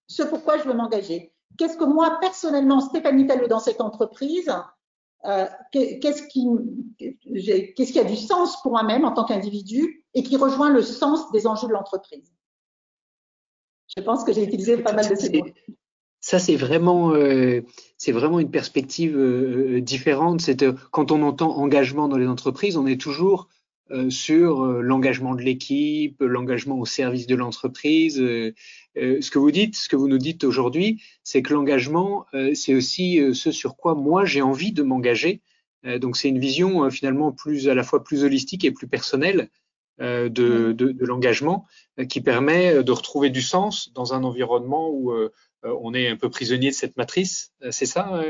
ce 0.06 0.22
pourquoi 0.22 0.58
je 0.58 0.64
veux 0.64 0.74
m'engager. 0.74 1.32
Qu'est-ce 1.56 1.76
que 1.76 1.84
moi, 1.84 2.18
personnellement, 2.20 2.80
Stéphanie 2.80 3.26
Talleux, 3.26 3.48
dans 3.48 3.60
cette 3.60 3.80
entreprise, 3.80 4.52
euh, 5.26 5.46
qu'est-ce 5.72 6.22
qui, 6.28 7.98
a 7.98 8.04
du 8.04 8.16
sens 8.16 8.60
pour 8.62 8.72
moi-même 8.72 9.04
en 9.04 9.12
tant 9.12 9.24
qu'individu 9.24 10.04
et 10.14 10.22
qui 10.22 10.36
rejoint 10.36 10.70
le 10.70 10.82
sens 10.82 11.30
des 11.32 11.46
enjeux 11.46 11.68
de 11.68 11.72
l'entreprise? 11.72 12.32
Je 13.94 14.02
pense 14.02 14.24
que 14.24 14.32
j'ai 14.32 14.44
utilisé 14.44 14.78
pas 14.78 14.92
mal 14.92 15.08
de 15.08 15.14
ces 15.14 15.30
mots. 15.38 15.46
Ça, 16.22 16.38
c'est 16.38 16.56
vraiment, 16.56 17.12
euh, 17.14 17.62
vraiment 18.08 18.40
une 18.40 18.50
perspective 18.50 19.16
euh, 19.16 19.80
différente. 19.80 20.48
Quand 20.90 21.10
on 21.12 21.22
entend 21.22 21.56
engagement 21.56 22.08
dans 22.08 22.18
les 22.18 22.26
entreprises, 22.26 22.76
on 22.76 22.86
est 22.86 23.00
toujours 23.00 23.48
sur 24.08 24.64
l'engagement 24.66 25.34
de 25.34 25.42
l'équipe, 25.42 26.20
l'engagement 26.20 26.78
au 26.78 26.86
service 26.86 27.26
de 27.26 27.34
l'entreprise. 27.34 28.22
Euh, 28.96 29.20
ce 29.20 29.30
que 29.30 29.38
vous 29.38 29.50
dites, 29.50 29.76
ce 29.76 29.88
que 29.88 29.96
vous 29.96 30.08
nous 30.08 30.18
dites 30.18 30.44
aujourd'hui, 30.44 31.02
c'est 31.24 31.42
que 31.42 31.54
l'engagement, 31.54 32.26
c'est 32.54 32.74
aussi 32.74 33.20
ce 33.34 33.52
sur 33.52 33.76
quoi 33.76 33.94
moi 33.94 34.24
j'ai 34.24 34.42
envie 34.42 34.72
de 34.72 34.82
m'engager. 34.82 35.42
donc 35.84 36.16
c'est 36.16 36.28
une 36.28 36.40
vision 36.40 36.90
finalement 36.90 37.32
plus 37.32 37.68
à 37.68 37.74
la 37.74 37.82
fois 37.82 38.02
plus 38.02 38.24
holistique 38.24 38.64
et 38.64 38.72
plus 38.72 38.88
personnelle 38.88 39.48
de, 39.98 40.28
de, 40.28 40.72
de 40.72 41.06
l'engagement 41.06 41.66
qui 42.08 42.20
permet 42.20 42.82
de 42.82 42.92
retrouver 42.92 43.30
du 43.30 43.42
sens 43.42 43.92
dans 43.92 44.12
un 44.12 44.24
environnement 44.24 44.90
où 44.90 45.12
on 45.62 45.94
est 45.94 46.08
un 46.08 46.16
peu 46.16 46.30
prisonnier 46.30 46.70
de 46.70 46.74
cette 46.74 46.96
matrice. 46.96 47.52
C'est 47.70 47.86
ça 47.86 48.22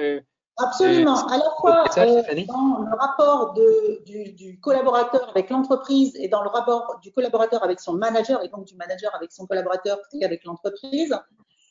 Absolument. 0.63 1.27
À 1.27 1.39
la 1.39 1.51
fois 1.61 1.85
euh, 1.99 2.23
dans 2.47 2.79
le 2.79 2.97
rapport 2.97 3.55
de, 3.55 4.03
du, 4.05 4.33
du, 4.33 4.61
collaborateur 4.61 5.29
avec 5.31 5.51
l'entreprise 5.51 6.15
et 6.17 6.29
dans 6.29 6.43
le 6.43 6.49
rapport 6.49 6.99
du 7.03 7.13
collaborateur 7.13 7.63
avec 7.63 7.81
son 7.81 7.95
manager 7.95 8.43
et 8.43 8.49
donc 8.49 8.67
du 8.67 8.77
manager 8.77 9.15
avec 9.15 9.33
son 9.33 9.47
collaborateur 9.47 9.99
et 10.13 10.25
avec 10.25 10.45
l'entreprise, 10.45 11.17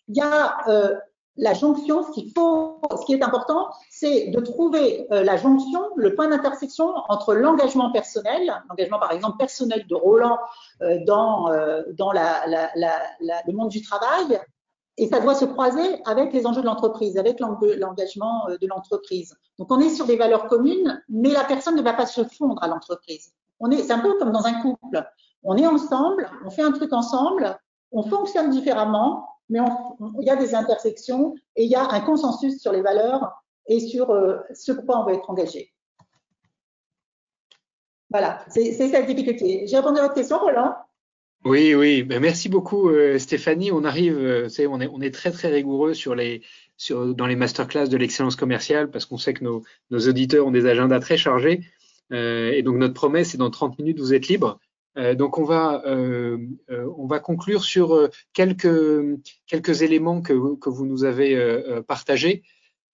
il 0.07 0.17
y 0.17 0.21
a 0.21 0.57
euh, 0.67 0.95
la 1.37 1.53
jonction. 1.53 2.03
Ce 2.03 2.11
qu'il 2.11 2.31
faut, 2.31 2.81
ce 2.99 3.05
qui 3.05 3.13
est 3.13 3.23
important, 3.23 3.69
c'est 3.89 4.27
de 4.27 4.39
trouver 4.39 5.07
euh, 5.11 5.23
la 5.23 5.37
jonction, 5.37 5.81
le 5.95 6.15
point 6.15 6.27
d'intersection 6.27 6.93
entre 7.07 7.33
l'engagement 7.33 7.91
personnel, 7.91 8.53
l'engagement 8.69 8.99
par 8.99 9.11
exemple 9.11 9.37
personnel 9.37 9.85
de 9.87 9.95
Roland 9.95 10.37
dans 11.05 11.49
dans 11.97 12.11
la, 12.11 12.45
la, 12.47 12.69
la, 12.75 13.41
le 13.45 13.53
monde 13.53 13.69
du 13.69 13.81
travail 13.81 14.39
et 14.99 15.07
ça 15.07 15.21
doit 15.21 15.33
se 15.33 15.45
croiser 15.45 16.01
avec 16.05 16.33
les 16.33 16.45
enjeux 16.45 16.61
de 16.61 16.65
l'entreprise, 16.65 17.17
avec 17.17 17.39
l'engagement 17.39 18.49
euh, 18.49 18.57
de 18.57 18.67
l'entreprise. 18.67 19.33
Donc 19.57 19.71
on 19.71 19.79
est 19.79 19.89
sur 19.89 20.05
des 20.05 20.17
valeurs 20.17 20.47
communes, 20.47 21.01
mais 21.07 21.29
la 21.29 21.45
personne 21.45 21.75
ne 21.75 21.81
va 21.81 21.93
pas 21.93 22.05
se 22.05 22.23
fondre 22.25 22.61
à 22.61 22.67
l'entreprise. 22.67 23.31
On 23.61 23.71
est, 23.71 23.81
c'est 23.83 23.93
un 23.93 23.99
peu 23.99 24.17
comme 24.17 24.31
dans 24.31 24.45
un 24.45 24.61
couple. 24.61 25.03
On 25.43 25.55
est 25.55 25.65
ensemble, 25.65 26.29
on 26.45 26.49
fait 26.49 26.63
un 26.63 26.73
truc 26.73 26.91
ensemble, 26.91 27.57
on 27.93 28.03
fonctionne 28.03 28.49
différemment, 28.49 29.25
mais 29.49 29.59
il 30.19 30.27
y 30.27 30.29
a 30.29 30.35
des 30.35 30.53
intersections 30.53 31.33
et 31.55 31.63
il 31.63 31.71
y 31.71 31.75
a 31.75 31.89
un 31.89 32.01
consensus 32.01 32.61
sur 32.61 32.73
les 32.73 32.81
valeurs 32.81 33.41
et 33.67 33.79
sur 33.79 34.09
euh, 34.11 34.37
ce 34.53 34.73
pourquoi 34.73 34.99
on 34.99 35.05
va 35.05 35.13
être 35.13 35.29
engagé. 35.29 35.73
Voilà, 38.09 38.43
c'est 38.49 38.73
cette 38.73 39.05
difficulté. 39.05 39.65
J'ai 39.65 39.77
répondu 39.77 39.99
à 39.99 40.01
votre 40.01 40.15
question, 40.15 40.39
Roland? 40.39 40.73
Oui, 41.45 41.73
oui. 41.73 42.03
Ben, 42.03 42.19
merci 42.19 42.49
beaucoup, 42.49 42.89
euh, 42.89 43.17
Stéphanie. 43.17 43.71
On 43.71 43.85
arrive, 43.85 44.17
euh, 44.17 44.49
on, 44.69 44.81
est, 44.81 44.87
on 44.87 44.99
est 44.99 45.13
très 45.13 45.31
très 45.31 45.47
rigoureux 45.47 45.93
sur 45.93 46.13
les, 46.13 46.41
sur, 46.75 47.15
dans 47.15 47.27
les 47.27 47.37
masterclass 47.37 47.87
de 47.87 47.95
l'excellence 47.95 48.35
commerciale 48.35 48.91
parce 48.91 49.05
qu'on 49.05 49.17
sait 49.17 49.33
que 49.33 49.45
nos, 49.45 49.63
auditeurs 49.89 50.45
ont 50.45 50.51
des 50.51 50.65
agendas 50.65 50.99
très 50.99 51.17
chargés. 51.17 51.61
Euh, 52.11 52.51
et 52.51 52.61
donc 52.61 52.75
notre 52.75 52.93
promesse, 52.93 53.29
c'est 53.29 53.37
dans 53.37 53.49
30 53.49 53.79
minutes, 53.79 53.99
vous 53.99 54.13
êtes 54.13 54.27
libre. 54.27 54.59
Euh, 54.97 55.15
donc 55.15 55.37
on 55.37 55.45
va, 55.45 55.81
on 55.87 57.07
va 57.07 57.19
conclure 57.19 57.63
sur 57.63 58.09
quelques, 58.33 59.81
éléments 59.81 60.21
que, 60.21 60.55
que 60.57 60.69
vous 60.69 60.85
nous 60.85 61.05
avez 61.05 61.81
partagés 61.87 62.43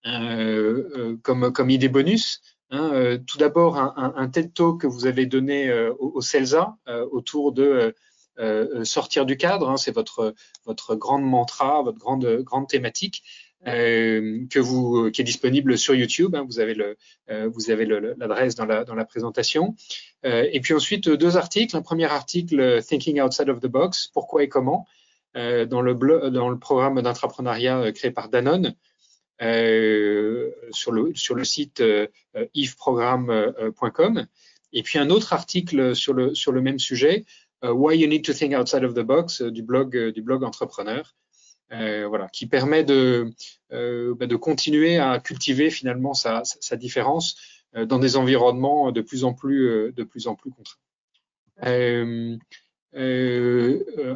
comme, 0.03 1.51
comme 1.51 1.69
idée 1.71 1.89
bonus. 1.89 2.41
Hein, 2.69 3.17
tout 3.25 3.39
d'abord, 3.39 3.77
un, 3.77 3.93
un, 3.97 4.13
un, 4.15 4.27
TED 4.27 4.53
Talk 4.53 4.81
que 4.81 4.87
vous 4.87 5.07
avez 5.07 5.25
donné 5.25 5.73
au, 5.99 6.11
au 6.15 6.21
CELSA 6.21 6.77
autour 7.11 7.51
de 7.51 7.95
euh, 8.39 8.83
sortir 8.83 9.25
du 9.25 9.37
cadre. 9.37 9.69
Hein, 9.69 9.77
c'est 9.77 9.93
votre 9.93 10.33
votre 10.65 10.95
grande 10.95 11.23
mantra, 11.23 11.81
votre 11.81 11.97
grande 11.97 12.25
grande 12.43 12.67
thématique. 12.67 13.23
Euh, 13.67 14.45
que 14.51 14.59
vous, 14.59 15.09
qui 15.09 15.21
est 15.21 15.23
disponible 15.23 15.75
sur 15.77 15.95
YouTube. 15.95 16.35
Hein, 16.35 16.45
vous 16.45 16.59
avez 16.59 16.75
le, 16.75 16.97
euh, 17.31 17.49
vous 17.51 17.71
avez 17.71 17.85
l'adresse 17.85 18.53
dans 18.53 18.65
la 18.65 18.83
dans 18.83 18.93
la 18.93 19.05
présentation. 19.05 19.75
Euh, 20.25 20.47
et 20.51 20.59
puis 20.59 20.73
ensuite 20.73 21.09
deux 21.09 21.35
articles. 21.35 21.75
Un 21.75 21.81
premier 21.81 22.05
article 22.05 22.83
Thinking 22.83 23.19
Outside 23.21 23.49
of 23.49 23.61
the 23.61 23.67
Box, 23.67 24.09
pourquoi 24.13 24.43
et 24.43 24.49
comment, 24.49 24.85
euh, 25.35 25.65
dans 25.65 25.81
le 25.81 25.95
blog, 25.95 26.31
dans 26.31 26.49
le 26.49 26.59
programme 26.59 27.01
d'entrepreneuriat 27.01 27.91
créé 27.91 28.11
par 28.11 28.29
Danone. 28.29 28.75
sur 29.39 30.91
le 30.91 31.15
sur 31.15 31.33
le 31.33 31.43
site 31.43 31.83
ifprogramme.com 32.53 34.27
et 34.73 34.83
puis 34.83 34.99
un 34.99 35.09
autre 35.09 35.33
article 35.33 35.95
sur 35.95 36.13
le 36.13 36.35
sur 36.35 36.51
le 36.51 36.61
même 36.61 36.77
sujet 36.77 37.25
euh, 37.25 37.25
Why 37.73 37.95
You 37.95 38.07
Need 38.07 38.25
to 38.25 38.33
Think 38.33 38.53
Outside 38.53 38.83
of 38.83 38.93
the 38.93 39.01
Box 39.01 39.41
euh, 39.41 39.51
du 39.51 39.63
blog 39.63 39.95
euh, 39.95 40.11
du 40.11 40.21
blog 40.21 40.43
entrepreneur. 40.43 41.15
voilà, 41.71 42.27
qui 42.31 42.45
permet 42.45 42.83
de, 42.83 43.31
bah, 43.69 44.27
de 44.27 44.35
continuer 44.35 44.97
à 44.97 45.19
cultiver 45.19 45.69
finalement 45.69 46.13
sa, 46.13 46.43
différence 46.77 47.35
dans 47.73 47.99
des 47.99 48.15
environnements 48.17 48.91
de 48.91 49.01
plus 49.01 49.23
en 49.23 49.33
plus, 49.33 49.91
de 49.91 50.03
plus 50.03 50.27
en 50.27 50.35
plus 50.35 50.51
contraints. 50.51 50.79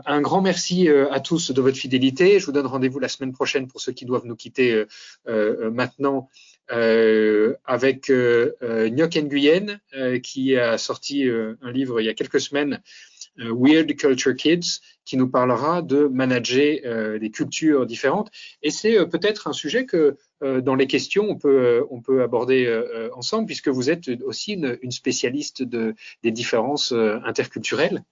un 0.06 0.22
grand 0.22 0.42
merci 0.42 0.88
à 0.90 1.20
tous 1.20 1.52
de 1.52 1.60
votre 1.60 1.78
fidélité. 1.78 2.40
Je 2.40 2.46
vous 2.46 2.52
donne 2.52 2.68
rendez-vous 2.68 3.00
la 3.00 3.10
semaine 3.10 3.34
prochaine 3.34 3.68
pour 3.68 3.82
ceux 3.82 3.94
qui 3.94 4.06
doivent 4.06 4.26
nous 4.26 4.38
quitter 4.38 4.86
maintenant 5.28 6.30
avec 6.70 8.10
Nyok 8.10 9.16
Nguyen 9.18 9.80
qui 10.22 10.56
a 10.56 10.78
sorti 10.78 11.28
un 11.28 11.72
livre 11.72 12.00
il 12.00 12.06
y 12.06 12.10
a 12.10 12.14
quelques 12.14 12.40
semaines 12.40 12.76
euh, 12.76 13.09
Weird 13.40 13.96
Culture 13.96 14.36
Kids, 14.36 14.82
qui 15.06 15.18
nous 15.18 15.30
parlera 15.30 15.82
de 15.82 16.06
manager 16.06 16.80
euh, 16.86 17.20
des 17.20 17.32
cultures 17.32 17.86
différentes. 17.86 18.30
Et 18.62 18.70
c'est 18.70 18.98
euh, 18.98 19.06
peut-être 19.06 19.48
un 19.48 19.54
sujet 19.54 19.86
que 19.86 20.18
dans 20.42 20.76
les 20.76 20.88
questions 20.88 21.26
on 21.30 21.36
peut 21.36 21.86
on 21.90 22.00
peut 22.00 22.24
aborder 22.24 22.66
ensemble, 23.14 23.46
puisque 23.46 23.68
vous 23.68 23.90
êtes 23.90 24.10
aussi 24.24 24.54
une, 24.54 24.90
spécialiste 24.90 25.64
de, 25.64 25.96
des 26.24 26.32
différences 26.32 26.94
interculturelles. 26.94 28.06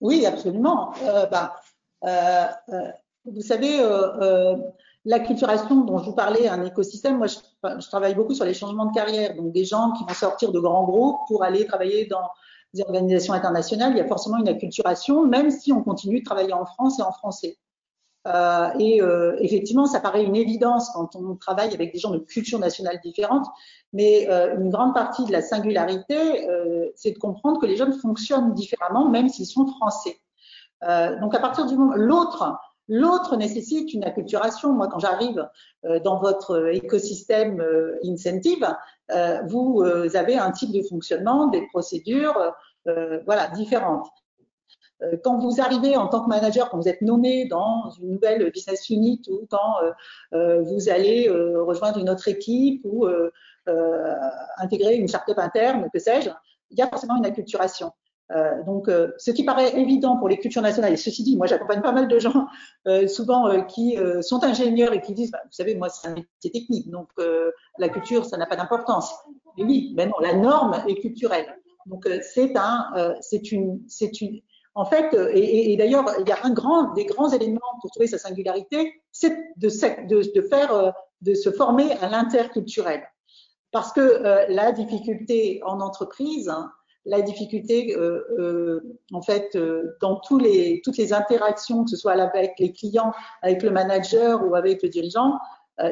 Oui, 0.00 0.24
absolument. 0.24 0.94
Bah, 1.30 1.60
vous 3.26 3.42
savez, 3.42 3.78
l'acculturation 5.04 5.84
dont 5.84 5.98
je 5.98 6.06
vous 6.06 6.14
parlais, 6.14 6.48
un 6.48 6.64
écosystème, 6.64 7.18
moi 7.18 7.26
je, 7.26 7.36
je, 7.62 7.88
travaille 7.88 8.14
beaucoup 8.14 8.34
sur 8.34 8.46
les 8.46 8.54
changements 8.54 8.86
de 8.86 8.94
carrière, 8.94 9.34
donc 9.36 9.52
des 9.52 9.66
gens 9.66 9.92
qui 9.92 10.04
vont 10.04 10.14
sortir 10.14 10.52
de 10.52 10.58
grands 10.58 10.84
groupes 10.84 11.20
pour 11.28 11.44
aller 11.44 11.66
travailler 11.66 12.06
dans 12.06 12.30
des 12.76 12.82
organisations 12.82 13.32
internationales, 13.32 13.92
il 13.92 13.98
y 13.98 14.00
a 14.00 14.06
forcément 14.06 14.38
une 14.38 14.48
acculturation, 14.48 15.26
même 15.26 15.50
si 15.50 15.72
on 15.72 15.82
continue 15.82 16.20
de 16.20 16.24
travailler 16.24 16.52
en 16.52 16.66
France 16.66 16.98
et 16.98 17.02
en 17.02 17.12
français. 17.12 17.58
Euh, 18.26 18.70
et 18.78 19.00
euh, 19.00 19.36
effectivement, 19.38 19.86
ça 19.86 20.00
paraît 20.00 20.24
une 20.24 20.34
évidence 20.34 20.90
quand 20.90 21.14
on 21.14 21.36
travaille 21.36 21.72
avec 21.72 21.92
des 21.92 21.98
gens 21.98 22.10
de 22.10 22.18
cultures 22.18 22.58
nationales 22.58 22.98
différentes, 23.02 23.46
mais 23.92 24.28
euh, 24.28 24.56
une 24.58 24.70
grande 24.70 24.94
partie 24.94 25.24
de 25.24 25.32
la 25.32 25.42
singularité, 25.42 26.16
c'est 26.96 27.12
de 27.12 27.18
comprendre 27.18 27.60
que 27.60 27.66
les 27.66 27.76
jeunes 27.76 27.92
fonctionnent 27.92 28.52
différemment, 28.54 29.08
même 29.08 29.28
s'ils 29.28 29.46
sont 29.46 29.66
français. 29.66 30.18
Donc 30.82 31.34
à 31.34 31.40
partir 31.40 31.66
du 31.66 31.76
moment, 31.76 31.94
l'autre, 31.94 32.58
l'autre 32.88 33.36
nécessite 33.36 33.92
une 33.94 34.04
acculturation. 34.04 34.72
Moi, 34.72 34.88
quand 34.88 34.98
j'arrive 34.98 35.48
dans 36.04 36.18
votre 36.18 36.68
écosystème 36.72 37.62
incentive, 38.04 38.66
vous 39.48 39.82
avez 40.14 40.36
un 40.36 40.50
type 40.50 40.72
de 40.72 40.82
fonctionnement, 40.82 41.46
des 41.48 41.66
procédures, 41.68 42.52
euh, 42.88 43.20
voilà, 43.26 43.48
différentes. 43.48 44.08
Euh, 45.02 45.16
quand 45.22 45.38
vous 45.38 45.60
arrivez 45.60 45.96
en 45.96 46.08
tant 46.08 46.24
que 46.24 46.28
manager, 46.28 46.70
quand 46.70 46.78
vous 46.78 46.88
êtes 46.88 47.02
nommé 47.02 47.46
dans 47.46 47.90
une 48.00 48.12
nouvelle 48.12 48.50
business 48.50 48.88
unit 48.88 49.20
ou 49.28 49.46
quand 49.50 49.76
euh, 50.32 50.62
vous 50.62 50.88
allez 50.88 51.28
rejoindre 51.28 51.98
une 51.98 52.08
autre 52.08 52.28
équipe 52.28 52.82
ou 52.84 53.06
intégrer 54.58 54.96
une 54.96 55.08
startup 55.08 55.38
interne, 55.38 55.88
que 55.92 55.98
sais-je, 55.98 56.30
il 56.70 56.78
y 56.78 56.82
a 56.82 56.88
forcément 56.88 57.16
une 57.16 57.26
acculturation. 57.26 57.92
Donc, 58.66 58.90
ce 59.18 59.30
qui 59.30 59.44
paraît 59.44 59.78
évident 59.78 60.16
pour 60.16 60.28
les 60.28 60.38
cultures 60.38 60.62
nationales, 60.62 60.92
et 60.92 60.96
ceci 60.96 61.22
dit, 61.22 61.36
moi 61.36 61.46
j'accompagne 61.46 61.80
pas 61.80 61.92
mal 61.92 62.08
de 62.08 62.18
gens, 62.18 62.46
souvent 63.06 63.64
qui 63.66 63.96
sont 64.22 64.42
ingénieurs 64.42 64.92
et 64.92 65.00
qui 65.00 65.14
disent, 65.14 65.30
bah, 65.30 65.42
vous 65.44 65.52
savez, 65.52 65.76
moi 65.76 65.88
c'est 65.90 66.08
un 66.08 66.14
métier 66.14 66.50
technique, 66.50 66.90
donc 66.90 67.08
la 67.78 67.88
culture 67.88 68.24
ça 68.24 68.36
n'a 68.36 68.46
pas 68.46 68.56
d'importance. 68.56 69.12
Mais 69.58 69.64
oui, 69.64 69.92
mais 69.96 70.06
non, 70.06 70.18
la 70.20 70.34
norme 70.34 70.82
est 70.88 70.96
culturelle. 70.96 71.46
Donc 71.86 72.06
euh, 72.06 72.18
c'est 72.22 72.56
un, 72.56 72.86
euh, 72.96 73.14
c'est 73.20 73.52
une, 73.52 73.80
c'est 73.88 74.20
une, 74.20 74.40
en 74.74 74.84
fait, 74.84 75.14
euh, 75.14 75.30
et, 75.32 75.76
d'ailleurs, 75.76 76.04
il 76.20 76.28
y 76.28 76.32
a 76.32 76.38
un 76.44 76.52
grand, 76.52 76.92
des 76.92 77.06
grands 77.06 77.30
éléments 77.30 77.60
pour 77.80 77.90
trouver 77.90 78.08
sa 78.08 78.18
singularité, 78.18 78.92
c'est 79.10 79.36
de, 79.56 79.68
faire, 79.70 80.92
de 81.22 81.34
se 81.34 81.50
former 81.50 81.92
à 81.92 82.08
l'interculturel. 82.10 83.02
Parce 83.72 83.92
que 83.92 84.52
la 84.52 84.72
difficulté 84.72 85.60
en 85.64 85.80
entreprise, 85.80 86.48
hein, 86.48 86.70
la 87.04 87.22
difficulté, 87.22 87.96
en 89.12 89.22
fait, 89.22 89.56
dans 90.00 90.20
tous 90.20 90.38
les, 90.38 90.80
toutes 90.84 90.98
les 90.98 91.12
interactions, 91.12 91.84
que 91.84 91.90
ce 91.90 91.96
soit 91.96 92.12
avec 92.12 92.52
les 92.58 92.72
clients, 92.72 93.12
avec 93.42 93.62
le 93.62 93.70
manager 93.70 94.46
ou 94.46 94.54
avec 94.54 94.82
le 94.82 94.88
dirigeant, 94.88 95.38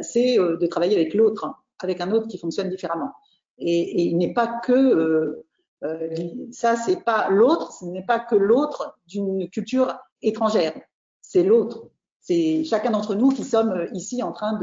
c'est 0.02 0.36
de 0.36 0.66
travailler 0.66 0.96
avec 0.96 1.14
l'autre, 1.14 1.44
hein, 1.46 1.56
avec 1.82 2.00
un 2.00 2.10
autre 2.12 2.28
qui 2.28 2.38
fonctionne 2.38 2.68
différemment. 2.68 3.12
Et 3.58 4.02
il 4.02 4.18
n'est 4.18 4.32
pas 4.34 4.46
que 4.46 5.44
euh, 5.82 6.08
ça, 6.52 6.76
c'est 6.76 7.04
pas 7.04 7.28
l'autre, 7.28 7.72
ce 7.72 7.84
n'est 7.84 8.04
pas 8.04 8.18
que 8.18 8.36
l'autre 8.36 8.98
d'une 9.06 9.48
culture 9.50 9.98
étrangère, 10.22 10.74
c'est 11.20 11.42
l'autre. 11.42 11.90
C'est 12.20 12.64
chacun 12.64 12.90
d'entre 12.90 13.14
nous 13.14 13.28
qui 13.28 13.44
sommes 13.44 13.86
ici 13.92 14.22
en 14.22 14.32
train 14.32 14.58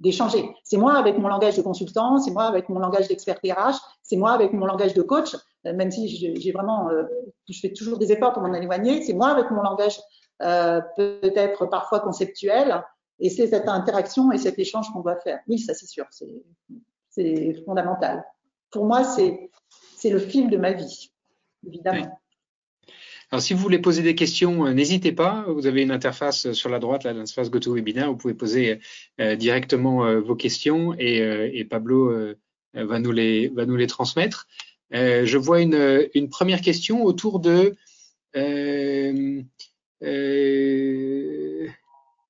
d'échanger. 0.00 0.54
C'est 0.64 0.76
moi 0.76 0.98
avec 0.98 1.16
mon 1.16 1.28
langage 1.28 1.56
de 1.56 1.62
consultant, 1.62 2.18
c'est 2.18 2.30
moi 2.30 2.44
avec 2.44 2.68
mon 2.68 2.78
langage 2.78 3.08
d'expert 3.08 3.38
RH, 3.42 3.76
c'est 4.02 4.16
moi 4.16 4.32
avec 4.32 4.52
mon 4.52 4.66
langage 4.66 4.92
de 4.92 5.00
coach, 5.00 5.34
euh, 5.66 5.72
même 5.72 5.90
si 5.90 6.08
j'ai 6.08 6.52
vraiment, 6.52 6.90
euh, 6.90 7.04
je 7.48 7.58
fais 7.58 7.72
toujours 7.72 7.96
des 7.96 8.12
efforts 8.12 8.34
pour 8.34 8.42
m'en 8.42 8.52
éloigner, 8.52 9.02
c'est 9.02 9.14
moi 9.14 9.28
avec 9.28 9.50
mon 9.50 9.62
langage 9.62 9.98
euh, 10.42 10.82
peut-être 10.96 11.64
parfois 11.64 12.00
conceptuel, 12.00 12.82
et 13.18 13.30
c'est 13.30 13.46
cette 13.46 13.68
interaction 13.68 14.30
et 14.32 14.38
cet 14.38 14.58
échange 14.58 14.90
qu'on 14.92 15.00
doit 15.00 15.16
faire. 15.16 15.40
Oui, 15.48 15.58
ça 15.58 15.72
c'est 15.72 15.86
sûr, 15.86 16.04
c'est 17.08 17.64
fondamental. 17.64 18.24
Pour 18.70 18.84
moi, 18.84 19.04
c'est 19.04 19.50
c'est 20.06 20.12
le 20.12 20.20
fil 20.20 20.48
de 20.48 20.56
ma 20.56 20.72
vie, 20.72 21.10
évidemment. 21.66 22.20
Alors, 23.32 23.42
si 23.42 23.54
vous 23.54 23.60
voulez 23.60 23.80
poser 23.80 24.02
des 24.04 24.14
questions, 24.14 24.66
euh, 24.66 24.72
n'hésitez 24.72 25.10
pas. 25.10 25.44
Vous 25.48 25.66
avez 25.66 25.82
une 25.82 25.90
interface 25.90 26.52
sur 26.52 26.68
la 26.68 26.78
droite, 26.78 27.02
l'interface 27.02 27.50
GoToWebinar. 27.50 28.08
Vous 28.08 28.16
pouvez 28.16 28.34
poser 28.34 28.78
euh, 29.20 29.34
directement 29.34 30.06
euh, 30.06 30.20
vos 30.20 30.36
questions 30.36 30.94
et, 30.96 31.66
Pablo 31.68 32.14
va, 32.74 33.00
nous 33.00 33.10
les, 33.10 33.48
va 33.48 33.66
nous 33.66 33.74
les 33.74 33.88
transmettre. 33.88 34.46
je 34.92 35.38
vois 35.38 35.60
une, 35.60 36.06
une, 36.14 36.28
première 36.28 36.60
question 36.60 37.02
autour 37.02 37.40
de 37.40 37.74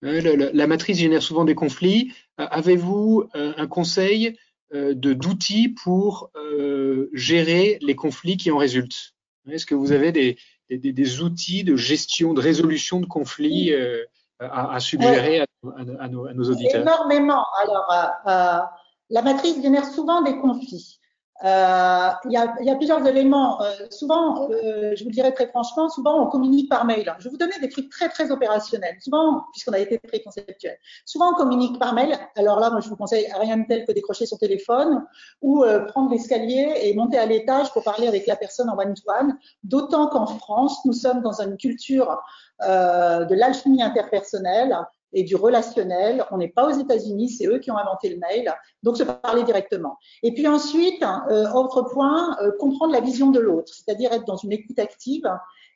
la, 0.03 0.66
matrice 0.66 0.99
génère 0.99 1.22
souvent 1.22 1.45
des 1.45 1.55
conflits. 1.55 2.14
Avez-vous 2.39 3.24
un 3.35 3.66
conseil 3.66 4.39
d'outils 4.72 5.68
pour 5.68 6.30
euh, 6.36 7.08
gérer 7.12 7.78
les 7.82 7.94
conflits 7.94 8.36
qui 8.36 8.50
en 8.50 8.56
résultent 8.56 9.14
Est-ce 9.48 9.66
que 9.66 9.74
vous 9.74 9.92
avez 9.92 10.12
des, 10.12 10.38
des, 10.70 10.92
des, 10.92 11.20
outils 11.20 11.64
de 11.64 11.76
gestion, 11.76 12.34
de 12.34 12.40
résolution 12.40 13.00
de 13.00 13.06
conflits 13.06 13.72
euh, 13.72 14.04
à, 14.40 14.74
à, 14.74 14.80
suggérer 14.80 15.40
à, 15.40 15.46
à, 15.76 16.08
nos, 16.08 16.26
à, 16.26 16.34
nos, 16.34 16.50
auditeurs? 16.50 16.82
Énormément. 16.82 17.44
Alors, 17.62 18.68
la 19.08 19.22
matrice 19.22 19.62
génère 19.62 19.84
souvent 19.84 20.22
des 20.22 20.36
conflits. 20.38 20.98
Euh, 21.45 22.09
il, 22.24 22.32
y 22.32 22.37
a, 22.37 22.55
y 22.62 22.70
a, 22.70 22.76
plusieurs 22.76 23.07
éléments. 23.07 23.61
Euh, 23.61 23.70
souvent, 23.91 24.49
euh, 24.51 24.95
je 24.97 25.03
vous 25.03 25.11
le 25.11 25.14
dirais 25.14 25.32
très 25.32 25.47
franchement, 25.47 25.89
souvent 25.91 26.22
on 26.22 26.30
communique 26.30 26.70
par 26.70 26.87
mail. 26.87 27.14
Je 27.18 27.24
vais 27.24 27.30
vous 27.30 27.37
donner 27.37 27.59
des 27.61 27.68
trucs 27.68 27.91
très 27.91 28.09
très 28.09 28.30
opérationnels. 28.30 28.97
Souvent, 29.01 29.45
puisqu'on 29.53 29.72
a 29.72 29.78
été 29.78 29.99
très 29.99 30.20
conceptuel, 30.20 30.78
souvent 31.05 31.32
on 31.32 31.34
communique 31.34 31.78
par 31.78 31.93
mail. 31.93 32.16
Alors 32.37 32.59
là, 32.59 32.70
moi 32.70 32.80
je 32.80 32.89
vous 32.89 32.97
conseille 32.97 33.28
rien 33.39 33.59
de 33.59 33.66
tel 33.66 33.84
que 33.84 33.93
décrocher 33.93 34.24
son 34.24 34.39
téléphone 34.39 35.05
ou 35.43 35.62
euh, 35.62 35.80
prendre 35.80 36.11
l'escalier 36.11 36.72
et 36.82 36.95
monter 36.95 37.18
à 37.18 37.26
l'étage 37.26 37.70
pour 37.72 37.84
parler 37.84 38.09
avec 38.09 38.26
la 38.26 38.37
personne 38.37 38.70
en 38.70 38.78
one-to-one. 38.78 39.37
D'autant 39.62 40.09
qu'en 40.09 40.26
France, 40.26 40.84
nous 40.87 40.95
sommes 40.95 41.20
dans 41.20 41.43
une 41.43 41.59
culture 41.59 42.18
euh, 42.62 43.26
de 43.26 43.34
l'alchimie 43.34 43.82
interpersonnelle 43.82 44.74
et 45.16 45.24
du 45.24 45.34
relationnel. 45.34 46.24
On 46.30 46.36
n'est 46.36 46.48
pas 46.48 46.66
aux 46.66 46.78
États-Unis, 46.78 47.30
c'est 47.30 47.46
eux 47.46 47.58
qui 47.58 47.70
ont 47.70 47.78
inventé 47.78 48.10
le 48.10 48.18
mail, 48.18 48.54
donc 48.82 48.98
se 48.98 49.02
parler 49.02 49.44
directement. 49.44 49.96
Et 50.22 50.32
puis 50.34 50.46
ensuite, 50.46 51.02
euh, 51.02 51.50
autre 51.52 51.82
point, 51.82 52.36
euh, 52.42 52.52
comprendre 52.60 52.92
la 52.92 53.00
vision 53.00 53.30
de 53.30 53.40
l'autre, 53.40 53.72
c'est-à-dire 53.72 54.12
être 54.12 54.26
dans 54.26 54.36
une 54.36 54.52
écoute 54.52 54.78
active 54.78 55.26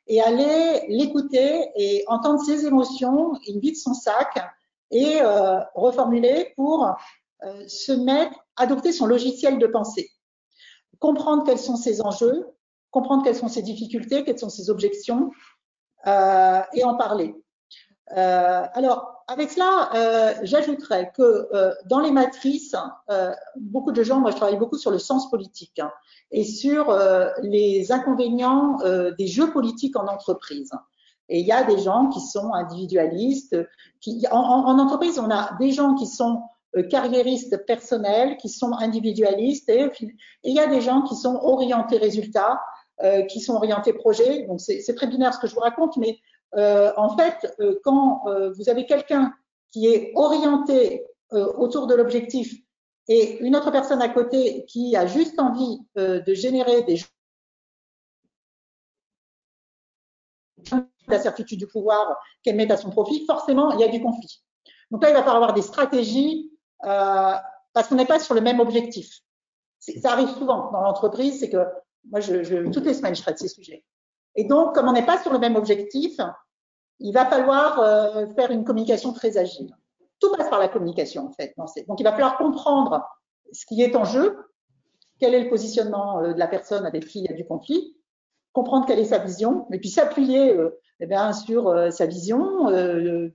et 0.05 0.21
aller 0.21 0.85
l'écouter 0.89 1.71
et 1.75 2.03
entendre 2.07 2.39
ses 2.43 2.67
émotions, 2.67 3.33
il 3.47 3.59
vide 3.59 3.75
son 3.77 3.95
sac 3.95 4.37
et 4.91 5.21
euh, 5.21 5.59
reformuler 5.73 6.53
pour 6.55 6.95
se 7.65 7.91
mettre, 7.91 8.35
adopter 8.55 8.91
son 8.91 9.07
logiciel 9.07 9.57
de 9.57 9.65
pensée, 9.65 10.11
comprendre 10.99 11.43
quels 11.43 11.57
sont 11.57 11.75
ses 11.75 12.03
enjeux, 12.03 12.45
comprendre 12.91 13.23
quelles 13.23 13.35
sont 13.35 13.47
ses 13.47 13.63
difficultés, 13.63 14.23
quelles 14.23 14.37
sont 14.37 14.49
ses 14.49 14.69
objections 14.69 15.31
et 16.05 16.83
en 16.83 16.95
parler. 16.97 17.33
Alors, 18.09 19.20
avec 19.31 19.49
cela, 19.49 19.89
euh, 19.95 20.33
j'ajouterais 20.43 21.13
que 21.15 21.21
euh, 21.53 21.73
dans 21.85 21.99
les 21.99 22.11
matrices, 22.11 22.75
euh, 23.09 23.31
beaucoup 23.55 23.93
de 23.93 24.03
gens, 24.03 24.19
moi 24.19 24.31
je 24.31 24.35
travaille 24.35 24.57
beaucoup 24.57 24.77
sur 24.77 24.91
le 24.91 24.99
sens 24.99 25.29
politique 25.29 25.79
hein, 25.79 25.91
et 26.31 26.43
sur 26.43 26.97
les 27.41 27.91
inconvénients 27.91 28.77
des 29.17 29.27
jeux 29.27 29.51
politiques 29.51 29.97
en 29.97 30.07
entreprise. 30.07 30.71
Et 31.29 31.39
il 31.39 31.45
y 31.45 31.51
a 31.51 31.63
des 31.63 31.77
gens 31.77 32.07
qui 32.07 32.19
sont 32.19 32.53
individualistes. 32.53 33.55
Qui, 34.01 34.25
en, 34.31 34.37
en, 34.37 34.79
entreprise, 34.79 35.19
on 35.19 35.29
a 35.29 35.55
des 35.59 35.71
gens 35.71 35.95
qui 35.95 36.07
sont 36.07 36.41
carriéristes 36.89 37.65
personnels, 37.65 38.37
qui 38.37 38.47
sont 38.49 38.73
individualistes, 38.73 39.69
et, 39.69 39.81
et, 39.81 40.15
il 40.43 40.55
y 40.55 40.59
a 40.59 40.67
des 40.67 40.81
gens 40.81 41.01
qui 41.01 41.15
sont 41.15 41.35
orientés 41.35 41.97
résultats, 41.97 42.61
qui 43.29 43.41
sont 43.41 43.55
orientés 43.55 43.93
projet. 43.93 44.45
Donc 44.47 44.61
c'est 44.61 44.95
très 44.95 45.07
binaire 45.07 45.33
ce 45.33 45.39
que 45.39 45.47
je 45.47 45.55
vous 45.55 45.61
raconte, 45.61 45.97
mais 45.97 46.19
euh, 46.55 46.91
en 46.97 47.15
fait, 47.17 47.53
euh, 47.59 47.79
quand 47.83 48.27
euh, 48.27 48.51
vous 48.53 48.69
avez 48.69 48.85
quelqu'un 48.85 49.33
qui 49.71 49.87
est 49.87 50.11
orienté 50.15 51.05
autour 51.33 51.87
de 51.87 51.95
l'objectif 51.95 52.53
et 53.07 53.39
une 53.39 53.55
autre 53.55 53.71
personne 53.71 54.01
à 54.01 54.09
côté 54.09 54.65
qui 54.65 54.97
a 54.97 55.07
juste 55.07 55.39
envie 55.39 55.79
de 55.95 56.33
générer 56.33 56.81
des 56.83 56.99
la 61.07 61.19
certitude 61.19 61.57
du 61.57 61.67
pouvoir 61.67 62.17
qu'elle 62.43 62.57
met 62.57 62.69
à 62.69 62.75
son 62.75 62.89
profit, 62.89 63.25
forcément, 63.25 63.71
il 63.71 63.79
y 63.79 63.85
a 63.85 63.87
du 63.87 64.01
conflit. 64.01 64.43
Donc 64.91 65.01
là, 65.03 65.09
il 65.11 65.13
va 65.13 65.19
falloir 65.19 65.37
avoir 65.37 65.53
des 65.53 65.61
stratégies 65.61 66.51
parce 66.81 67.87
qu'on 67.87 67.95
n'est 67.95 68.05
pas 68.05 68.19
sur 68.19 68.33
le 68.33 68.41
même 68.41 68.59
objectif. 68.59 69.21
Ça 69.79 70.11
arrive 70.11 70.29
souvent 70.37 70.69
dans 70.71 70.81
l'entreprise, 70.81 71.39
c'est 71.39 71.49
que 71.49 71.65
moi, 72.09 72.19
je, 72.19 72.69
toutes 72.71 72.85
les 72.85 72.93
semaines, 72.93 73.15
je 73.15 73.21
traite 73.21 73.39
ces 73.39 73.47
sujets. 73.47 73.85
Et 74.35 74.45
donc, 74.45 74.75
comme 74.75 74.87
on 74.87 74.93
n'est 74.93 75.05
pas 75.05 75.21
sur 75.21 75.33
le 75.33 75.39
même 75.39 75.55
objectif, 75.55 76.19
il 76.99 77.13
va 77.13 77.25
falloir 77.25 77.79
euh, 77.79 78.27
faire 78.35 78.51
une 78.51 78.63
communication 78.63 79.13
très 79.13 79.37
agile. 79.37 79.75
Tout 80.19 80.31
passe 80.35 80.49
par 80.49 80.59
la 80.59 80.67
communication, 80.67 81.27
en 81.27 81.31
fait. 81.31 81.53
Donc, 81.87 81.99
il 81.99 82.03
va 82.03 82.11
falloir 82.11 82.37
comprendre 82.37 83.03
ce 83.51 83.65
qui 83.65 83.81
est 83.81 83.95
en 83.95 84.05
jeu, 84.05 84.37
quel 85.19 85.35
est 85.35 85.43
le 85.43 85.49
positionnement 85.49 86.19
euh, 86.19 86.33
de 86.33 86.39
la 86.39 86.47
personne 86.47 86.85
avec 86.85 87.05
qui 87.05 87.19
il 87.19 87.25
y 87.25 87.33
a 87.33 87.33
du 87.33 87.45
conflit, 87.45 87.95
comprendre 88.53 88.85
quelle 88.85 88.99
est 88.99 89.05
sa 89.05 89.19
vision, 89.19 89.67
et 89.71 89.79
puis 89.79 89.89
s'appuyer 89.89 90.51
euh, 90.51 90.81
eh 90.99 91.05
bien, 91.05 91.31
sur 91.31 91.69
euh, 91.69 91.91
sa 91.91 92.05
vision, 92.05 92.65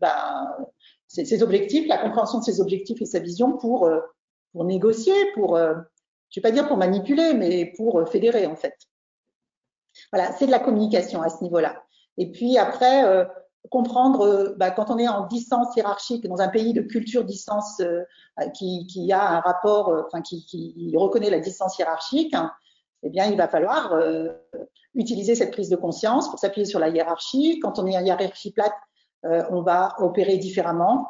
bah, 0.01 0.59
ses, 1.07 1.43
objectifs, 1.43 1.87
la 1.87 1.99
compréhension 1.99 2.41
de 2.41 2.45
ses 2.45 2.61
objectifs 2.61 3.01
et 3.01 3.07
sa 3.07 3.21
vision 3.21 3.57
pour, 3.57 3.89
pour 4.53 4.65
négocier, 4.65 5.15
pour, 5.35 5.57
je 5.57 5.63
ne 5.63 5.75
vais 6.37 6.43
pas 6.43 6.51
dire 6.51 6.69
pour 6.69 6.77
manipuler, 6.77 7.33
mais 7.35 7.73
pour 7.77 8.09
fédérer 8.09 8.47
en 8.47 8.57
fait. 8.57 8.75
Voilà, 10.13 10.33
c'est 10.33 10.47
de 10.47 10.51
la 10.51 10.61
communication 10.61 11.23
à 11.23 11.29
ce 11.29 11.43
niveau-là. 11.43 11.83
Et 12.19 12.31
puis 12.31 12.59
après, 12.59 13.27
comprendre 13.69 14.21
euh, 14.23 14.55
bah, 14.57 14.71
quand 14.71 14.91
on 14.91 14.99
est 14.99 15.09
en 15.09 15.27
distance 15.27 15.75
hiérarchique 15.77 16.27
dans 16.27 16.41
un 16.41 16.49
pays 16.49 16.73
de 16.73 16.83
culture 16.83 17.25
distance 17.25 17.81
euh, 17.81 18.03
qui, 18.55 18.87
qui, 18.87 19.13
a 19.13 19.29
un 19.29 19.41
rapport, 19.41 19.89
euh, 19.89 20.03
enfin 20.07 20.23
qui, 20.23 20.45
qui, 20.47 20.93
reconnaît 20.97 21.31
la 21.31 21.41
distance 21.41 21.79
hiérarchique, 21.79 22.35
hein, 22.35 22.53
eh 23.03 23.11
bien 23.11 23.27
il 23.27 23.37
va 23.37 23.49
falloir 23.49 23.95
utiliser 24.95 25.35
cette 25.35 25.53
prise 25.53 25.69
de 25.69 25.77
conscience 25.77 26.29
pour 26.31 26.39
s'appuyer 26.39 26.65
sur 26.65 26.81
la 26.81 26.89
hiérarchie. 26.89 27.61
Quand 27.61 27.79
on 27.79 27.87
est 27.87 27.97
en 27.97 28.05
hiérarchie 28.05 28.53
plate, 28.53 28.75
on 29.23 29.61
va 29.63 29.95
opérer 29.99 30.39
différemment. 30.39 31.07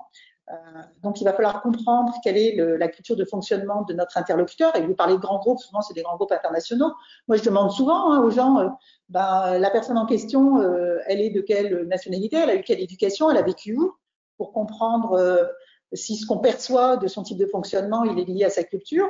Euh, 0.51 0.55
donc, 1.03 1.21
il 1.21 1.25
va 1.25 1.33
falloir 1.33 1.61
comprendre 1.61 2.13
quelle 2.23 2.37
est 2.37 2.55
le, 2.55 2.77
la 2.77 2.89
culture 2.89 3.17
de 3.17 3.25
fonctionnement 3.25 3.83
de 3.83 3.93
notre 3.95 4.17
interlocuteur. 4.17 4.75
Et 4.77 4.87
vous 4.87 4.95
parlez 4.95 5.15
de 5.15 5.21
grands 5.21 5.39
groupes, 5.39 5.59
souvent 5.59 5.81
c'est 5.81 5.95
des 5.95 6.03
grands 6.03 6.17
groupes 6.17 6.33
internationaux. 6.33 6.93
Moi, 7.27 7.37
je 7.37 7.43
demande 7.43 7.71
souvent 7.71 8.13
hein, 8.13 8.23
aux 8.23 8.31
gens, 8.31 8.59
euh, 8.59 8.69
ben, 9.09 9.59
la 9.59 9.71
personne 9.71 9.99
en 9.99 10.07
question, 10.07 10.59
euh, 10.61 10.99
elle 11.07 11.21
est 11.21 11.31
de 11.31 11.41
quelle 11.41 11.87
nationalité, 11.89 12.37
elle 12.37 12.51
a 12.51 12.55
eu 12.55 12.63
quelle 12.63 12.81
éducation, 12.81 13.31
elle 13.31 13.39
a 13.39 13.43
vécu 13.43 13.77
où, 13.77 13.95
pour 14.37 14.53
comprendre 14.53 15.51
si 15.95 16.17
ce 16.17 16.27
qu'on 16.27 16.39
perçoit 16.39 16.99
de 16.99 17.07
son 17.07 17.23
type 17.23 17.39
de 17.39 17.47
fonctionnement, 17.47 18.05
il 18.05 18.19
est 18.19 18.25
lié 18.25 18.45
à 18.45 18.51
sa 18.51 18.65
culture. 18.65 19.09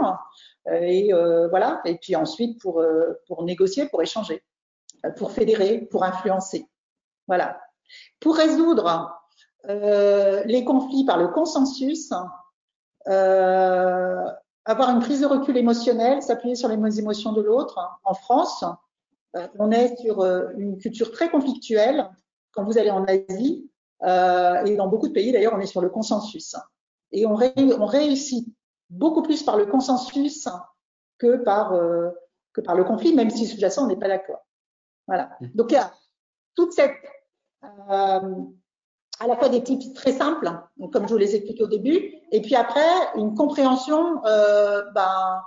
et 0.71 1.11
voilà. 1.51 1.81
Et 1.85 1.97
puis 1.97 2.15
ensuite, 2.15 2.61
pour, 2.61 2.81
pour 3.27 3.43
négocier, 3.43 3.89
pour 3.89 4.01
échanger, 4.03 4.45
pour 5.17 5.33
fédérer, 5.33 5.81
pour 5.91 6.05
influencer. 6.05 6.69
Voilà. 7.27 7.61
Pour 8.21 8.37
résoudre 8.37 9.16
euh, 9.69 10.45
les 10.45 10.65
conflits 10.65 11.05
par 11.05 11.19
le 11.19 11.29
consensus, 11.29 12.13
euh, 13.09 14.25
avoir 14.65 14.91
une 14.91 15.01
prise 15.01 15.21
de 15.21 15.27
recul 15.27 15.57
émotionnelle, 15.57 16.23
s'appuyer 16.23 16.55
sur 16.55 16.69
les 16.69 16.99
émotions 16.99 17.33
de 17.33 17.43
l'autre. 17.43 17.79
En 18.05 18.15
France, 18.15 18.65
euh, 19.37 19.49
on 19.59 19.71
est 19.73 19.97
sur 19.97 20.25
une 20.57 20.79
culture 20.79 21.11
très 21.11 21.31
conflictuelle. 21.31 22.09
Quand 22.53 22.65
vous 22.65 22.79
allez 22.79 22.91
en 22.91 23.05
Asie, 23.05 23.71
et 24.03 24.77
dans 24.77 24.89
beaucoup 24.89 25.09
de 25.09 25.13
pays 25.13 25.33
d'ailleurs, 25.33 25.55
on 25.55 25.61
est 25.61 25.67
sur 25.67 25.81
le 25.81 25.89
consensus. 25.89 26.55
Et 27.13 27.27
on, 27.27 27.35
on 27.35 27.87
réussit 27.87 28.47
beaucoup 28.89 29.23
plus 29.23 29.43
par 29.43 29.57
le 29.57 29.67
consensus 29.67 30.49
que 31.19 31.37
par, 31.37 31.73
que 32.53 32.61
par 32.61 32.75
le 32.75 32.85
conflit, 32.85 33.15
même 33.15 33.31
si 33.31 33.47
sous-jacent, 33.47 33.85
on 33.85 33.89
n'est 33.89 33.97
pas 33.97 34.09
d'accord. 34.09 34.47
Voilà. 35.07 35.31
Mmh. 35.41 35.47
Donc, 35.55 35.71
il 35.71 35.75
y 35.75 35.79
a 35.79 35.93
toute 36.55 36.73
cette 36.73 36.95
à 39.21 39.27
la 39.27 39.37
fois 39.37 39.49
des 39.49 39.63
types 39.63 39.95
très 39.95 40.13
simples, 40.13 40.51
donc 40.77 40.93
comme 40.93 41.07
je 41.07 41.13
vous 41.13 41.19
les 41.19 41.35
expliqué 41.35 41.63
au 41.63 41.69
début, 41.69 42.15
et 42.33 42.41
puis 42.43 42.55
après 42.55 42.87
une 43.17 43.35
compréhension 43.35 44.25
euh, 44.27 44.83
ben, 44.95 45.43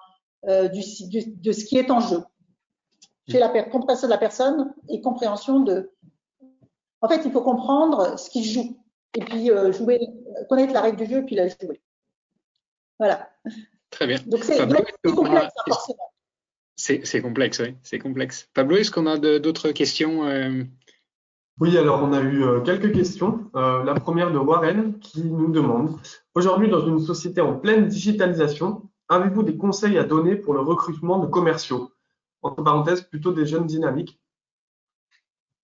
euh, 0.48 0.68
du, 0.70 0.82
du, 1.08 1.32
de 1.32 1.52
ce 1.52 1.66
qui 1.66 1.78
est 1.78 1.92
en 1.92 2.00
jeu. 2.00 2.24
Chez 3.30 3.38
la 3.38 3.50
compréhension 3.64 4.08
de 4.08 4.12
la 4.12 4.18
personne 4.18 4.74
et 4.90 5.02
compréhension 5.02 5.60
de. 5.60 5.92
En 7.02 7.08
fait, 7.08 7.22
il 7.24 7.32
faut 7.32 7.44
comprendre 7.44 8.18
ce 8.18 8.28
qu'il 8.32 8.44
joue 8.44 8.76
et 9.16 9.24
puis 9.24 9.52
euh, 9.52 9.72
jouer, 9.72 10.00
connaître 10.50 10.74
la 10.74 10.82
règle 10.82 10.98
du 10.98 11.06
jeu 11.06 11.20
et 11.20 11.24
puis 11.24 11.36
la 11.36 11.48
jouer. 11.48 11.80
Voilà. 12.98 13.30
Très 13.92 14.08
bien. 14.08 14.18
Donc 14.26 14.44
c'est 14.44 14.58
complexe, 14.58 14.94
hein, 15.06 15.50
forcément. 15.68 16.12
C'est 16.76 17.22
complexe, 17.22 17.60
oui, 17.60 17.76
c'est 17.84 18.00
complexe. 18.00 18.50
Pablo, 18.54 18.78
est-ce 18.78 18.90
qu'on 18.90 19.06
a 19.06 19.18
d'autres 19.18 19.72
questions 19.72 20.24
oui, 21.60 21.78
alors 21.78 22.02
on 22.02 22.14
a 22.14 22.22
eu 22.22 22.44
euh, 22.44 22.62
quelques 22.62 22.94
questions. 22.94 23.52
Euh, 23.56 23.84
la 23.84 23.94
première 23.94 24.32
de 24.32 24.38
Warren 24.38 24.98
qui 25.00 25.24
nous 25.26 25.52
demande 25.52 26.00
Aujourd'hui, 26.34 26.70
dans 26.70 26.86
une 26.88 27.00
société 27.00 27.42
en 27.42 27.60
pleine 27.60 27.88
digitalisation, 27.88 28.90
avez-vous 29.10 29.44
des 29.44 29.58
conseils 29.58 29.98
à 29.98 30.06
donner 30.06 30.38
pour 30.38 30.54
le 30.54 30.62
recrutement 30.62 31.20
de 31.20 31.28
commerciaux? 31.28 31.92
Entre 32.42 32.64
parenthèses, 32.64 33.02
plutôt 33.02 33.34
des 33.34 33.46
jeunes 33.46 33.66
dynamiques. 33.66 34.22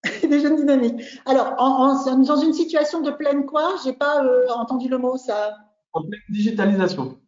des 0.29 0.41
jeunes 0.41 0.57
dynamiques. 0.57 1.01
Alors, 1.27 1.55
dans 1.57 2.37
une 2.37 2.55
situation 2.55 3.01
de 3.01 3.13
pleine 3.13 3.47
quoi? 3.47 3.77
J'ai 3.85 3.93
pas 3.93 4.25
euh, 4.25 4.49
entendu 4.49 4.89
le 4.89 4.99
mot 4.99 5.17
ça. 5.17 5.57
En 5.93 6.03
pleine 6.03 6.21
digitalisation. 6.29 7.21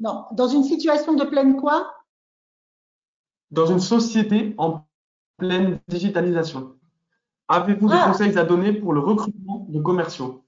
Non, 0.00 0.24
dans 0.32 0.48
une 0.48 0.64
situation 0.64 1.14
de 1.14 1.24
pleine 1.24 1.56
quoi? 1.60 1.94
Dans 3.52 3.66
une 3.66 3.78
société 3.78 4.56
en 4.58 4.84
pleine 5.38 5.78
digitalisation. 5.86 6.75
Avez-vous 7.48 7.88
des 7.88 7.94
ah. 7.96 8.08
conseils 8.08 8.36
à 8.38 8.44
donner 8.44 8.72
pour 8.72 8.92
le 8.92 9.00
recrutement 9.00 9.66
de 9.68 9.80
commerciaux? 9.80 10.42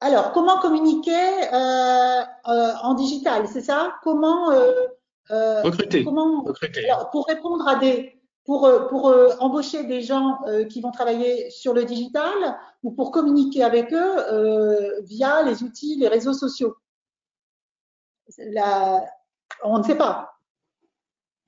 Alors, 0.00 0.32
comment 0.32 0.58
communiquer 0.58 1.12
euh, 1.12 2.22
euh, 2.48 2.72
en 2.82 2.94
digital, 2.94 3.46
c'est 3.46 3.60
ça? 3.60 3.94
Comment 4.02 4.50
euh, 4.50 5.62
recruter, 5.62 6.04
comment, 6.04 6.44
Pour 7.12 7.26
répondre 7.26 7.68
à 7.68 7.76
des, 7.76 8.20
pour, 8.44 8.68
pour 8.88 9.14
embaucher 9.38 9.84
des 9.84 10.02
gens 10.02 10.40
qui 10.68 10.80
vont 10.80 10.90
travailler 10.90 11.50
sur 11.50 11.72
le 11.72 11.84
digital 11.84 12.58
ou 12.82 12.90
pour 12.90 13.12
communiquer 13.12 13.62
avec 13.62 13.92
eux 13.92 15.00
via 15.02 15.42
les 15.42 15.62
outils, 15.62 15.96
les 15.96 16.08
réseaux 16.08 16.34
sociaux? 16.34 16.76
La, 18.38 19.04
on 19.62 19.78
ne 19.78 19.84
sait 19.84 19.96
pas. 19.96 20.34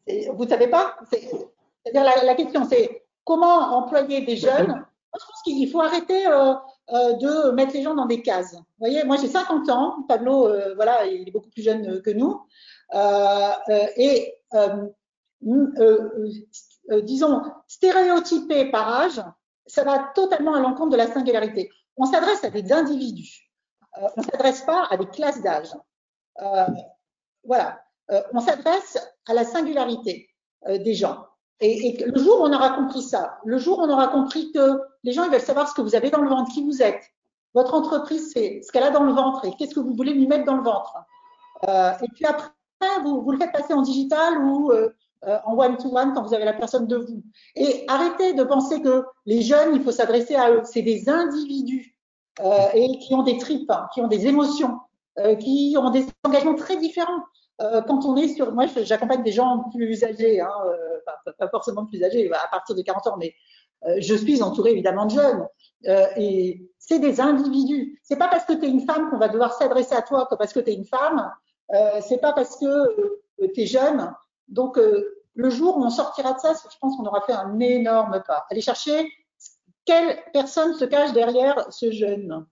Vous 0.06 0.44
ne 0.44 0.48
savez 0.48 0.68
pas? 0.68 0.96
C'est-à-dire 1.10 2.04
la, 2.04 2.24
la 2.24 2.34
question, 2.36 2.66
c'est 2.68 3.03
comment 3.24 3.76
employer 3.76 4.20
des 4.22 4.36
jeunes 4.36 4.68
Moi, 4.68 5.20
je 5.20 5.26
pense 5.26 5.42
qu'il 5.44 5.70
faut 5.70 5.80
arrêter 5.80 6.26
euh, 6.26 6.54
euh, 6.92 7.12
de 7.14 7.50
mettre 7.52 7.74
les 7.74 7.82
gens 7.82 7.94
dans 7.94 8.06
des 8.06 8.22
cases. 8.22 8.54
Vous 8.54 8.62
voyez, 8.78 9.04
moi 9.04 9.16
j'ai 9.16 9.28
50 9.28 9.68
ans, 9.70 10.02
Pablo, 10.08 10.48
euh, 10.48 10.74
voilà, 10.74 11.06
il 11.06 11.28
est 11.28 11.32
beaucoup 11.32 11.50
plus 11.50 11.62
jeune 11.62 12.02
que 12.02 12.10
nous, 12.10 12.42
et 13.96 14.34
disons 17.02 17.42
stéréotypé 17.66 18.70
par 18.70 18.88
âge, 18.88 19.22
ça 19.66 19.82
va 19.84 20.12
totalement 20.14 20.54
à 20.54 20.60
l'encontre 20.60 20.90
de 20.90 20.96
la 20.96 21.10
singularité. 21.10 21.70
On 21.96 22.04
s'adresse 22.04 22.44
à 22.44 22.50
des 22.50 22.72
individus, 22.72 23.50
on 23.96 24.20
ne 24.20 24.24
s'adresse 24.24 24.62
pas 24.62 24.86
à 24.90 24.96
des 24.96 25.06
classes 25.06 25.42
d'âge. 25.42 25.70
voilà, 27.44 27.82
on 28.32 28.40
s'adresse 28.40 28.98
à 29.26 29.34
la 29.34 29.44
singularité 29.44 30.28
des 30.68 30.94
gens. 30.94 31.24
Et, 31.60 32.04
le 32.04 32.20
jour 32.20 32.40
où 32.40 32.44
on 32.44 32.52
aura 32.52 32.70
compris 32.70 33.02
ça, 33.02 33.38
le 33.44 33.58
jour 33.58 33.78
où 33.78 33.82
on 33.82 33.90
aura 33.90 34.08
compris 34.08 34.50
que 34.52 34.80
les 35.04 35.12
gens 35.12 35.24
ils 35.24 35.30
veulent 35.30 35.40
savoir 35.40 35.68
ce 35.68 35.74
que 35.74 35.82
vous 35.82 35.94
avez 35.94 36.10
dans 36.10 36.20
le 36.20 36.28
ventre, 36.28 36.52
qui 36.52 36.64
vous 36.64 36.82
êtes, 36.82 37.02
votre 37.54 37.74
entreprise 37.74 38.32
c'est 38.32 38.60
ce 38.62 38.72
qu'elle 38.72 38.82
a 38.82 38.90
dans 38.90 39.04
le 39.04 39.12
ventre 39.12 39.44
et 39.44 39.52
qu'est-ce 39.56 39.74
que 39.74 39.80
vous 39.80 39.94
voulez 39.94 40.12
lui 40.12 40.26
mettre 40.26 40.44
dans 40.44 40.56
le 40.56 40.62
ventre. 40.62 40.96
Euh, 41.68 41.92
et 42.02 42.08
puis 42.14 42.24
après, 42.26 42.50
vous, 43.02 43.22
vous, 43.22 43.30
le 43.30 43.38
faites 43.38 43.52
passer 43.52 43.72
en 43.72 43.82
digital 43.82 44.38
ou 44.44 44.72
euh, 44.72 44.90
euh 45.26 45.38
en 45.44 45.56
one-to-one 45.56 46.12
quand 46.12 46.22
vous 46.22 46.34
avez 46.34 46.44
la 46.44 46.52
personne 46.52 46.86
de 46.86 46.96
vous. 46.96 47.22
Et 47.54 47.84
arrêtez 47.88 48.34
de 48.34 48.42
penser 48.42 48.82
que 48.82 49.04
les 49.24 49.40
jeunes, 49.40 49.74
il 49.74 49.82
faut 49.82 49.92
s'adresser 49.92 50.34
à 50.34 50.50
eux. 50.50 50.62
C'est 50.64 50.82
des 50.82 51.08
individus 51.08 51.96
qui 52.36 53.14
ont 53.14 53.22
des 53.22 53.38
tripes, 53.38 53.70
hein, 53.70 53.86
qui 53.94 54.00
ont 54.00 54.08
des 54.08 54.26
émotions, 54.26 54.80
qui 55.40 55.76
ont 55.78 55.90
des 55.90 56.04
engagements 56.24 56.56
très 56.56 56.76
différents. 56.76 57.22
Euh, 57.60 57.82
quand 57.82 58.04
on 58.04 58.16
est 58.16 58.28
sur, 58.28 58.52
moi, 58.52 58.66
j'accompagne 58.66 59.22
des 59.22 59.32
gens 59.32 59.64
plus 59.72 60.02
âgés, 60.02 60.40
hein, 60.40 60.50
euh, 60.66 61.32
pas, 61.38 61.48
forcément 61.48 61.86
plus 61.86 62.02
âgés, 62.02 62.30
à 62.32 62.48
partir 62.48 62.74
de 62.74 62.82
40 62.82 63.06
ans, 63.06 63.16
mais 63.16 63.34
euh, 63.86 63.96
je 63.98 64.14
suis 64.14 64.42
entourée 64.42 64.72
évidemment 64.72 65.06
de 65.06 65.12
jeunes. 65.12 65.46
et 66.16 66.68
c'est 66.78 66.98
des 66.98 67.20
individus. 67.20 68.00
C'est 68.02 68.16
pas 68.16 68.28
parce 68.28 68.44
que 68.44 68.54
tu 68.54 68.64
es 68.64 68.68
une 68.68 68.86
femme 68.86 69.10
qu'on 69.10 69.18
va 69.18 69.28
devoir 69.28 69.52
s'adresser 69.54 69.94
à 69.94 70.02
toi 70.02 70.26
que 70.30 70.34
parce 70.34 70.52
que 70.52 70.60
tu 70.60 70.70
es 70.70 70.74
une 70.74 70.86
femme. 70.86 71.30
c'est 72.00 72.20
pas 72.20 72.32
parce 72.32 72.56
que 72.56 73.22
tu 73.54 73.60
es 73.62 73.66
jeune. 73.66 74.12
Donc, 74.48 74.78
le 75.34 75.50
jour 75.50 75.76
où 75.76 75.84
on 75.84 75.90
sortira 75.90 76.32
de 76.32 76.40
ça, 76.40 76.52
je 76.54 76.76
pense 76.78 76.96
qu'on 76.96 77.06
aura 77.06 77.20
fait 77.22 77.32
un 77.32 77.58
énorme 77.60 78.22
pas. 78.26 78.46
Aller 78.50 78.60
chercher 78.60 79.10
quelle 79.84 80.18
personne 80.32 80.74
se 80.74 80.84
cache 80.84 81.12
derrière 81.12 81.70
ce 81.72 81.90
jeune. 81.90 82.46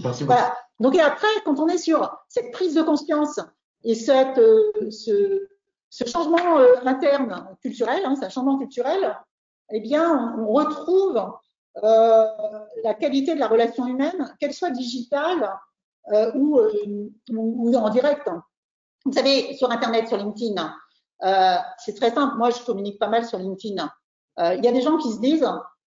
voilà. 0.00 0.56
Donc 0.80 0.94
et 0.94 1.00
après, 1.00 1.28
quand 1.44 1.60
on 1.60 1.68
est 1.68 1.78
sur 1.78 2.16
cette 2.28 2.50
prise 2.52 2.74
de 2.74 2.82
conscience 2.82 3.40
et 3.84 3.94
cette, 3.94 4.38
euh, 4.38 4.90
ce, 4.90 5.46
changement 6.06 6.58
interne 6.84 7.56
culturel, 7.62 8.02
hein, 8.04 8.14
c'est 8.18 8.26
un 8.26 8.30
changement 8.30 8.58
culturel, 8.58 9.16
eh 9.70 9.80
bien, 9.80 10.34
on, 10.38 10.52
retrouve 10.52 11.32
la 11.82 12.94
qualité 12.98 13.34
de 13.34 13.40
la 13.40 13.46
relation 13.46 13.86
humaine, 13.86 14.34
qu'elle 14.40 14.52
soit 14.52 14.70
digitale 14.70 15.50
ou, 16.34 16.60
ou, 17.30 17.74
en 17.74 17.88
direct. 17.90 18.28
Vous 19.04 19.12
savez, 19.12 19.54
sur 19.56 19.70
Internet, 19.70 20.08
sur 20.08 20.16
LinkedIn, 20.16 20.74
c'est 21.78 21.94
très 21.94 22.10
simple. 22.10 22.36
Moi, 22.36 22.50
je 22.50 22.62
communique 22.64 22.98
pas 22.98 23.08
mal 23.08 23.24
sur 23.24 23.38
LinkedIn. 23.38 23.88
Il 24.38 24.64
y 24.64 24.68
a 24.68 24.72
des 24.72 24.82
gens 24.82 24.98
qui 24.98 25.12
se 25.12 25.20
disent, 25.20 25.48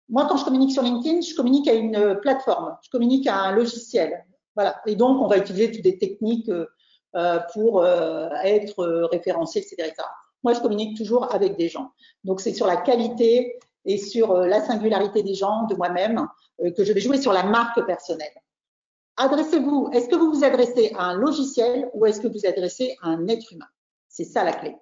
moi, 0.09 0.27
quand 0.29 0.37
je 0.37 0.45
communique 0.45 0.73
sur 0.73 0.83
LinkedIn, 0.83 1.23
je 1.23 1.35
communique 1.35 1.67
à 1.69 1.75
une 1.75 2.19
plateforme, 2.21 2.77
je 2.83 2.91
communique 2.91 3.27
à 3.27 3.37
un 3.37 3.53
logiciel. 3.53 4.25
Voilà. 4.55 4.81
Et 4.87 4.97
donc, 4.97 5.21
on 5.21 5.27
va 5.27 5.39
utiliser 5.39 5.71
toutes 5.71 5.83
des 5.83 5.99
techniques 5.99 6.51
euh, 7.17 7.39
pour 7.53 7.83
euh, 7.83 8.29
être 8.43 9.09
référencé, 9.13 9.61
etc., 9.61 9.93
Moi, 10.43 10.53
je 10.53 10.61
communique 10.61 10.97
toujours 10.97 11.33
avec 11.33 11.57
des 11.57 11.69
gens. 11.69 11.93
Donc, 12.25 12.41
c'est 12.41 12.53
sur 12.53 12.67
la 12.67 12.77
qualité 12.77 13.59
et 13.85 13.99
sur 13.99 14.33
euh, 14.33 14.47
la 14.47 14.61
singularité 14.61 15.23
des 15.23 15.35
gens, 15.35 15.65
de 15.67 15.77
moi-même, 15.77 16.27
que 16.77 16.85
je 16.85 16.93
vais 16.93 17.01
jouer 17.01 17.21
sur 17.21 17.33
la 17.33 17.45
marque 17.45 17.85
personnelle. 17.87 18.35
Adressez-vous, 19.17 19.91
est-ce 19.93 20.09
que 20.09 20.17
vous 20.17 20.33
vous 20.33 20.45
adressez 20.45 20.93
à 20.97 21.05
un 21.05 21.15
logiciel 21.15 21.89
ou 21.95 22.07
est-ce 22.07 22.21
que 22.21 22.27
vous 22.27 22.35
vous 22.35 22.47
adressez 22.47 22.97
à 23.03 23.09
un 23.09 23.29
être 23.29 23.53
humain? 23.53 23.67
C'est 24.09 24.25
ça 24.25 24.45
la 24.45 24.53
clé. 24.53 24.77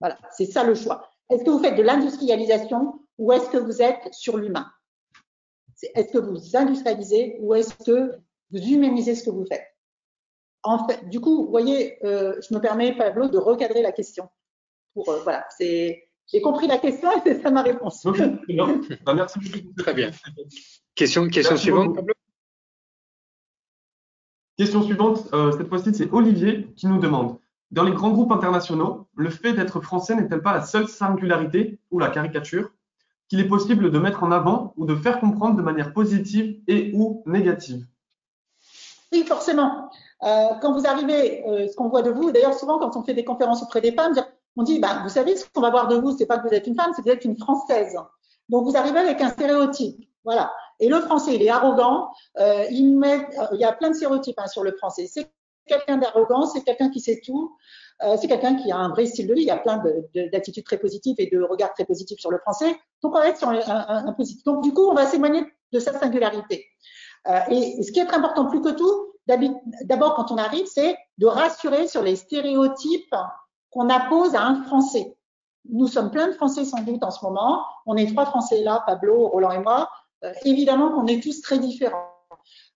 Voilà, 0.00 0.18
c'est 0.30 0.46
ça 0.46 0.64
le 0.64 0.74
choix. 0.74 1.08
Est-ce 1.30 1.44
que 1.44 1.50
vous 1.50 1.60
faites 1.60 1.76
de 1.76 1.82
l'industrialisation 1.82 3.00
ou 3.18 3.32
est-ce 3.32 3.50
que 3.50 3.58
vous 3.58 3.82
êtes 3.82 4.12
sur 4.12 4.36
l'humain? 4.36 4.66
Est-ce 5.94 6.12
que 6.12 6.18
vous 6.18 6.56
industrialisez 6.56 7.38
ou 7.40 7.54
est-ce 7.54 7.74
que 7.84 8.18
vous 8.52 8.58
humanisez 8.58 9.14
ce 9.14 9.24
que 9.24 9.30
vous 9.30 9.46
faites 9.46 9.72
en 10.62 10.86
fait, 10.86 11.08
du 11.08 11.20
coup, 11.20 11.44
vous 11.44 11.50
voyez, 11.50 11.98
euh, 12.04 12.40
je 12.48 12.54
me 12.54 12.60
permets, 12.60 12.96
Pablo, 12.96 13.28
de 13.28 13.38
recadrer 13.38 13.82
la 13.82 13.92
question. 13.92 14.28
Pour, 14.94 15.08
euh, 15.08 15.20
voilà, 15.22 15.44
c'est, 15.56 16.08
j'ai 16.30 16.40
compris 16.40 16.66
la 16.66 16.78
question 16.78 17.10
et 17.12 17.20
c'est 17.24 17.42
ça 17.42 17.50
ma 17.50 17.62
réponse. 17.62 18.06
Bah, 19.04 19.14
merci 19.14 19.38
beaucoup. 19.38 19.74
Très 19.76 19.94
bien. 19.94 20.10
Question, 20.94 21.28
question 21.28 21.56
suivante, 21.56 21.94
Pablo 21.94 22.14
Question 24.58 24.82
suivante, 24.82 25.28
euh, 25.32 25.50
cette 25.56 25.68
fois-ci, 25.68 25.94
c'est 25.94 26.12
Olivier 26.12 26.68
qui 26.76 26.86
nous 26.86 26.98
demande 26.98 27.38
Dans 27.70 27.82
les 27.82 27.92
grands 27.92 28.12
groupes 28.12 28.32
internationaux, 28.32 29.08
le 29.16 29.30
fait 29.30 29.54
d'être 29.54 29.80
français 29.80 30.14
n'est-elle 30.14 30.42
pas 30.42 30.52
la 30.52 30.62
seule 30.62 30.86
singularité 30.86 31.80
ou 31.90 31.98
la 31.98 32.10
caricature 32.10 32.70
qu'il 33.28 33.40
est 33.40 33.48
possible 33.48 33.90
de 33.90 33.98
mettre 33.98 34.22
en 34.22 34.30
avant 34.30 34.74
ou 34.76 34.84
de 34.84 34.94
faire 34.94 35.18
comprendre 35.20 35.56
de 35.56 35.62
manière 35.62 35.94
positive 35.94 36.60
et 36.68 36.92
ou 36.94 37.22
négative? 37.26 37.86
Oui, 39.12 39.24
forcément. 39.26 39.90
Euh, 40.22 40.48
quand 40.62 40.72
vous 40.72 40.86
arrivez, 40.86 41.46
euh, 41.46 41.68
ce 41.68 41.76
qu'on 41.76 41.88
voit 41.88 42.02
de 42.02 42.10
vous, 42.10 42.32
d'ailleurs 42.32 42.54
souvent 42.54 42.78
quand 42.78 42.96
on 42.96 43.02
fait 43.02 43.12
des 43.12 43.24
conférences 43.24 43.62
auprès 43.62 43.82
des 43.82 43.92
femmes, 43.92 44.14
on 44.56 44.62
dit, 44.62 44.78
bah, 44.78 45.00
vous 45.02 45.10
savez, 45.10 45.36
ce 45.36 45.44
qu'on 45.52 45.60
va 45.60 45.70
voir 45.70 45.88
de 45.88 45.96
vous, 45.96 46.16
c'est 46.16 46.26
pas 46.26 46.38
que 46.38 46.48
vous 46.48 46.54
êtes 46.54 46.66
une 46.66 46.74
femme, 46.74 46.92
c'est 46.94 47.02
que 47.02 47.08
vous 47.08 47.14
êtes 47.14 47.24
une 47.24 47.36
française. 47.36 47.94
Donc 48.48 48.64
vous 48.64 48.76
arrivez 48.76 49.00
avec 49.00 49.20
un 49.20 49.28
stéréotype, 49.28 50.08
voilà. 50.24 50.52
Et 50.80 50.88
le 50.88 51.00
français, 51.00 51.34
il 51.34 51.42
est 51.42 51.50
arrogant. 51.50 52.10
Euh, 52.38 52.64
il, 52.70 52.98
met, 52.98 53.28
il 53.52 53.60
y 53.60 53.64
a 53.64 53.72
plein 53.72 53.90
de 53.90 53.94
stéréotypes 53.94 54.38
hein, 54.38 54.46
sur 54.46 54.62
le 54.62 54.72
français. 54.72 55.06
C'est 55.06 55.30
quelqu'un 55.66 55.98
d'arrogant, 55.98 56.46
c'est 56.46 56.62
quelqu'un 56.62 56.90
qui 56.90 57.00
sait 57.00 57.20
tout, 57.24 57.56
c'est 58.20 58.26
quelqu'un 58.26 58.56
qui 58.56 58.72
a 58.72 58.76
un 58.76 58.88
vrai 58.88 59.06
style 59.06 59.28
de 59.28 59.34
vie. 59.34 59.42
Il 59.42 59.46
y 59.46 59.50
a 59.52 59.58
plein 59.58 59.80
d'attitudes 60.32 60.64
très 60.64 60.76
positives 60.76 61.14
et 61.18 61.30
de 61.30 61.40
regards 61.40 61.72
très 61.72 61.84
positifs 61.84 62.18
sur 62.18 62.32
le 62.32 62.38
français. 62.38 62.74
Donc 63.00 63.14
on 63.14 63.18
va 63.20 63.28
être 63.28 63.38
sur 63.38 63.48
un, 63.48 63.60
un, 63.60 64.06
un 64.08 64.12
positif. 64.12 64.42
Donc 64.42 64.64
du 64.64 64.74
coup, 64.74 64.88
on 64.90 64.94
va 64.94 65.06
s'éloigner 65.06 65.44
de 65.72 65.78
sa 65.78 65.92
singularité. 65.96 66.66
Euh, 67.28 67.40
et 67.50 67.82
ce 67.82 67.92
qui 67.92 68.00
est 68.00 68.06
très 68.06 68.16
important 68.16 68.46
plus 68.46 68.60
que 68.60 68.70
tout, 68.70 69.12
d'abord 69.84 70.14
quand 70.14 70.32
on 70.32 70.36
arrive, 70.36 70.66
c'est 70.66 70.96
de 71.18 71.26
rassurer 71.26 71.86
sur 71.86 72.02
les 72.02 72.16
stéréotypes 72.16 73.14
qu'on 73.70 73.88
appose 73.88 74.34
à 74.34 74.42
un 74.42 74.62
Français. 74.64 75.16
Nous 75.68 75.86
sommes 75.86 76.10
plein 76.10 76.28
de 76.28 76.32
Français 76.32 76.64
sans 76.64 76.82
doute 76.82 77.02
en 77.04 77.10
ce 77.10 77.24
moment. 77.24 77.64
On 77.86 77.96
est 77.96 78.10
trois 78.10 78.26
Français 78.26 78.62
là, 78.62 78.82
Pablo, 78.86 79.28
Roland 79.28 79.52
et 79.52 79.60
moi. 79.60 79.88
Euh, 80.24 80.32
évidemment 80.44 80.90
qu'on 80.90 81.06
est 81.06 81.22
tous 81.22 81.40
très 81.40 81.58
différents. 81.58 82.08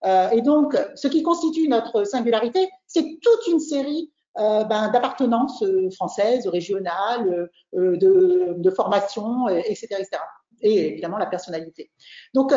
Euh, 0.04 0.30
et 0.30 0.42
donc, 0.42 0.76
ce 0.94 1.08
qui 1.08 1.22
constitue 1.22 1.68
notre 1.68 2.04
singularité, 2.04 2.68
c'est 2.86 3.18
toute 3.20 3.46
une 3.48 3.60
série 3.60 4.12
euh, 4.38 4.64
ben, 4.64 4.90
d'appartenances 4.90 5.64
françaises, 5.94 6.46
régionales, 6.46 7.48
de, 7.72 8.54
de 8.56 8.70
formation, 8.70 9.48
etc., 9.48 9.86
etc. 9.98 10.18
Et 10.62 10.88
évidemment 10.88 11.18
la 11.18 11.26
personnalité. 11.26 11.90
Donc, 12.34 12.52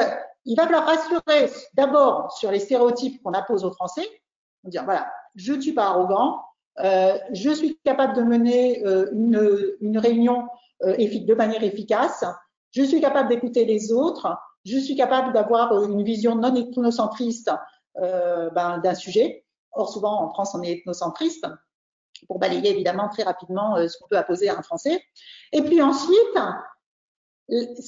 il 0.45 0.55
va 0.55 0.63
falloir 0.63 0.85
rassurer 0.85 1.51
d'abord 1.73 2.31
sur 2.31 2.51
les 2.51 2.59
stéréotypes 2.59 3.21
qu'on 3.21 3.33
appose 3.33 3.65
aux 3.65 3.71
Français, 3.71 4.07
dire 4.63 4.83
voilà, 4.83 5.11
je 5.35 5.53
ne 5.53 5.61
suis 5.61 5.73
pas 5.73 5.85
arrogant, 5.85 6.41
euh, 6.81 7.17
je 7.33 7.49
suis 7.49 7.77
capable 7.83 8.15
de 8.15 8.21
mener 8.21 8.85
euh, 8.85 9.09
une, 9.11 9.97
réunion 9.97 10.47
euh, 10.83 10.95
de 10.95 11.33
manière 11.33 11.63
efficace, 11.63 12.23
je 12.71 12.83
suis 12.83 13.01
capable 13.01 13.29
d'écouter 13.29 13.65
les 13.65 13.91
autres, 13.91 14.37
je 14.65 14.77
suis 14.77 14.95
capable 14.95 15.33
d'avoir 15.33 15.83
une 15.83 16.03
vision 16.03 16.35
non 16.35 16.55
ethnocentriste 16.55 17.51
ben, 17.95 18.79
d'un 18.83 18.93
sujet. 18.93 19.45
Or, 19.71 19.91
souvent 19.91 20.21
en 20.21 20.29
France, 20.29 20.55
on 20.55 20.61
est 20.61 20.71
ethnocentriste 20.71 21.47
pour 22.27 22.39
balayer 22.39 22.71
évidemment 22.71 23.09
très 23.09 23.23
rapidement 23.23 23.75
ce 23.87 23.97
qu'on 23.97 24.07
peut 24.07 24.17
apposer 24.17 24.49
à 24.49 24.57
un 24.57 24.61
Français. 24.61 25.01
Et 25.51 25.61
puis 25.61 25.81
ensuite, 25.81 26.37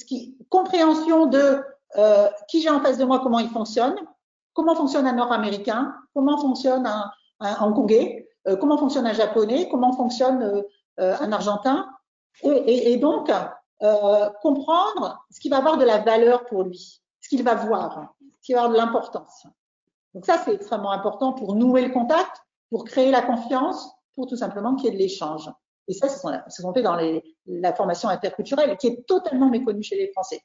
qui, 0.06 0.36
compréhension 0.48 1.26
de 1.26 1.62
euh, 1.96 2.28
qui 2.48 2.62
j'ai 2.62 2.70
en 2.70 2.80
face 2.80 2.98
de 2.98 3.04
moi, 3.04 3.20
comment 3.20 3.38
il 3.38 3.50
fonctionne, 3.50 3.96
comment 4.54 4.74
fonctionne 4.74 5.06
un 5.06 5.12
Nord-Américain, 5.12 5.94
comment 6.14 6.38
fonctionne 6.38 6.86
un, 6.86 7.10
un 7.40 7.64
Hongkongais, 7.64 8.28
euh, 8.48 8.56
comment 8.56 8.78
fonctionne 8.78 9.06
un 9.06 9.12
Japonais, 9.12 9.68
comment 9.70 9.92
fonctionne 9.92 10.42
euh, 10.42 10.62
euh 11.00 11.16
un 11.20 11.32
Argentin, 11.32 11.88
et, 12.42 12.48
et, 12.48 12.92
et 12.92 12.96
donc 12.96 13.30
euh, 13.82 14.30
comprendre 14.42 15.24
ce 15.30 15.40
qui 15.40 15.48
va 15.48 15.58
avoir 15.58 15.76
de 15.76 15.84
la 15.84 15.98
valeur 15.98 16.44
pour 16.44 16.62
lui, 16.62 17.02
ce 17.20 17.28
qu'il 17.28 17.42
va 17.42 17.54
voir, 17.54 18.14
ce 18.40 18.46
qui 18.46 18.52
va 18.52 18.60
avoir 18.64 18.72
de 18.72 18.78
l'importance. 18.78 19.46
Donc 20.14 20.24
ça, 20.24 20.38
c'est 20.38 20.54
extrêmement 20.54 20.92
important 20.92 21.32
pour 21.32 21.54
nouer 21.54 21.82
le 21.82 21.92
contact, 21.92 22.42
pour 22.70 22.84
créer 22.84 23.10
la 23.10 23.22
confiance, 23.22 23.90
pour 24.14 24.26
tout 24.26 24.36
simplement 24.36 24.76
qu'il 24.76 24.86
y 24.86 24.88
ait 24.88 24.96
de 24.96 24.98
l'échange. 24.98 25.50
Et 25.92 25.94
ça, 25.94 26.08
ce 26.08 26.62
qu'on 26.62 26.72
fait 26.72 26.82
dans 26.82 26.98
la 27.46 27.74
formation 27.74 28.08
interculturelle, 28.08 28.78
qui 28.78 28.86
est 28.86 29.06
totalement 29.06 29.50
méconnue 29.50 29.82
chez 29.82 29.96
les 29.96 30.10
Français. 30.12 30.40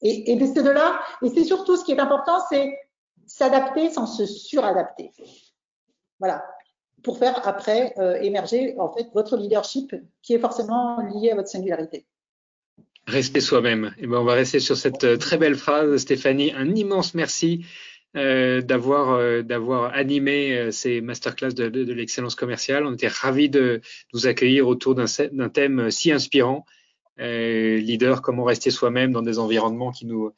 Et, 0.00 0.32
et 0.32 0.46
c'est 0.46 0.62
de 0.62 0.70
là, 0.70 1.00
et 1.22 1.28
c'est 1.28 1.44
surtout 1.44 1.76
ce 1.76 1.84
qui 1.84 1.92
est 1.92 2.00
important, 2.00 2.38
c'est 2.48 2.74
s'adapter 3.26 3.90
sans 3.90 4.06
se 4.06 4.24
suradapter. 4.24 5.10
Voilà, 6.18 6.46
pour 7.02 7.18
faire 7.18 7.46
après 7.46 7.92
euh, 7.98 8.14
émerger 8.22 8.74
en 8.78 8.90
fait 8.90 9.06
votre 9.12 9.36
leadership 9.36 9.94
qui 10.22 10.32
est 10.32 10.38
forcément 10.38 10.98
lié 11.02 11.32
à 11.32 11.34
votre 11.34 11.48
singularité. 11.48 12.06
Restez 13.06 13.40
soi-même. 13.40 13.94
Et 13.98 14.06
ben 14.06 14.18
on 14.18 14.24
va 14.24 14.32
rester 14.32 14.60
sur 14.60 14.78
cette 14.78 15.04
euh, 15.04 15.18
très 15.18 15.36
belle 15.36 15.56
phrase, 15.56 15.94
Stéphanie. 15.98 16.52
Un 16.52 16.74
immense 16.74 17.12
merci 17.12 17.66
euh, 18.16 18.62
d'avoir 18.62 19.10
euh, 19.10 19.42
d'avoir 19.42 19.92
animé 19.94 20.56
euh, 20.56 20.70
ces 20.70 21.02
masterclass 21.02 21.52
de, 21.52 21.68
de, 21.68 21.92
l'excellence 21.92 22.34
commerciale. 22.34 22.86
On 22.86 22.94
était 22.94 23.08
ravis 23.08 23.50
de 23.50 23.82
vous 24.14 24.26
accueillir 24.26 24.68
autour 24.68 24.94
d'un 24.94 25.48
thème 25.50 25.90
si 25.90 26.12
inspirant. 26.12 26.64
Leader, 27.18 28.22
comment 28.22 28.44
rester 28.44 28.70
soi-même 28.70 29.12
dans 29.12 29.22
des 29.22 29.38
environnements 29.38 29.90
qui 29.90 30.06
nous 30.06 30.32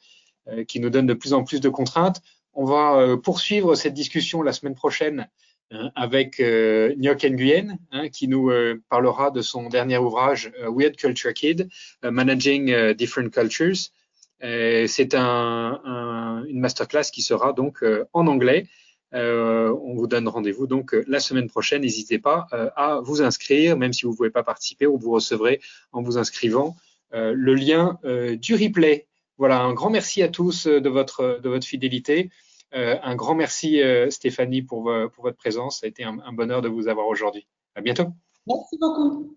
qui 0.67 0.79
nous 0.79 0.89
donnent 0.89 1.07
de 1.07 1.13
plus 1.13 1.33
en 1.33 1.43
plus 1.43 1.59
de 1.59 1.69
contraintes. 1.69 2.21
On 2.53 2.63
va 2.65 3.17
poursuivre 3.17 3.75
cette 3.75 3.93
discussion 3.93 4.41
la 4.41 4.53
semaine 4.53 4.75
prochaine 4.75 5.27
avec 5.95 6.39
euh, 6.39 6.95
Nyok 6.97 7.25
Nguyen, 7.25 7.77
hein, 7.91 8.07
qui 8.07 8.29
nous 8.29 8.49
parlera 8.89 9.29
de 9.29 9.41
son 9.41 9.67
dernier 9.67 9.97
ouvrage 9.97 10.51
Weird 10.73 10.95
Culture 10.95 11.33
Kid, 11.33 11.69
Managing 12.01 12.93
Different 12.93 13.29
Cultures. 13.29 13.91
Euh, 14.43 14.87
c'est 14.87 15.15
un, 15.15 15.81
un, 15.83 16.45
une 16.45 16.59
masterclass 16.59 17.11
qui 17.11 17.21
sera 17.21 17.53
donc 17.53 17.83
euh, 17.83 18.05
en 18.13 18.27
anglais. 18.27 18.67
Euh, 19.13 19.75
on 19.83 19.95
vous 19.95 20.07
donne 20.07 20.27
rendez-vous 20.27 20.67
donc 20.67 20.95
la 21.07 21.19
semaine 21.19 21.47
prochaine. 21.47 21.81
N'hésitez 21.81 22.19
pas 22.19 22.47
à 22.75 22.99
vous 23.03 23.21
inscrire, 23.21 23.75
même 23.75 23.91
si 23.91 24.03
vous 24.05 24.11
ne 24.11 24.15
pouvez 24.17 24.29
pas 24.29 24.43
participer, 24.43 24.85
ou 24.85 24.97
vous 24.99 25.11
recevrez 25.11 25.61
en 25.91 26.03
vous 26.03 26.17
inscrivant 26.19 26.75
le 27.11 27.55
lien 27.55 27.97
du 28.39 28.53
replay. 28.53 29.07
Voilà, 29.39 29.61
un 29.61 29.73
grand 29.73 29.89
merci 29.89 30.21
à 30.21 30.27
tous 30.27 30.67
de 30.67 30.89
votre, 30.89 31.39
de 31.41 31.49
votre 31.49 31.65
fidélité. 31.65 32.29
un 32.71 33.15
grand 33.15 33.33
merci 33.33 33.81
Stéphanie 34.11 34.61
pour, 34.61 34.93
pour 35.15 35.23
votre 35.23 35.37
présence. 35.37 35.79
Ça 35.79 35.87
a 35.87 35.89
été 35.89 36.03
un 36.03 36.33
bonheur 36.33 36.61
de 36.61 36.69
vous 36.69 36.87
avoir 36.87 37.07
aujourd'hui. 37.07 37.47
À 37.73 37.81
bientôt. 37.81 38.09
Merci 38.45 38.77
beaucoup. 38.79 39.35